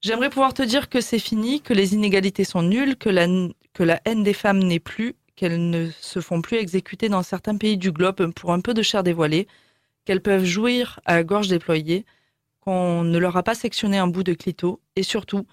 J'aimerais 0.00 0.30
pouvoir 0.30 0.52
te 0.52 0.62
dire 0.62 0.88
que 0.88 1.00
c'est 1.00 1.18
fini, 1.18 1.60
que 1.60 1.72
les 1.72 1.94
inégalités 1.94 2.44
sont 2.44 2.62
nulles, 2.62 2.96
que 2.96 3.08
la, 3.08 3.26
que 3.72 3.82
la 3.82 4.00
haine 4.04 4.22
des 4.22 4.34
femmes 4.34 4.58
n'est 4.58 4.80
plus, 4.80 5.14
qu'elles 5.34 5.70
ne 5.70 5.88
se 6.00 6.20
font 6.20 6.42
plus 6.42 6.58
exécuter 6.58 7.08
dans 7.08 7.22
certains 7.22 7.56
pays 7.56 7.78
du 7.78 7.90
globe 7.90 8.30
pour 8.32 8.52
un 8.52 8.60
peu 8.60 8.74
de 8.74 8.82
chair 8.82 9.02
dévoilée, 9.02 9.48
qu'elles 10.04 10.20
peuvent 10.20 10.44
jouir 10.44 11.00
à 11.06 11.22
gorge 11.22 11.48
déployée, 11.48 12.04
qu'on 12.64 13.02
ne 13.02 13.18
leur 13.18 13.36
a 13.36 13.42
pas 13.42 13.54
sectionné 13.54 13.98
un 13.98 14.06
bout 14.06 14.22
de 14.22 14.32
clito, 14.32 14.80
et 14.96 15.02
surtout 15.02 15.46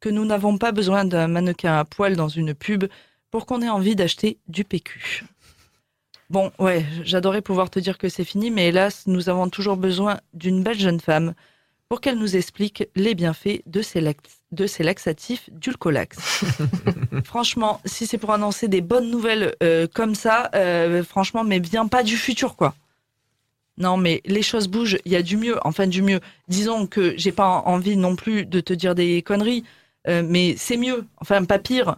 que 0.00 0.08
nous 0.08 0.24
n'avons 0.24 0.58
pas 0.58 0.72
besoin 0.72 1.04
d'un 1.04 1.28
mannequin 1.28 1.78
à 1.78 1.84
poil 1.84 2.16
dans 2.16 2.28
une 2.28 2.54
pub 2.54 2.84
pour 3.30 3.46
qu'on 3.46 3.62
ait 3.62 3.68
envie 3.68 3.96
d'acheter 3.96 4.38
du 4.48 4.64
PQ. 4.64 5.24
Bon, 6.30 6.52
ouais, 6.58 6.84
j'adorais 7.02 7.42
pouvoir 7.42 7.68
te 7.70 7.78
dire 7.78 7.98
que 7.98 8.08
c'est 8.08 8.24
fini, 8.24 8.50
mais 8.50 8.68
hélas, 8.68 9.04
nous 9.06 9.28
avons 9.28 9.48
toujours 9.48 9.76
besoin 9.76 10.20
d'une 10.32 10.62
belle 10.62 10.78
jeune 10.78 11.00
femme 11.00 11.34
pour 11.88 12.00
qu'elle 12.00 12.18
nous 12.18 12.34
explique 12.34 12.88
les 12.96 13.14
bienfaits 13.14 13.62
de 13.66 13.82
ces, 13.82 14.00
lax- 14.00 14.40
de 14.52 14.66
ces 14.66 14.82
laxatifs 14.82 15.50
d'Ulcolax. 15.52 16.44
franchement, 17.24 17.80
si 17.84 18.06
c'est 18.06 18.18
pour 18.18 18.32
annoncer 18.32 18.68
des 18.68 18.80
bonnes 18.80 19.10
nouvelles 19.10 19.54
euh, 19.62 19.86
comme 19.92 20.14
ça, 20.14 20.50
euh, 20.54 21.04
franchement, 21.04 21.44
mais 21.44 21.58
viens 21.58 21.86
pas 21.86 22.02
du 22.02 22.16
futur, 22.16 22.56
quoi. 22.56 22.74
Non, 23.76 23.96
mais 23.96 24.20
les 24.24 24.42
choses 24.42 24.68
bougent, 24.68 24.98
il 25.04 25.12
y 25.12 25.16
a 25.16 25.22
du 25.22 25.36
mieux, 25.36 25.58
enfin 25.66 25.86
du 25.86 26.02
mieux. 26.02 26.20
Disons 26.48 26.86
que 26.86 27.14
j'ai 27.16 27.32
pas 27.32 27.62
envie 27.66 27.96
non 27.96 28.14
plus 28.16 28.46
de 28.46 28.60
te 28.60 28.72
dire 28.72 28.94
des 28.94 29.22
conneries, 29.22 29.64
euh, 30.08 30.22
mais 30.24 30.54
c'est 30.56 30.76
mieux, 30.76 31.06
enfin 31.20 31.44
pas 31.44 31.58
pire. 31.58 31.96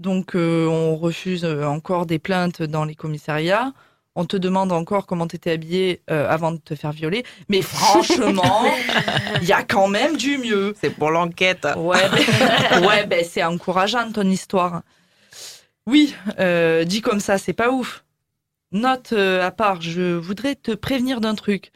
Donc 0.00 0.34
euh, 0.34 0.66
on 0.66 0.96
refuse 0.96 1.44
euh, 1.44 1.64
encore 1.64 2.06
des 2.06 2.18
plaintes 2.18 2.62
dans 2.62 2.84
les 2.84 2.94
commissariats. 2.94 3.72
On 4.14 4.26
te 4.26 4.36
demande 4.36 4.72
encore 4.72 5.06
comment 5.06 5.26
tu 5.26 5.36
étais 5.36 5.52
habillé 5.52 6.02
euh, 6.10 6.28
avant 6.28 6.52
de 6.52 6.58
te 6.58 6.74
faire 6.74 6.92
violer. 6.92 7.24
Mais 7.48 7.62
franchement, 7.62 8.64
il 9.40 9.48
y 9.48 9.52
a 9.52 9.62
quand 9.62 9.88
même 9.88 10.16
du 10.16 10.36
mieux. 10.36 10.74
C'est 10.78 10.90
pour 10.90 11.10
l'enquête. 11.10 11.66
Ouais, 11.76 12.08
ben, 12.10 12.86
ouais, 12.86 13.06
ben, 13.06 13.24
c'est 13.26 13.42
encourageant 13.42 14.10
ton 14.12 14.28
histoire. 14.28 14.82
Oui, 15.86 16.14
euh, 16.38 16.84
dit 16.84 17.00
comme 17.00 17.20
ça, 17.20 17.38
c'est 17.38 17.54
pas 17.54 17.70
ouf. 17.70 18.04
Note 18.72 19.12
euh, 19.12 19.46
à 19.46 19.50
part, 19.50 19.80
je 19.80 20.16
voudrais 20.16 20.54
te 20.54 20.72
prévenir 20.72 21.20
d'un 21.20 21.34
truc. 21.34 21.72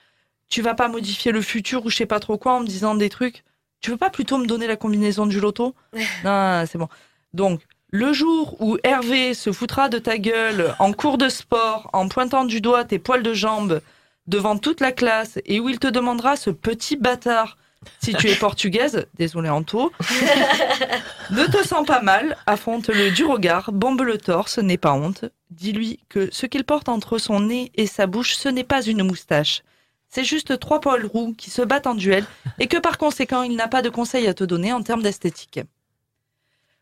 Tu 0.49 0.63
vas 0.63 0.75
pas 0.75 0.89
modifier 0.89 1.33
le 1.33 1.43
futur 1.43 1.85
ou 1.85 1.91
je 1.91 1.97
sais 1.97 2.07
pas 2.07 2.21
trop 2.21 2.39
quoi 2.39 2.55
en 2.55 2.61
me 2.61 2.67
disant 2.67 2.95
des 2.95 3.09
trucs. 3.11 3.45
Tu 3.81 3.91
veux 3.91 3.97
pas 3.97 4.11
plutôt 4.11 4.39
me 4.39 4.47
donner 4.47 4.67
la 4.67 4.77
combinaison 4.77 5.27
du 5.27 5.41
loto? 5.41 5.75
Non, 6.25 6.65
c'est 6.67 6.79
bon. 6.79 6.89
Donc, 7.35 7.61
le 7.91 8.13
jour 8.13 8.57
où 8.61 8.79
Hervé 8.83 9.35
se 9.35 9.53
foutra 9.53 9.89
de 9.89 9.99
ta 9.99 10.19
gueule 10.19 10.75
en 10.79 10.93
cours 10.93 11.19
de 11.19 11.29
sport, 11.29 11.91
en 11.93 12.09
pointant 12.09 12.45
du 12.45 12.61
doigt 12.61 12.85
tes 12.85 12.99
poils 12.99 13.23
de 13.23 13.35
jambes 13.35 13.81
devant 14.27 14.59
toute 14.59 14.81
la 14.81 14.93
classe 14.93 15.39
et 15.45 15.61
où 15.61 15.69
il 15.69 15.79
te 15.79 15.87
demandera 15.87 16.37
ce 16.37 16.51
petit 16.51 16.97
bâtard 16.97 17.59
si 18.03 18.15
tu 18.15 18.29
es 18.29 18.35
portugaise, 18.35 19.07
désolé 19.15 19.49
Anto, 19.49 19.93
ne 21.31 21.45
te 21.47 21.67
sens 21.67 21.87
pas 21.87 22.03
mal, 22.03 22.37
affronte-le 22.47 23.11
du 23.11 23.25
regard, 23.25 23.73
bombe 23.73 24.03
le 24.03 24.19
torse, 24.19 24.59
n'aie 24.59 24.77
pas 24.77 24.93
honte. 24.93 25.25
Dis-lui 25.51 26.01
que 26.09 26.29
ce 26.33 26.47
qu'il 26.47 26.65
porte 26.65 26.89
entre 26.89 27.19
son 27.19 27.41
nez 27.41 27.73
et 27.75 27.87
sa 27.87 28.07
bouche, 28.07 28.35
ce 28.35 28.49
n'est 28.49 28.65
pas 28.65 28.83
une 28.83 29.03
moustache. 29.03 29.63
C'est 30.09 30.25
juste 30.25 30.59
trois 30.59 30.81
poils 30.81 31.07
roux 31.07 31.35
qui 31.37 31.51
se 31.51 31.63
battent 31.63 31.87
en 31.87 31.95
duel 31.95 32.25
et 32.59 32.69
que 32.69 32.79
par 32.79 32.99
conséquent, 32.99 33.43
il 33.43 33.57
n'a 33.57 33.69
pas 33.69 33.83
de 33.83 33.89
conseils 33.89 34.29
à 34.29 34.35
te 34.35 34.45
donner 34.45 34.73
en 34.73 34.83
termes 34.83 35.03
d'esthétique. 35.03 35.61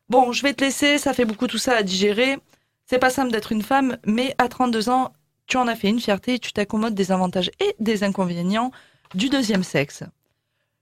Bon, 0.09 0.32
je 0.32 0.42
vais 0.42 0.52
te 0.52 0.62
laisser, 0.62 0.98
ça 0.98 1.14
fait 1.14 1.24
beaucoup 1.24 1.46
tout 1.46 1.59
ça 1.59 1.76
à 1.76 1.82
digérer. 1.82 2.38
C'est 2.86 2.98
pas 2.98 3.11
simple 3.11 3.32
d'être 3.32 3.52
une 3.52 3.62
femme, 3.62 3.96
mais 4.05 4.34
à 4.38 4.48
32 4.48 4.90
ans, 4.90 5.12
tu 5.46 5.57
en 5.57 5.66
as 5.66 5.74
fait 5.74 5.88
une 5.88 6.00
fierté 6.00 6.34
et 6.34 6.38
tu 6.38 6.52
t'accommodes 6.52 6.94
des 6.94 7.12
avantages 7.12 7.50
et 7.61 7.74
des 7.80 8.05
inconvénients 8.05 8.70
du 9.14 9.28
deuxième 9.28 9.64
sexe. 9.64 10.05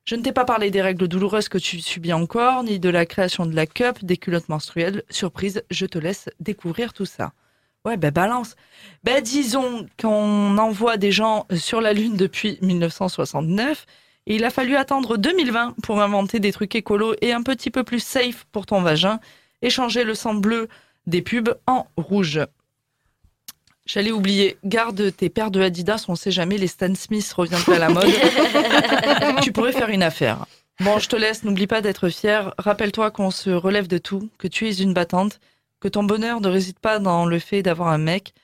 Je 0.04 0.16
ne 0.16 0.22
t'ai 0.22 0.32
pas 0.32 0.44
parlé 0.44 0.72
des 0.72 0.82
règles 0.82 1.06
douloureuses 1.06 1.48
que 1.48 1.58
tu 1.58 1.80
subis 1.80 2.12
encore, 2.12 2.64
ni 2.64 2.80
de 2.80 2.88
la 2.88 3.06
création 3.06 3.46
de 3.46 3.54
la 3.54 3.66
cup, 3.66 4.04
des 4.04 4.16
culottes 4.16 4.48
menstruelles. 4.48 5.04
Surprise, 5.10 5.62
je 5.70 5.86
te 5.86 5.96
laisse 5.96 6.28
découvrir 6.40 6.92
tout 6.92 7.04
ça. 7.04 7.32
Ouais, 7.84 7.96
ben 7.96 8.10
balance. 8.10 8.56
Ben 9.04 9.22
disons 9.22 9.86
qu'on 10.00 10.58
envoie 10.58 10.96
des 10.96 11.12
gens 11.12 11.46
sur 11.54 11.80
la 11.80 11.92
Lune 11.92 12.16
depuis 12.16 12.58
1969 12.62 13.86
et 14.26 14.36
il 14.36 14.44
a 14.44 14.50
fallu 14.50 14.74
attendre 14.76 15.16
2020 15.16 15.76
pour 15.82 16.00
inventer 16.00 16.40
des 16.40 16.52
trucs 16.52 16.74
écolos 16.74 17.14
et 17.20 17.32
un 17.32 17.42
petit 17.42 17.70
peu 17.70 17.84
plus 17.84 18.00
safe 18.00 18.44
pour 18.50 18.66
ton 18.66 18.82
vagin 18.82 19.20
et 19.62 19.70
changer 19.70 20.02
le 20.02 20.14
sang 20.14 20.34
bleu 20.34 20.68
des 21.06 21.22
pubs 21.22 21.56
en 21.66 21.86
rouge. 21.96 22.40
J'allais 23.84 24.12
oublier, 24.12 24.56
garde 24.64 25.14
tes 25.16 25.28
paires 25.28 25.50
de 25.50 25.60
Adidas, 25.60 26.04
on 26.08 26.14
sait 26.14 26.30
jamais, 26.30 26.56
les 26.56 26.68
Stan 26.68 26.94
Smith 26.94 27.32
reviendraient 27.32 27.76
à 27.76 27.78
la 27.80 27.88
mode. 27.88 28.12
tu 29.42 29.50
pourrais 29.52 29.72
faire 29.72 29.88
une 29.88 30.04
affaire. 30.04 30.46
Bon, 30.80 30.98
je 30.98 31.08
te 31.08 31.16
laisse, 31.16 31.42
n'oublie 31.42 31.66
pas 31.66 31.80
d'être 31.80 32.08
fier. 32.08 32.54
Rappelle-toi 32.58 33.10
qu'on 33.10 33.30
se 33.30 33.50
relève 33.50 33.88
de 33.88 33.98
tout, 33.98 34.30
que 34.38 34.48
tu 34.48 34.68
es 34.68 34.74
une 34.74 34.94
battante, 34.94 35.40
que 35.80 35.88
ton 35.88 36.04
bonheur 36.04 36.40
ne 36.40 36.48
réside 36.48 36.78
pas 36.78 37.00
dans 37.00 37.26
le 37.26 37.38
fait 37.40 37.62
d'avoir 37.62 37.88
un 37.88 37.98
mec, 37.98 38.34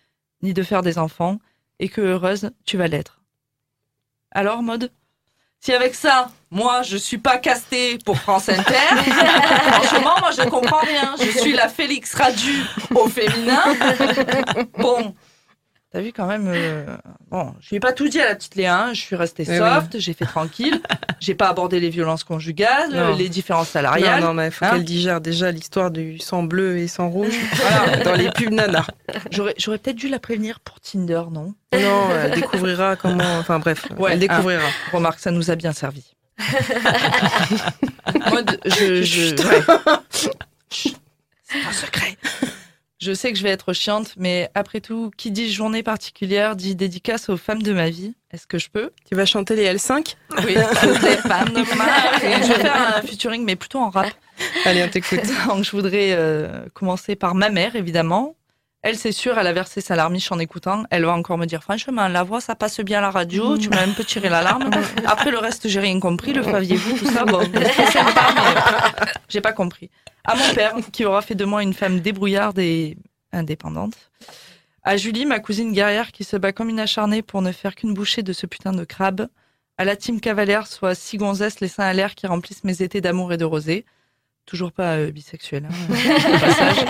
ni 0.43 0.53
de 0.53 0.63
faire 0.63 0.83
des 0.83 0.99
enfants, 0.99 1.39
et 1.79 1.89
que 1.89 2.01
heureuse, 2.01 2.51
tu 2.65 2.77
vas 2.77 2.89
l'être. 2.89 3.21
Alors, 4.33 4.63
mode 4.63 4.91
Si 5.61 5.73
avec 5.73 5.95
ça, 5.95 6.31
moi, 6.51 6.83
je 6.83 6.97
suis 6.97 7.19
pas 7.19 7.39
castée 7.39 7.99
pour 8.05 8.19
France 8.19 8.49
Inter, 8.49 8.73
franchement, 9.73 10.15
moi, 10.21 10.31
je 10.37 10.49
comprends 10.49 10.81
rien. 10.81 11.15
Je 11.21 11.39
suis 11.39 11.53
la 11.53 11.69
Félix 11.69 12.15
Radu 12.15 12.65
au 12.95 13.09
féminin. 13.09 13.63
Bon, 14.79 15.15
T'as 15.91 16.03
vu 16.03 16.13
quand 16.13 16.27
même. 16.27 16.49
euh, 16.49 16.85
Bon, 17.31 17.55
je 17.61 17.71
lui 17.71 17.77
ai 17.77 17.81
pas 17.81 17.93
tout 17.95 18.09
dit 18.09 18.21
à 18.21 18.27
la 18.27 18.35
petite 18.35 18.57
Léa. 18.57 18.79
hein. 18.79 18.93
Je 18.93 19.01
suis 19.01 19.17
restée 19.17 19.45
Oui, 19.49 19.57
soft, 19.57 19.99
j'ai 19.99 20.13
fait 20.13 20.27
tranquille. 20.27 20.83
J'ai 21.21 21.35
pas 21.35 21.49
abordé 21.49 21.81
les 21.81 21.89
violences 21.91 22.23
conjugales, 22.23 22.91
Non. 22.93 23.17
les 23.17 23.29
différences 23.29 23.71
salariales. 23.71 24.21
Non, 24.21 24.29
non, 24.29 24.35
mais 24.35 24.47
il 24.47 24.51
faut 24.53 24.65
Hein 24.67 24.71
qu'elle 24.73 24.85
digère 24.85 25.21
déjà 25.21 25.51
l'histoire 25.51 25.91
du 25.91 26.19
sang 26.21 26.45
bleu 26.45 26.77
et 26.79 26.87
sang 26.87 27.09
rouge 27.09 27.35
voilà, 27.55 27.97
dans 28.05 28.15
les 28.15 28.31
pubs 28.31 28.53
nana. 28.53 28.87
J'aurais, 29.33 29.55
j'aurais 29.59 29.79
peut-être 29.79 29.97
dû 29.97 30.09
la 30.09 30.21
prévenir 30.21 30.61
pour 30.61 30.79
Tinder, 30.81 31.23
non? 31.33 31.55
Non, 31.73 32.09
elle 32.23 32.33
découvrira 32.33 32.95
comment. 32.97 33.39
Enfin 33.39 33.59
bref, 33.59 33.87
Ouais, 33.99 34.13
elle 34.13 34.21
découvrira. 34.21 34.63
ah, 34.65 34.91
remarque, 34.97 35.19
ça 35.19 35.31
nous 35.33 35.51
a 35.51 35.57
bien 35.57 35.73
servi. 35.73 36.05
Moi, 38.31 38.43
de- 38.43 38.61
je, 38.67 39.03
je, 39.03 39.29
Chut. 39.37 39.45
ouais. 39.45 39.63
Chut. 40.71 40.97
C'est 41.43 41.65
un 41.69 41.73
secret. 41.73 42.17
Je 43.01 43.13
sais 43.13 43.33
que 43.33 43.39
je 43.39 43.45
vais 43.45 43.51
être 43.51 43.73
chiante, 43.73 44.15
mais 44.17 44.51
après 44.57 44.81
tout, 44.81 45.13
qui 45.17 45.31
dit 45.31 45.53
journée 45.53 45.85
particulière 45.85 46.57
dit 46.57 46.75
dédicace 46.75 47.29
aux 47.29 47.37
femmes 47.37 47.63
de 47.63 47.73
ma 47.73 47.91
vie. 47.91 48.17
Est-ce 48.33 48.49
que 48.49 48.59
je 48.59 48.69
peux? 48.69 48.91
Tu 49.09 49.15
vas 49.15 49.25
chanter 49.25 49.55
les 49.55 49.73
L5 49.73 50.17
Oui, 50.45 50.55
les 50.57 51.17
femmes 51.19 51.51
de 51.51 51.77
ma 51.77 52.19
vie. 52.19 52.43
Je 52.43 52.53
vais 52.55 52.61
faire 52.61 52.97
un 52.97 53.03
featuring, 53.03 53.45
mais 53.45 53.55
plutôt 53.55 53.79
en 53.79 53.91
rap. 53.91 54.09
Allez, 54.65 54.83
on 54.83 54.89
t'écoute. 54.89 55.21
Donc, 55.47 55.63
je 55.63 55.71
voudrais 55.71 56.13
euh, 56.13 56.67
commencer 56.75 57.15
par 57.15 57.37
ma 57.37 57.51
mère, 57.51 57.77
évidemment. 57.77 58.35
Elle, 58.83 58.97
c'est 58.97 59.13
sûr, 59.13 59.37
elle 59.37 59.47
a 59.47 59.53
versé 59.53 59.81
sa 59.81 59.97
larmiche 59.97 60.31
en 60.31 60.39
écoutant. 60.39 60.85
Elle 60.91 61.05
va 61.05 61.13
encore 61.13 61.37
me 61.37 61.47
dire, 61.47 61.63
franchement, 61.63 62.07
la 62.07 62.23
voix, 62.23 62.41
ça 62.41 62.55
passe 62.55 62.79
bien 62.81 62.99
à 62.99 63.01
la 63.01 63.11
radio. 63.11 63.59
Tu 63.59 63.69
m'as 63.71 63.83
un 63.83 63.91
peu 63.91 64.05
tiré 64.05 64.29
l'alarme. 64.29 64.71
Après, 65.07 65.33
le 65.33 65.39
reste, 65.39 65.67
j'ai 65.67 65.81
rien 65.81 65.99
compris. 65.99 66.33
Le 66.33 66.45
saviez-vous, 66.45 66.97
tout 66.97 67.11
ça. 67.11 67.25
Bon, 67.25 67.41
c'est 67.77 67.87
sympa, 67.87 68.35
mais 68.37 69.07
j'ai 69.29 69.41
pas 69.41 69.53
compris. 69.53 69.91
À 70.25 70.37
mon 70.37 70.55
père, 70.55 70.77
qui 70.93 71.05
aura 71.05 71.23
fait 71.23 71.35
de 71.35 71.45
moi 71.45 71.65
une 71.65 71.75
femme 71.75 71.99
débrouillarde 71.99 72.59
et 72.61 72.97
indépendante. 73.33 73.95
À 74.85 74.97
Julie, 74.97 75.27
ma 75.27 75.41
cousine 75.41 75.73
guerrière, 75.73 76.13
qui 76.13 76.23
se 76.23 76.37
bat 76.37 76.53
comme 76.53 76.69
une 76.69 76.81
acharnée 76.81 77.23
pour 77.23 77.43
ne 77.43 77.51
faire 77.51 77.75
qu'une 77.75 77.95
bouchée 77.95 78.23
de 78.23 78.33
ce 78.33 78.47
putain 78.47 78.73
de 78.73 78.85
crabe. 78.85 79.29
À 79.77 79.85
la 79.85 79.97
team 79.97 80.21
cavalière, 80.21 80.69
soit 80.69 80.95
six 80.95 81.17
gonzesses, 81.17 81.61
les 81.61 81.69
seins 81.69 81.85
à 81.85 81.93
l'air, 81.93 82.15
qui 82.15 82.29
remplissent 82.29 82.65
mes 82.65 82.81
étés 82.81 83.01
d'amour 83.01 83.33
et 83.33 83.37
de 83.37 83.45
rosée. 83.45 83.85
Toujours 84.47 84.71
pas 84.71 84.95
euh, 84.95 85.11
bisexuel, 85.11 85.67
hein, 85.67 85.75
au 86.35 86.39
passage. 86.39 86.85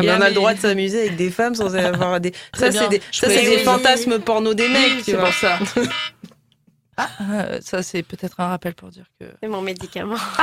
Mais 0.00 0.10
on 0.10 0.20
a 0.20 0.28
le 0.28 0.34
droit 0.34 0.54
de 0.54 0.60
s'amuser 0.60 1.00
avec 1.00 1.16
des 1.16 1.30
femmes 1.30 1.54
sans 1.54 1.74
avoir 1.76 2.20
des. 2.20 2.32
Ça, 2.54 2.72
c'est 2.72 2.88
des, 2.88 3.00
ça, 3.12 3.28
des 3.28 3.58
fantasmes 3.58 4.18
porno 4.20 4.54
des 4.54 4.68
mecs, 4.68 4.98
tu 4.98 5.02
c'est 5.04 5.12
vois. 5.12 5.24
pour 5.26 5.34
ça. 5.34 5.58
Ah, 6.98 7.08
euh, 7.32 7.58
ça 7.62 7.82
c'est 7.82 8.02
peut-être 8.02 8.38
un 8.38 8.48
rappel 8.48 8.74
pour 8.74 8.90
dire 8.90 9.06
que. 9.18 9.24
C'est 9.42 9.48
mon 9.48 9.62
médicament. 9.62 10.14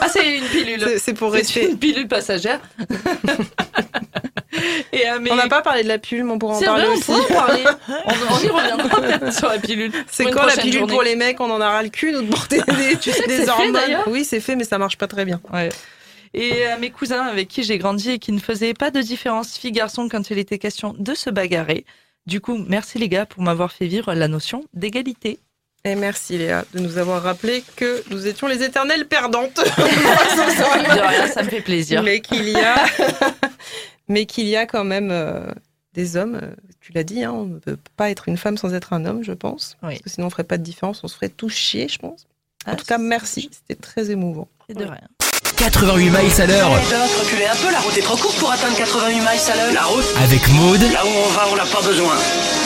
Ah, 0.00 0.08
c'est 0.08 0.36
une 0.38 0.44
pilule. 0.44 0.80
C'est- 0.86 0.98
C'est 1.00 1.14
pour 1.14 1.32
C'est 1.32 1.38
rester. 1.38 1.68
une 1.68 1.78
pilule 1.78 2.06
passagère. 2.06 2.60
Et 4.92 5.04
à 5.06 5.18
mes- 5.18 5.32
On 5.32 5.34
n'a 5.36 5.48
pas 5.48 5.62
parlé 5.62 5.82
de 5.82 5.88
la 5.88 5.98
pilule, 5.98 6.22
mais 6.24 6.32
on 6.32 6.38
pourra 6.38 6.54
en 6.58 6.60
parler 6.60 6.84
vrai, 6.84 6.92
on 6.94 6.96
aussi. 6.96 7.06
pourra 7.26 7.42
en 7.42 7.46
parler. 7.46 7.64
On, 7.88 8.34
on 8.34 8.38
y 8.40 8.48
reviendra 8.48 9.00
peut-être 9.00 9.32
sur 9.32 9.48
la 9.48 9.58
pilule. 9.58 9.90
C'est 10.08 10.26
quand 10.26 10.46
la 10.46 10.52
pilule 10.56 10.78
journée. 10.78 10.92
pour 10.92 11.02
les 11.02 11.16
mecs 11.16 11.40
On 11.40 11.50
en 11.50 11.60
a 11.60 11.68
ras 11.68 11.82
le 11.82 11.88
cul, 11.88 12.12
nous, 12.12 12.22
de 12.22 12.30
porter 12.30 12.58
des, 12.60 12.96
Tu 13.00 13.10
sais 13.10 13.26
des 13.26 13.38
fait, 13.38 13.48
hormones. 13.48 13.80
oui, 14.06 14.24
c'est 14.24 14.38
fait, 14.40 14.54
mais 14.54 14.64
ça 14.64 14.78
marche 14.78 14.96
pas 14.96 15.08
très 15.08 15.24
bien. 15.24 15.40
Ouais. 15.52 15.70
Et 16.34 16.66
à 16.66 16.76
mes 16.78 16.90
cousins 16.90 17.22
avec 17.22 17.48
qui 17.48 17.62
j'ai 17.62 17.78
grandi 17.78 18.10
et 18.10 18.18
qui 18.18 18.32
ne 18.32 18.40
faisaient 18.40 18.74
pas 18.74 18.90
de 18.90 19.00
différence 19.00 19.56
fille-garçon 19.56 20.08
quand 20.08 20.30
il 20.30 20.38
était 20.38 20.58
question 20.58 20.94
de 20.98 21.14
se 21.14 21.30
bagarrer. 21.30 21.84
Du 22.26 22.40
coup, 22.40 22.56
merci 22.68 22.98
les 22.98 23.08
gars 23.08 23.24
pour 23.26 23.42
m'avoir 23.42 23.70
fait 23.72 23.86
vivre 23.86 24.12
la 24.14 24.26
notion 24.28 24.64
d'égalité. 24.74 25.38
Et 25.84 25.94
merci 25.94 26.38
Léa 26.38 26.64
de 26.72 26.78
nous 26.80 26.96
avoir 26.98 27.22
rappelé 27.22 27.62
que 27.76 28.02
nous 28.10 28.26
étions 28.26 28.46
les 28.48 28.62
éternelles 28.62 29.06
perdantes. 29.06 29.56
De 29.64 31.00
rien, 31.08 31.26
ça 31.28 31.42
me 31.42 31.48
fait 31.50 31.60
plaisir. 31.60 32.02
mais 32.02 32.20
qu'il 32.20 32.48
y 32.48 32.56
a, 32.56 32.74
mais 34.08 34.24
qu'il 34.26 34.46
y 34.46 34.56
a 34.56 34.66
quand 34.66 34.84
même 34.84 35.10
euh, 35.10 35.46
des 35.92 36.16
hommes. 36.16 36.40
euh, 36.42 36.54
Tu 36.80 36.92
l'as 36.92 37.04
dit, 37.04 37.22
hein, 37.22 37.32
on 37.32 37.44
ne 37.44 37.58
peut 37.58 37.76
pas 37.96 38.10
être 38.10 38.28
une 38.28 38.38
femme 38.38 38.56
sans 38.56 38.72
être 38.74 38.92
un 38.94 39.04
homme, 39.04 39.22
je 39.22 39.32
pense. 39.32 39.76
Oui. 39.82 39.90
Parce 39.90 40.00
que 40.02 40.10
sinon 40.10 40.26
on 40.28 40.30
ferait 40.30 40.44
pas 40.44 40.58
de 40.58 40.62
différence, 40.62 41.04
on 41.04 41.08
se 41.08 41.14
ferait 41.16 41.28
tous 41.28 41.50
chier, 41.50 41.86
je 41.88 41.98
pense. 41.98 42.26
En 42.66 42.72
Ah, 42.72 42.76
tout 42.76 42.86
cas, 42.86 42.96
merci, 42.98 43.50
c'était 43.52 43.78
très 43.80 44.10
émouvant. 44.10 44.48
C'est 44.66 44.74
de 44.78 44.84
rien. 44.84 45.06
88 45.56 46.10
miles 46.10 46.40
à 46.40 46.46
l'heure 46.46 46.70
Doc, 46.70 47.10
reculez 47.20 47.46
un 47.46 47.54
peu, 47.56 47.70
la 47.72 47.78
route 47.80 47.96
est 47.96 48.02
trop 48.02 48.16
courte 48.16 48.36
pour 48.38 48.50
atteindre 48.50 48.76
88 48.76 49.14
miles 49.14 49.24
à 49.24 49.56
l'heure. 49.56 49.72
La 49.74 49.84
route 49.84 50.04
avec 50.22 50.48
Maude 50.48 50.82
Là 50.92 51.04
où 51.04 51.08
on 51.08 51.30
va, 51.32 51.46
on 51.52 51.56
n'a 51.56 51.64
pas 51.64 51.80
besoin 51.82 52.14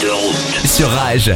de 0.03 0.09
route. 0.09 0.67
sur 0.67 0.91
Rage. 0.91 1.33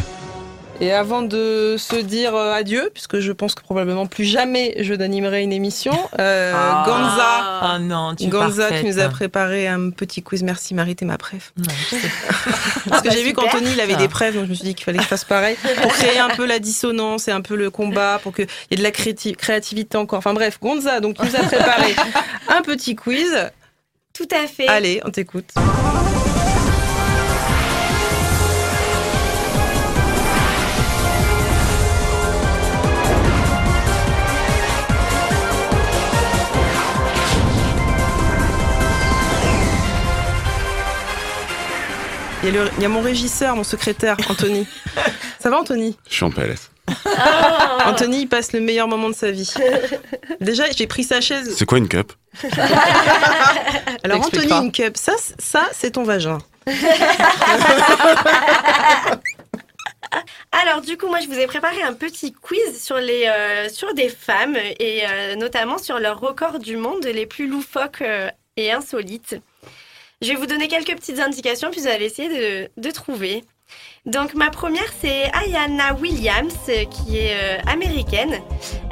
Et 0.84 0.92
avant 0.92 1.22
de 1.22 1.76
se 1.78 1.94
dire 1.94 2.34
euh, 2.34 2.52
adieu, 2.52 2.90
puisque 2.92 3.20
je 3.20 3.30
pense 3.30 3.54
que 3.54 3.62
probablement 3.62 4.06
plus 4.06 4.24
jamais 4.24 4.74
je 4.80 4.92
n'animerai 4.94 5.42
une 5.44 5.52
émission, 5.52 5.92
euh, 6.18 6.52
Ah. 6.52 6.82
Ganza. 6.84 7.60
Ah 7.74 7.78
non, 7.80 8.16
tu 8.16 8.26
Ganza, 8.26 8.68
tu 8.80 8.86
nous 8.86 8.98
as 8.98 9.08
préparé 9.08 9.68
un 9.68 9.90
petit 9.90 10.24
quiz. 10.24 10.42
Merci 10.42 10.74
Marie, 10.74 10.96
t'es 10.96 11.04
ma 11.04 11.18
préf. 11.18 11.52
Non, 11.56 11.64
je 11.88 11.96
sais. 11.96 12.02
Parce 12.88 13.00
que 13.02 13.08
bah, 13.08 13.14
j'ai 13.14 13.22
vu 13.22 13.28
super. 13.28 13.44
qu'Anthony, 13.44 13.70
il 13.74 13.80
avait 13.80 13.94
Ah. 13.94 13.98
des 13.98 14.08
preuves, 14.08 14.34
donc 14.34 14.46
je 14.46 14.50
me 14.50 14.54
suis 14.54 14.64
dit 14.64 14.74
qu'il 14.74 14.84
fallait 14.84 14.98
que 14.98 15.04
je 15.04 15.08
fasse 15.08 15.24
pareil. 15.24 15.56
Pour 15.82 15.92
créer 15.92 16.18
un 16.18 16.30
peu 16.30 16.46
la 16.46 16.58
dissonance 16.58 17.28
et 17.28 17.30
un 17.30 17.42
peu 17.42 17.54
le 17.54 17.70
combat, 17.70 18.18
pour 18.20 18.34
qu'il 18.34 18.46
y 18.72 18.74
ait 18.74 18.76
de 18.76 18.82
la 18.82 18.90
créati- 18.90 19.36
créativité 19.36 19.96
encore. 19.96 20.18
Enfin 20.18 20.34
bref, 20.34 20.58
Gonza, 20.60 20.98
donc, 20.98 21.16
il 21.22 21.28
nous 21.28 21.36
a 21.36 21.44
préparé 21.44 21.94
un 22.48 22.62
petit 22.62 22.96
quiz. 22.96 23.32
Tout 24.12 24.28
à 24.32 24.48
fait. 24.48 24.66
Allez, 24.66 25.00
on 25.04 25.10
t'écoute. 25.10 25.50
Il 42.42 42.48
y, 42.54 42.58
a 42.58 42.64
le- 42.64 42.70
il 42.76 42.82
y 42.82 42.86
a 42.86 42.88
mon 42.88 43.00
régisseur, 43.02 43.54
mon 43.56 43.62
secrétaire, 43.64 44.16
Anthony. 44.28 44.66
Ça 45.38 45.48
va, 45.50 45.58
Anthony? 45.60 45.96
Je 46.08 46.14
suis 46.14 46.24
en 46.24 46.30
PLS. 46.30 46.70
Anthony, 47.86 48.22
il 48.22 48.26
passe 48.28 48.52
le 48.52 48.60
meilleur 48.60 48.88
moment 48.88 49.08
de 49.08 49.14
sa 49.14 49.30
vie. 49.30 49.48
Déjà, 50.40 50.64
j'ai 50.76 50.86
pris 50.88 51.04
sa 51.04 51.20
chaise. 51.20 51.54
C'est 51.56 51.64
quoi 51.66 51.78
une 51.78 51.88
cup? 51.88 52.12
Alors, 54.02 54.18
Anthony, 54.24 54.48
pas. 54.48 54.60
une 54.62 54.72
cup, 54.72 54.96
ça, 54.96 55.12
ça 55.38 55.68
c'est 55.72 55.92
ton 55.92 56.02
vagin. 56.02 56.38
Alors 60.52 60.82
du 60.82 60.96
coup, 60.98 61.06
moi, 61.06 61.20
je 61.20 61.26
vous 61.28 61.38
ai 61.38 61.46
préparé 61.46 61.82
un 61.82 61.94
petit 61.94 62.32
quiz 62.32 62.82
sur 62.82 62.96
les 62.98 63.26
euh, 63.26 63.68
sur 63.70 63.94
des 63.94 64.08
femmes 64.08 64.56
et 64.56 65.02
euh, 65.08 65.34
notamment 65.36 65.78
sur 65.78 65.98
leurs 65.98 66.20
records 66.20 66.58
du 66.58 66.76
monde 66.76 67.04
les 67.04 67.24
plus 67.26 67.46
loufoques 67.48 68.02
euh, 68.02 68.28
et 68.56 68.70
insolites. 68.72 69.36
Je 70.22 70.28
vais 70.28 70.36
vous 70.36 70.46
donner 70.46 70.68
quelques 70.68 70.94
petites 70.94 71.18
indications 71.18 71.68
puis 71.72 71.80
vous 71.80 71.88
allez 71.88 72.04
essayer 72.04 72.28
de, 72.28 72.70
de 72.80 72.90
trouver. 72.92 73.42
Donc 74.06 74.34
ma 74.34 74.50
première 74.50 74.84
c'est 75.00 75.24
Ayana 75.34 75.94
Williams 75.94 76.54
euh, 76.68 76.84
qui 76.84 77.18
est 77.18 77.34
euh, 77.34 77.58
américaine. 77.66 78.36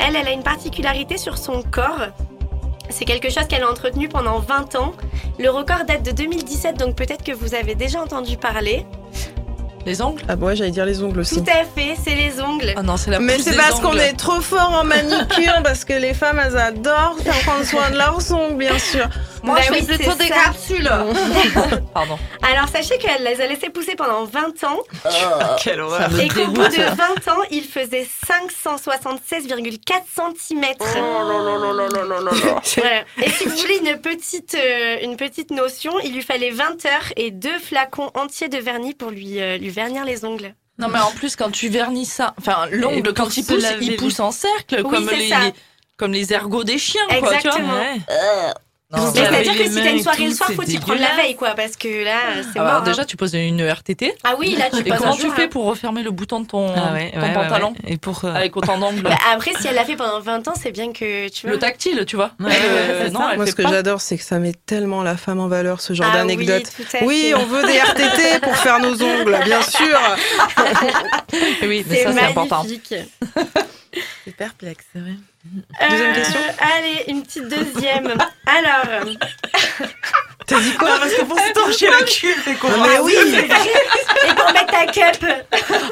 Elle, 0.00 0.16
elle 0.16 0.26
a 0.26 0.32
une 0.32 0.42
particularité 0.42 1.18
sur 1.18 1.38
son 1.38 1.62
corps. 1.62 2.08
C'est 2.88 3.04
quelque 3.04 3.30
chose 3.30 3.46
qu'elle 3.46 3.62
a 3.62 3.70
entretenu 3.70 4.08
pendant 4.08 4.40
20 4.40 4.74
ans. 4.74 4.92
Le 5.38 5.48
record 5.50 5.84
date 5.86 6.02
de 6.02 6.10
2017 6.10 6.76
donc 6.76 6.96
peut-être 6.96 7.22
que 7.22 7.32
vous 7.32 7.54
avez 7.54 7.76
déjà 7.76 8.00
entendu 8.00 8.36
parler. 8.36 8.84
Les 9.86 10.02
ongles? 10.02 10.22
Ah, 10.28 10.36
bon, 10.36 10.46
ouais, 10.46 10.56
j'allais 10.56 10.72
dire 10.72 10.84
les 10.84 11.02
ongles 11.02 11.20
aussi. 11.20 11.36
Tout 11.36 11.50
à 11.50 11.64
fait, 11.64 11.96
c'est 12.02 12.14
les 12.14 12.40
ongles. 12.40 12.74
Ah 12.76 12.82
non, 12.82 12.98
c'est 12.98 13.10
la 13.10 13.18
Mais 13.18 13.38
c'est 13.38 13.56
parce 13.56 13.80
qu'on 13.80 13.96
est 13.96 14.12
trop 14.12 14.40
fort 14.42 14.72
en 14.72 14.84
manicure, 14.84 15.62
parce 15.64 15.86
que 15.86 15.94
les 15.94 16.12
femmes, 16.12 16.38
elles 16.44 16.58
adorent 16.58 17.16
faire 17.22 17.38
prendre 17.40 17.64
soin 17.64 17.90
de 17.90 17.96
leurs 17.96 18.30
ongles, 18.32 18.58
bien 18.58 18.78
sûr. 18.78 19.08
Moi, 19.43 19.57
Bah 19.57 19.62
je 19.66 19.72
oui, 19.72 19.82
fais 19.84 19.97
plutôt 19.97 20.14
des 20.16 20.28
ça. 20.28 20.34
capsules. 20.34 20.91
Pardon. 21.95 22.18
Alors 22.43 22.68
sachez 22.68 22.99
qu'elle 22.99 23.24
les 23.24 23.41
a 23.41 23.47
laissés 23.47 23.70
pousser 23.70 23.95
pendant 23.97 24.24
20 24.24 24.64
ans 24.64 24.78
Quelle 25.62 25.80
horreur. 25.80 26.03
Ça 26.03 26.09
me 26.09 26.20
et 26.20 26.28
qu'au 26.28 26.47
bout 26.49 26.62
de 26.68 26.82
20 26.82 27.28
ans, 27.32 27.41
il 27.51 27.64
faisait 27.64 28.07
576,4 28.26 30.03
cm. 30.14 30.64
Voilà. 32.76 33.05
Et 33.22 33.30
si 33.30 33.45
vous 33.45 33.57
voulez 33.57 33.78
une 33.84 33.99
petite, 34.01 34.55
euh, 34.55 34.99
une 35.03 35.16
petite 35.16 35.51
notion, 35.51 35.93
il 36.05 36.12
lui 36.14 36.22
fallait 36.22 36.51
20 36.51 36.84
heures 36.86 37.12
et 37.16 37.30
deux 37.30 37.59
flacons 37.59 38.11
entiers 38.14 38.49
de 38.49 38.59
vernis 38.59 38.95
pour 38.95 39.11
lui, 39.11 39.41
euh, 39.41 39.57
lui 39.59 39.70
vernir 39.70 40.05
les 40.05 40.24
ongles. 40.24 40.55
Non, 40.78 40.88
mais 40.88 40.99
en 41.01 41.11
plus, 41.11 41.36
quand 41.36 41.51
tu 41.51 41.68
vernis 41.68 42.07
ça, 42.07 42.34
enfin, 42.38 42.66
l'ongle, 42.70 43.12
quand 43.12 43.36
il 43.36 43.45
se 43.45 43.53
pousse, 43.53 43.64
il 43.82 43.91
les- 43.91 43.97
pousse 43.97 44.18
en 44.20 44.30
cercle, 44.32 44.80
Oui, 44.84 44.91
comme, 44.91 45.11
les, 45.11 45.28
ça. 45.28 45.36
comme 45.99 46.12
les 46.12 46.32
ergots 46.32 46.64
des 46.64 46.78
chiens, 46.78 47.03
quoi, 47.07 47.16
tu 47.16 47.24
vois. 47.24 47.34
Exactement. 47.36 47.74
Ouais. 47.74 47.99
Avez 48.09 48.53
c'est-à-dire 48.93 49.57
que 49.57 49.68
si 49.68 49.74
t'as 49.74 49.91
une 49.93 50.03
soirée 50.03 50.26
le 50.26 50.32
soir, 50.34 50.51
faut 50.53 50.64
t'y 50.64 50.78
prendre 50.78 51.01
la 51.01 51.14
veille, 51.22 51.36
quoi, 51.36 51.51
parce 51.55 51.76
que 51.76 52.05
là, 52.05 52.16
euh, 52.36 52.43
c'est 52.43 52.59
Ah 52.59 52.59
bah, 52.59 52.61
mort. 52.61 52.68
alors 52.70 52.80
hein. 52.82 52.84
déjà, 52.84 53.05
tu 53.05 53.16
poses 53.16 53.34
une 53.34 53.62
RTT. 53.62 54.14
Ah 54.24 54.34
oui, 54.38 54.57
là, 54.59 54.64
tu 54.70 54.80
Et 54.80 54.91
comment 54.91 55.14
tu 55.14 55.30
fais 55.30 55.45
hein. 55.45 55.49
pour 55.49 55.64
refermer 55.66 56.03
le 56.03 56.11
bouton 56.11 56.41
de 56.41 56.47
ton, 56.47 56.72
Ah 56.74 56.93
pantalon 57.34 57.68
ouais. 57.84 57.93
Et 57.93 57.97
pour. 57.99 58.24
euh, 58.24 58.34
avec 58.34 58.57
autant 58.57 58.78
d'angles 58.78 59.03
Bah, 59.03 59.11
après, 59.32 59.53
si 59.61 59.68
elle 59.68 59.76
l'a 59.76 59.84
fait 59.84 59.97
pendant 59.97 60.18
20 60.20 60.49
ans, 60.49 60.55
c'est 60.61 60.72
bien 60.72 60.93
que 60.93 61.28
tu 61.28 61.43
vois. 61.47 61.53
Le 61.53 61.59
tactile, 61.61 62.05
tu 62.07 62.16
vois. 62.16 62.32
Euh, 62.41 63.09
Moi, 63.36 63.47
ce 63.47 63.55
que 63.55 63.62
j'adore, 63.62 64.01
c'est 64.01 64.16
que 64.18 64.24
ça 64.24 64.38
met 64.38 64.55
tellement 64.66 65.03
la 65.03 65.16
femme 65.16 65.38
en 65.41 65.49
valeur, 65.49 65.80
ce 65.80 65.93
genre 65.93 66.09
Ah 66.12 66.16
d'anecdote. 66.18 66.64
Oui, 66.78 66.84
tout 66.91 66.97
à 66.97 67.05
Oui, 67.05 67.20
fait. 67.28 67.34
on 67.34 67.47
veut 67.47 67.62
des 67.66 67.78
RTT 67.78 68.41
pour 68.43 68.57
faire 68.57 68.80
nos 68.80 69.01
ongles, 69.03 69.38
bien 69.45 69.62
sûr. 69.62 69.99
Oui, 71.62 71.84
mais 71.88 71.97
C'est 71.97 72.03
ça, 72.05 72.12
c'est 72.12 72.20
important. 72.20 72.64
C'est 74.24 74.36
perplexe, 74.36 74.84
c'est 74.93 75.01
vrai. 75.01 75.12
Deuxième 75.45 76.11
Euh, 76.11 76.14
question 76.14 76.41
Allez, 76.59 77.05
une 77.09 77.22
petite 77.22 77.49
deuxième. 77.49 78.14
Alors, 78.47 79.07
T'as 80.47 80.61
dit 80.61 80.74
quoi 80.74 80.99
Parce 80.99 81.14
que 81.14 81.22
pour 81.24 81.38
se 81.38 81.53
torcher 81.53 81.86
le 81.86 82.05
cul, 82.05 82.34
c'est 82.45 82.55
quoi 82.59 82.70
Mais 82.76 82.99
oui 83.01 83.14
et 83.14 84.34
pour 84.34 84.53
mettre 84.53 84.66
ta 84.66 84.86
cup. 84.86 85.24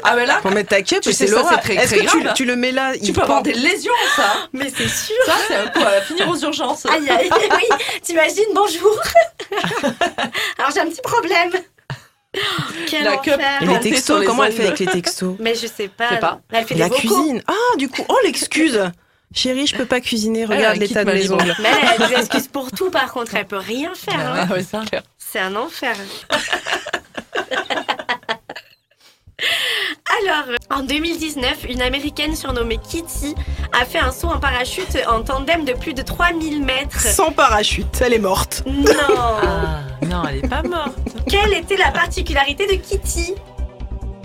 Ah, 0.03 0.15
mais 0.15 0.25
là, 0.25 0.39
Pour 0.41 0.51
mettre 0.51 0.69
ta 0.69 0.81
cup, 0.81 0.99
Tu 1.01 1.13
c'est 1.13 1.27
sais, 1.27 1.33
ça, 1.33 1.43
c'est 1.49 1.57
très, 1.61 1.75
Est-ce 1.75 1.95
que 1.95 1.99
tu, 2.01 2.21
grave. 2.21 2.33
tu 2.35 2.45
le 2.45 2.55
mets 2.57 2.71
là 2.71 2.91
tu 2.93 2.99
il 3.05 3.13
peux 3.13 3.21
avoir 3.21 3.41
des 3.41 3.53
lésions, 3.53 3.93
ça. 4.15 4.33
Mais 4.53 4.69
c'est 4.75 4.87
sûr. 4.87 5.15
Ça, 5.25 5.35
c'est 5.47 5.55
un 5.55 5.67
coup 5.67 5.79
à 5.83 6.01
finir 6.01 6.29
aux 6.29 6.37
urgences. 6.37 6.85
Aïe, 6.85 7.09
aïe, 7.09 7.29
oui, 7.31 7.77
t'imagines, 8.03 8.43
bonjour. 8.53 8.97
Alors, 10.57 10.71
j'ai 10.73 10.81
un 10.81 10.87
petit 10.89 11.01
problème. 11.01 11.51
Quel 12.87 13.03
La 13.05 13.17
cup. 13.17 13.39
Et 13.61 13.65
les 13.65 13.79
textos, 13.79 14.19
les 14.19 14.25
comment 14.27 14.43
elle 14.43 14.53
fait 14.53 14.67
avec 14.67 14.79
les 14.79 14.85
textos 14.87 15.35
Mais 15.39 15.55
je 15.55 15.65
sais 15.67 15.87
pas. 15.87 16.09
Je 16.09 16.13
sais 16.15 16.19
pas. 16.19 16.39
Elle 16.51 16.65
fait 16.65 16.75
La 16.75 16.89
des 16.89 16.95
vocaux. 16.95 16.99
cuisine. 17.15 17.41
Ah, 17.47 17.77
du 17.77 17.89
coup, 17.89 18.05
oh 18.07 18.17
l'excuse. 18.23 18.79
Chérie, 19.33 19.67
je 19.67 19.75
peux 19.75 19.85
pas 19.85 20.01
cuisiner. 20.01 20.45
Regarde 20.45 20.77
l'état 20.77 21.03
de 21.05 21.11
mes 21.11 21.29
ongles. 21.31 21.55
Mais 21.61 21.69
elle 21.95 22.03
a 22.03 22.07
des 22.07 22.13
excuses 22.15 22.47
pour 22.47 22.71
tout, 22.71 22.89
par 22.89 23.11
contre, 23.13 23.35
elle 23.35 23.45
peut 23.45 23.57
rien 23.57 23.91
faire. 23.93 24.19
hein. 24.19 24.47
Ah, 24.49 24.53
ouais, 24.53 24.65
c'est 25.17 25.39
un 25.39 25.55
enfer. 25.55 25.95
Alors, 30.21 30.57
en 30.69 30.83
2019, 30.83 31.65
une 31.69 31.81
américaine 31.81 32.35
surnommée 32.35 32.77
Kitty 32.77 33.35
a 33.79 33.85
fait 33.85 33.99
un 33.99 34.11
saut 34.11 34.27
en 34.27 34.39
parachute 34.39 34.97
en 35.07 35.21
tandem 35.21 35.63
de 35.63 35.71
plus 35.73 35.93
de 35.93 36.01
3000 36.01 36.61
mètres. 36.63 36.99
Sans 36.99 37.31
parachute, 37.31 37.87
elle 38.01 38.13
est 38.13 38.19
morte. 38.19 38.63
Non 38.65 38.83
Ah, 39.15 39.81
non, 40.05 40.23
elle 40.29 40.37
est 40.37 40.47
pas 40.47 40.61
morte. 40.63 40.97
Quelle 41.29 41.53
était 41.53 41.77
la 41.77 41.91
particularité 41.91 42.65
de 42.67 42.73
Kitty? 42.73 43.35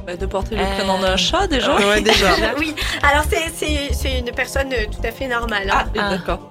Bah, 0.07 0.17
de 0.17 0.27
porter 0.27 0.57
le 0.57 0.63
Euh, 0.63 0.75
prénom 0.77 0.99
d'un 0.99 1.17
chat, 1.17 1.47
déjà. 1.47 1.75
Ouais, 1.77 2.01
déjà. 2.03 2.27
Oui, 2.59 2.75
alors 3.03 3.25
c'est- 3.29 4.19
une 4.19 4.31
personne 4.33 4.71
euh, 4.73 4.85
tout 4.91 5.07
à 5.07 5.11
fait 5.11 5.27
normale. 5.27 5.71
Ah, 5.73 5.85
hein. 5.87 5.91
Ah. 5.99 6.11
d'accord. 6.11 6.49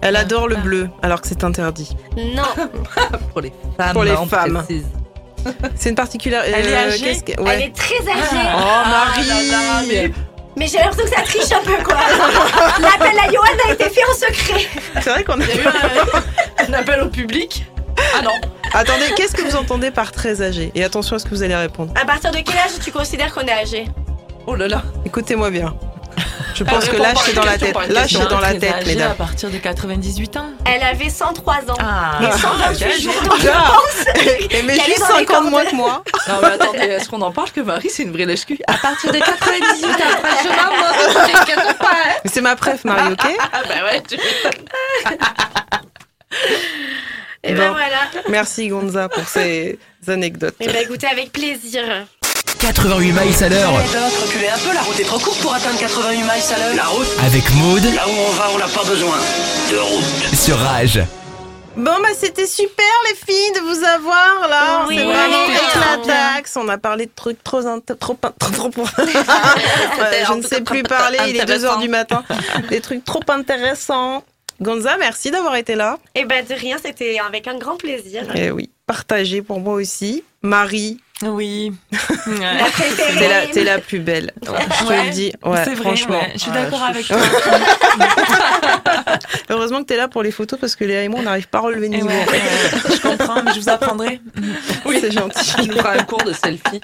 Elle 0.00 0.16
adore 0.16 0.48
le 0.48 0.56
bleu, 0.56 0.88
alors 1.02 1.20
que 1.20 1.28
c'est 1.28 1.44
interdit. 1.44 1.96
Non, 2.16 2.42
Pour 3.32 3.40
les 3.40 3.52
femmes. 3.76 3.92
Pour 3.92 4.04
les 4.04 4.12
on 4.12 4.26
femmes. 4.26 4.64
C'est 5.76 5.90
une 5.90 5.94
particularité. 5.94 6.54
Elle 6.58 6.66
est 6.68 6.76
âgée 6.76 7.20
que- 7.20 7.32
elle 7.46 7.62
est 7.62 7.74
très 7.76 7.96
âgée. 8.00 8.20
Oh, 8.32 8.58
Ah, 8.58 8.84
Marie 8.90 9.26
là, 9.28 9.34
là, 9.50 9.82
mais- 9.88 10.10
Mais 10.56 10.66
j'ai 10.68 10.78
l'impression 10.78 11.04
que 11.04 11.10
ça 11.10 11.22
triche 11.22 11.52
un 11.52 11.62
peu, 11.64 11.82
quoi. 11.82 11.96
L'appel 12.80 13.18
à 13.18 13.26
Johan 13.32 13.42
a 13.68 13.72
été 13.72 13.90
fait 13.90 14.02
en 14.08 14.14
secret. 14.14 14.66
C'est 15.00 15.10
vrai 15.10 15.24
qu'on 15.24 15.40
a 15.40 15.44
a 15.44 15.46
eu 15.46 15.66
un, 15.66 16.68
un 16.68 16.72
appel 16.78 17.00
au 17.02 17.08
public. 17.08 17.66
Ah 18.16 18.22
non. 18.22 18.32
Attendez, 18.72 19.06
qu'est-ce 19.16 19.34
que 19.34 19.42
vous 19.42 19.56
entendez 19.56 19.90
par 19.90 20.10
très 20.12 20.42
âgé? 20.42 20.72
Et 20.74 20.82
attention 20.84 21.16
à 21.16 21.18
ce 21.18 21.24
que 21.24 21.30
vous 21.30 21.42
allez 21.42 21.54
répondre. 21.54 21.92
À 22.00 22.04
partir 22.04 22.30
de 22.32 22.38
quel 22.38 22.56
âge 22.58 22.72
tu 22.84 22.90
considères 22.90 23.32
qu'on 23.34 23.42
est 23.42 23.52
âgé? 23.52 23.86
Oh 24.46 24.54
là 24.56 24.68
là. 24.68 24.82
Écoutez-moi 25.04 25.50
bien. 25.50 25.74
Je 26.54 26.62
pense 26.62 26.88
que 26.88 26.96
l'âge 26.96 27.16
c'est 27.24 27.32
dans 27.32 27.44
la 27.44 27.58
tête. 27.58 27.76
L'âge 27.88 28.10
c'est 28.16 28.28
dans 28.28 28.38
la 28.38 28.54
tête, 28.54 28.72
âgée 28.74 28.82
À 28.92 28.94
mesdames. 28.94 29.14
partir 29.16 29.50
de 29.50 29.58
98 29.58 30.36
ans. 30.36 30.46
Elle 30.64 30.82
avait 30.84 31.08
103 31.08 31.54
ans. 31.70 31.76
Ah, 31.80 32.18
Et 32.22 32.30
128 32.38 33.00
jours. 33.02 33.14
Donc 33.24 33.40
je 33.40 33.48
Ah. 33.52 33.72
pense 33.72 34.06
Et 34.50 34.62
mais 34.62 34.74
juste 34.74 35.00
dans 35.08 35.16
les 35.18 35.26
5 35.26 35.30
ans 35.36 35.44
de 35.44 35.50
moins 35.50 35.62
cordes. 35.62 35.70
que 35.72 35.76
moi. 35.76 36.04
Non 36.28 36.34
mais 36.42 36.48
attendez, 36.48 36.78
est-ce 36.78 37.08
qu'on 37.08 37.22
en 37.22 37.32
parle 37.32 37.50
que 37.50 37.60
Marie 37.60 37.90
c'est 37.90 38.04
une 38.04 38.12
vraie 38.12 38.26
lèche-cul? 38.26 38.58
À 38.68 38.74
partir 38.74 39.10
de 39.10 39.18
98 39.18 39.84
ans, 39.86 39.96
je 40.42 40.48
m'en 40.48 40.54
pas. 41.78 41.86
hein. 41.90 42.14
Mais 42.24 42.30
C'est 42.32 42.40
ma 42.40 42.54
préf, 42.54 42.84
Marie, 42.84 43.12
ok? 43.12 43.26
Ah 43.52 43.62
bah 43.68 43.74
ouais, 43.90 44.02
tu 44.08 44.16
Et 47.44 47.52
ben 47.52 47.68
Bon. 47.68 47.72
voilà. 47.74 48.00
Merci 48.28 48.68
Gonza 48.68 49.08
pour 49.08 49.28
ces 49.28 49.78
anecdotes. 50.08 50.54
Et 50.60 50.66
ben 50.66 50.76
écoutez, 50.82 51.06
avec 51.06 51.30
plaisir. 51.32 51.82
88 52.60 53.12
miles 53.12 53.44
à 53.44 53.48
l'heure 53.50 53.72
Reculez 53.72 54.48
un 54.48 54.58
peu, 54.58 54.72
la 54.74 54.80
route 54.80 54.98
est 54.98 55.04
trop 55.04 55.18
courte 55.18 55.38
pour 55.40 55.52
atteindre 55.54 55.78
88 55.78 56.16
miles 56.16 56.28
à 56.30 56.58
l'heure. 56.58 56.74
La 56.76 56.84
route 56.84 57.06
avec 57.26 57.50
Maude 57.54 57.84
Là 57.94 58.08
où 58.08 58.10
on 58.10 58.30
va, 58.32 58.44
on 58.54 58.58
n'a 58.58 58.68
pas 58.68 58.84
besoin 58.84 59.16
de 59.70 59.76
route. 59.76 60.34
sur 60.34 60.58
Rage. 60.58 61.00
Bon 61.76 61.90
bah 62.00 62.08
c'était 62.16 62.46
super 62.46 62.84
les 63.08 63.16
filles 63.16 63.52
de 63.56 63.60
vous 63.60 63.84
avoir 63.84 64.48
là. 64.48 64.84
Oui, 64.86 64.96
c'est 64.96 65.04
vraiment 65.04 65.36
c'était 65.46 65.78
éclataxe. 66.06 66.56
On 66.56 66.68
a 66.68 66.78
parlé 66.78 67.06
de 67.06 67.10
trucs 67.14 67.42
trop 67.42 67.62
int- 67.62 67.80
trop 67.98 68.14
trop, 68.14 68.68
trop, 68.70 68.84
je 68.96 70.32
ne 70.34 70.42
sais 70.42 70.60
plus 70.60 70.84
parler. 70.84 71.18
Il 71.28 71.36
est 71.36 71.44
2 71.44 71.64
heures 71.64 71.78
du 71.78 71.88
matin. 71.88 72.22
Des 72.70 72.80
trucs 72.80 73.04
trop 73.04 73.22
intéressants. 73.28 74.22
Gonza, 74.64 74.96
merci 74.98 75.30
d'avoir 75.30 75.54
été 75.56 75.74
là. 75.74 75.98
Et 76.14 76.24
ben 76.24 76.44
de 76.44 76.54
rien, 76.54 76.76
c'était 76.82 77.18
avec 77.18 77.46
un 77.46 77.56
grand 77.58 77.76
plaisir. 77.76 78.22
Et 78.34 78.50
oui, 78.50 78.70
partagé 78.86 79.42
pour 79.42 79.60
moi 79.60 79.74
aussi. 79.74 80.24
Marie, 80.42 81.00
oui. 81.22 81.72
La 82.26 82.64
préférée. 82.66 83.18
t'es 83.18 83.28
la, 83.28 83.46
t'es 83.46 83.64
la 83.64 83.78
plus 83.78 83.98
belle. 83.98 84.32
je 84.42 84.48
te 84.48 84.88
Ouais, 84.88 85.04
le 85.04 85.10
dis. 85.10 85.32
Ouais, 85.42 85.58
c'est 85.64 85.74
vrai, 85.74 85.82
franchement. 85.96 86.18
ouais, 86.20 86.30
je 86.34 86.38
suis 86.40 86.50
Ouais, 86.50 86.62
d'accord 86.62 86.80
je- 86.80 86.90
avec 86.90 87.06
je- 87.06 87.14
toi. 87.14 87.20
Heureusement 89.50 89.80
que 89.80 89.86
t'es 89.86 89.96
là 89.96 90.08
pour 90.08 90.22
les 90.22 90.30
photos 90.30 90.58
parce 90.58 90.76
que 90.76 90.84
Léa 90.84 91.02
et 91.02 91.08
moi, 91.08 91.20
on 91.20 91.24
n'arrive 91.24 91.48
pas 91.48 91.58
à 91.58 91.62
relever 91.62 91.88
le 91.88 91.94
Et 91.94 91.96
niveau. 91.98 92.08
ouais, 92.08 92.26
ouais, 92.30 92.40
je 92.96 93.00
comprends, 93.00 93.42
mais 93.42 93.52
je 93.54 93.60
vous 93.60 93.68
apprendrai. 93.68 94.20
Oui, 94.84 94.98
c'est 95.00 95.12
gentil. 95.12 95.52
Tu 95.62 95.68
nous 95.68 95.76
feras 95.76 95.98
un 95.98 96.04
cours 96.04 96.22
de 96.24 96.32
selfie. 96.32 96.80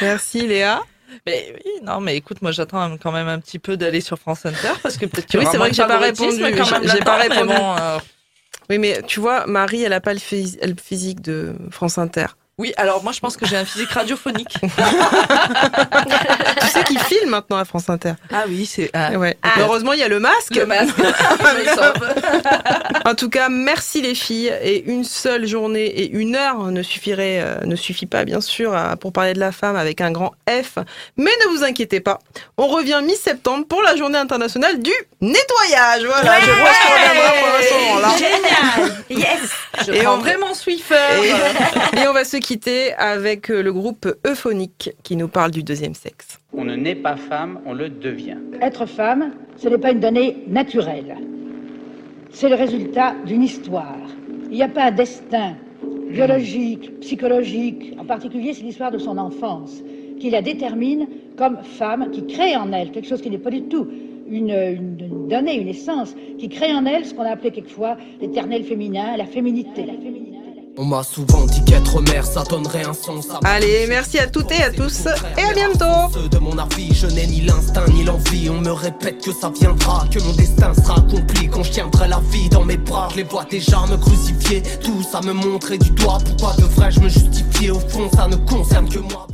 Merci 0.00 0.46
Léa. 0.46 0.80
Mais 1.26 1.52
oui, 1.54 1.70
non, 1.82 2.00
mais 2.00 2.16
écoute, 2.16 2.42
moi 2.42 2.52
j'attends 2.52 2.96
quand 2.98 3.12
même 3.12 3.28
un 3.28 3.38
petit 3.40 3.58
peu 3.58 3.76
d'aller 3.76 4.00
sur 4.00 4.18
France 4.18 4.46
Inter 4.46 4.72
parce 4.82 4.96
que 4.96 5.06
peut-être 5.06 5.34
Oui, 5.38 5.44
c'est 5.50 5.56
vrai 5.58 5.70
que 5.70 5.76
j'ai 5.76 5.82
pas 5.86 5.98
répondu. 5.98 6.42
J'ai- 6.92 6.98
pas 7.00 7.16
répondu. 7.16 7.46
bon, 7.54 7.76
euh, 7.78 7.98
Oui, 8.70 8.78
mais 8.78 9.02
tu 9.06 9.20
vois, 9.20 9.46
Marie, 9.46 9.82
elle 9.82 9.92
a 9.92 10.00
pas 10.00 10.14
le, 10.14 10.20
phys- 10.20 10.58
le 10.66 10.74
physique 10.82 11.20
de 11.20 11.54
France 11.70 11.98
Inter. 11.98 12.26
Oui, 12.62 12.72
alors 12.76 13.02
moi 13.02 13.10
je 13.10 13.18
pense 13.18 13.36
que 13.36 13.44
j'ai 13.44 13.56
un 13.56 13.64
physique 13.64 13.90
radiophonique. 13.90 14.54
tu 16.60 16.66
sais 16.68 16.84
qu'il 16.84 17.00
filme 17.00 17.30
maintenant 17.30 17.56
à 17.56 17.64
France 17.64 17.88
Inter. 17.90 18.12
Ah 18.32 18.44
oui, 18.46 18.66
c'est. 18.66 18.88
ah, 18.94 19.10
Ouais. 19.18 19.36
Ah. 19.42 19.48
Heureusement, 19.58 19.92
il 19.94 19.98
y 19.98 20.04
a 20.04 20.08
le 20.08 20.20
masque. 20.20 20.54
Le 20.54 20.64
masque. 20.66 20.94
En 23.04 23.16
tout 23.16 23.28
cas, 23.28 23.48
merci 23.48 24.00
les 24.00 24.14
filles. 24.14 24.52
Et 24.62 24.84
une 24.84 25.02
seule 25.02 25.44
journée 25.46 25.86
et 25.86 26.08
une 26.10 26.36
heure 26.36 26.58
ne 26.70 26.82
suffirait, 26.84 27.40
euh, 27.42 27.56
ne 27.64 27.74
suffit 27.74 28.06
pas 28.06 28.24
bien 28.24 28.40
sûr 28.40 28.72
à- 28.76 28.94
pour 28.96 29.12
parler 29.12 29.32
de 29.34 29.40
la 29.40 29.50
femme 29.50 29.74
avec 29.74 30.00
un 30.00 30.12
grand 30.12 30.32
F. 30.48 30.78
Mais 31.16 31.32
ne 31.44 31.56
vous 31.56 31.64
inquiétez 31.64 31.98
pas, 31.98 32.20
on 32.58 32.68
revient 32.68 33.00
mi-septembre 33.04 33.66
pour 33.66 33.82
la 33.82 33.96
journée 33.96 34.18
internationale 34.18 34.80
du 34.80 34.92
nettoyage. 35.20 36.04
Voilà, 36.04 36.40
je 36.40 36.50
vois 36.52 36.70
ce 36.72 37.68
qu'on 37.68 37.80
moment-là. 37.88 38.08
Génial. 38.16 38.92
Yes. 39.10 39.50
Je 39.86 39.92
Et 39.92 40.06
on- 40.06 40.18
vraiment 40.18 40.54
Swiffer. 40.54 40.94
Et, 41.24 42.00
et 42.02 42.06
on 42.08 42.12
va 42.12 42.24
se 42.24 42.36
quitter 42.36 42.51
avec 42.98 43.50
euh, 43.50 43.62
le 43.62 43.72
groupe 43.72 44.06
Euphonique 44.26 44.90
qui 45.02 45.16
nous 45.16 45.28
parle 45.28 45.50
du 45.50 45.62
deuxième 45.62 45.94
sexe. 45.94 46.38
On 46.52 46.64
ne 46.64 46.74
naît 46.76 46.94
pas 46.94 47.16
femme, 47.16 47.60
on 47.66 47.72
le 47.72 47.88
devient. 47.88 48.36
Être 48.60 48.86
femme, 48.86 49.32
ce 49.56 49.68
n'est 49.68 49.78
pas 49.78 49.92
une 49.92 50.00
donnée 50.00 50.44
naturelle. 50.48 51.16
C'est 52.30 52.48
le 52.48 52.54
résultat 52.54 53.14
d'une 53.26 53.42
histoire. 53.42 53.96
Il 54.50 54.56
n'y 54.56 54.62
a 54.62 54.68
pas 54.68 54.84
un 54.84 54.90
destin 54.90 55.54
biologique, 56.10 57.00
psychologique. 57.00 57.94
En 57.98 58.04
particulier, 58.04 58.52
c'est 58.54 58.62
l'histoire 58.64 58.90
de 58.90 58.98
son 58.98 59.16
enfance 59.18 59.82
qui 60.20 60.30
la 60.30 60.42
détermine 60.42 61.06
comme 61.36 61.58
femme, 61.62 62.10
qui 62.12 62.26
crée 62.26 62.54
en 62.56 62.72
elle 62.72 62.90
quelque 62.90 63.08
chose 63.08 63.22
qui 63.22 63.30
n'est 63.30 63.38
pas 63.38 63.50
du 63.50 63.62
tout 63.62 63.86
une, 64.28 64.50
une- 64.50 64.96
une 65.00 65.28
donnée, 65.28 65.58
une 65.60 65.68
essence, 65.68 66.14
qui 66.38 66.48
crée 66.48 66.72
en 66.72 66.84
elle 66.86 67.04
ce 67.04 67.14
qu'on 67.14 67.22
a 67.22 67.30
appelé 67.30 67.50
quelquefois 67.50 67.96
l'éternel 68.20 68.62
féminin, 68.64 69.16
la 69.16 69.24
féminité. 69.26 69.84
La 69.86 69.94
féminité. 69.94 70.28
On 70.78 70.86
m'a 70.86 71.02
souvent 71.02 71.44
dit 71.44 71.62
qu'être 71.64 72.00
mère 72.00 72.24
ça 72.24 72.44
donnerait 72.44 72.84
un 72.84 72.94
sens 72.94 73.28
à 73.30 73.40
Allez, 73.46 73.86
merci 73.88 74.18
à 74.18 74.26
toutes 74.26 74.50
et 74.52 74.62
à 74.62 74.70
tous 74.70 75.06
et 75.36 75.42
à 75.42 75.52
bientôt. 75.52 76.10
Ceux 76.14 76.28
de 76.30 76.38
mon 76.38 76.56
avis, 76.56 76.94
je 76.94 77.06
n'ai 77.08 77.26
ni 77.26 77.42
l'instinct 77.42 77.84
ni 77.88 78.04
l'envie. 78.04 78.48
On 78.48 78.60
me 78.60 78.72
répète 78.72 79.22
que 79.22 79.32
ça 79.32 79.50
viendra, 79.50 80.06
que 80.10 80.18
mon 80.20 80.32
destin 80.32 80.72
sera 80.74 80.98
accompli 80.98 81.48
quand 81.48 81.62
je 81.62 81.72
tiendrai 81.72 82.08
la 82.08 82.20
vie 82.30 82.48
dans 82.48 82.64
mes 82.64 82.78
bras. 82.78 83.08
Je 83.10 83.16
les 83.16 83.24
vois 83.24 83.44
déjà 83.44 83.80
me 83.90 83.98
crucifier, 83.98 84.62
tout 84.82 85.02
ça 85.02 85.20
me 85.20 85.34
montrer 85.34 85.76
du 85.76 85.90
doigt. 85.90 86.18
Pourquoi 86.24 86.54
devrais-je 86.58 87.00
me 87.00 87.08
justifier 87.08 87.70
Au 87.70 87.80
fond, 87.80 88.08
ça 88.14 88.26
ne 88.28 88.36
concerne 88.36 88.88
que 88.88 88.98
moi. 88.98 89.26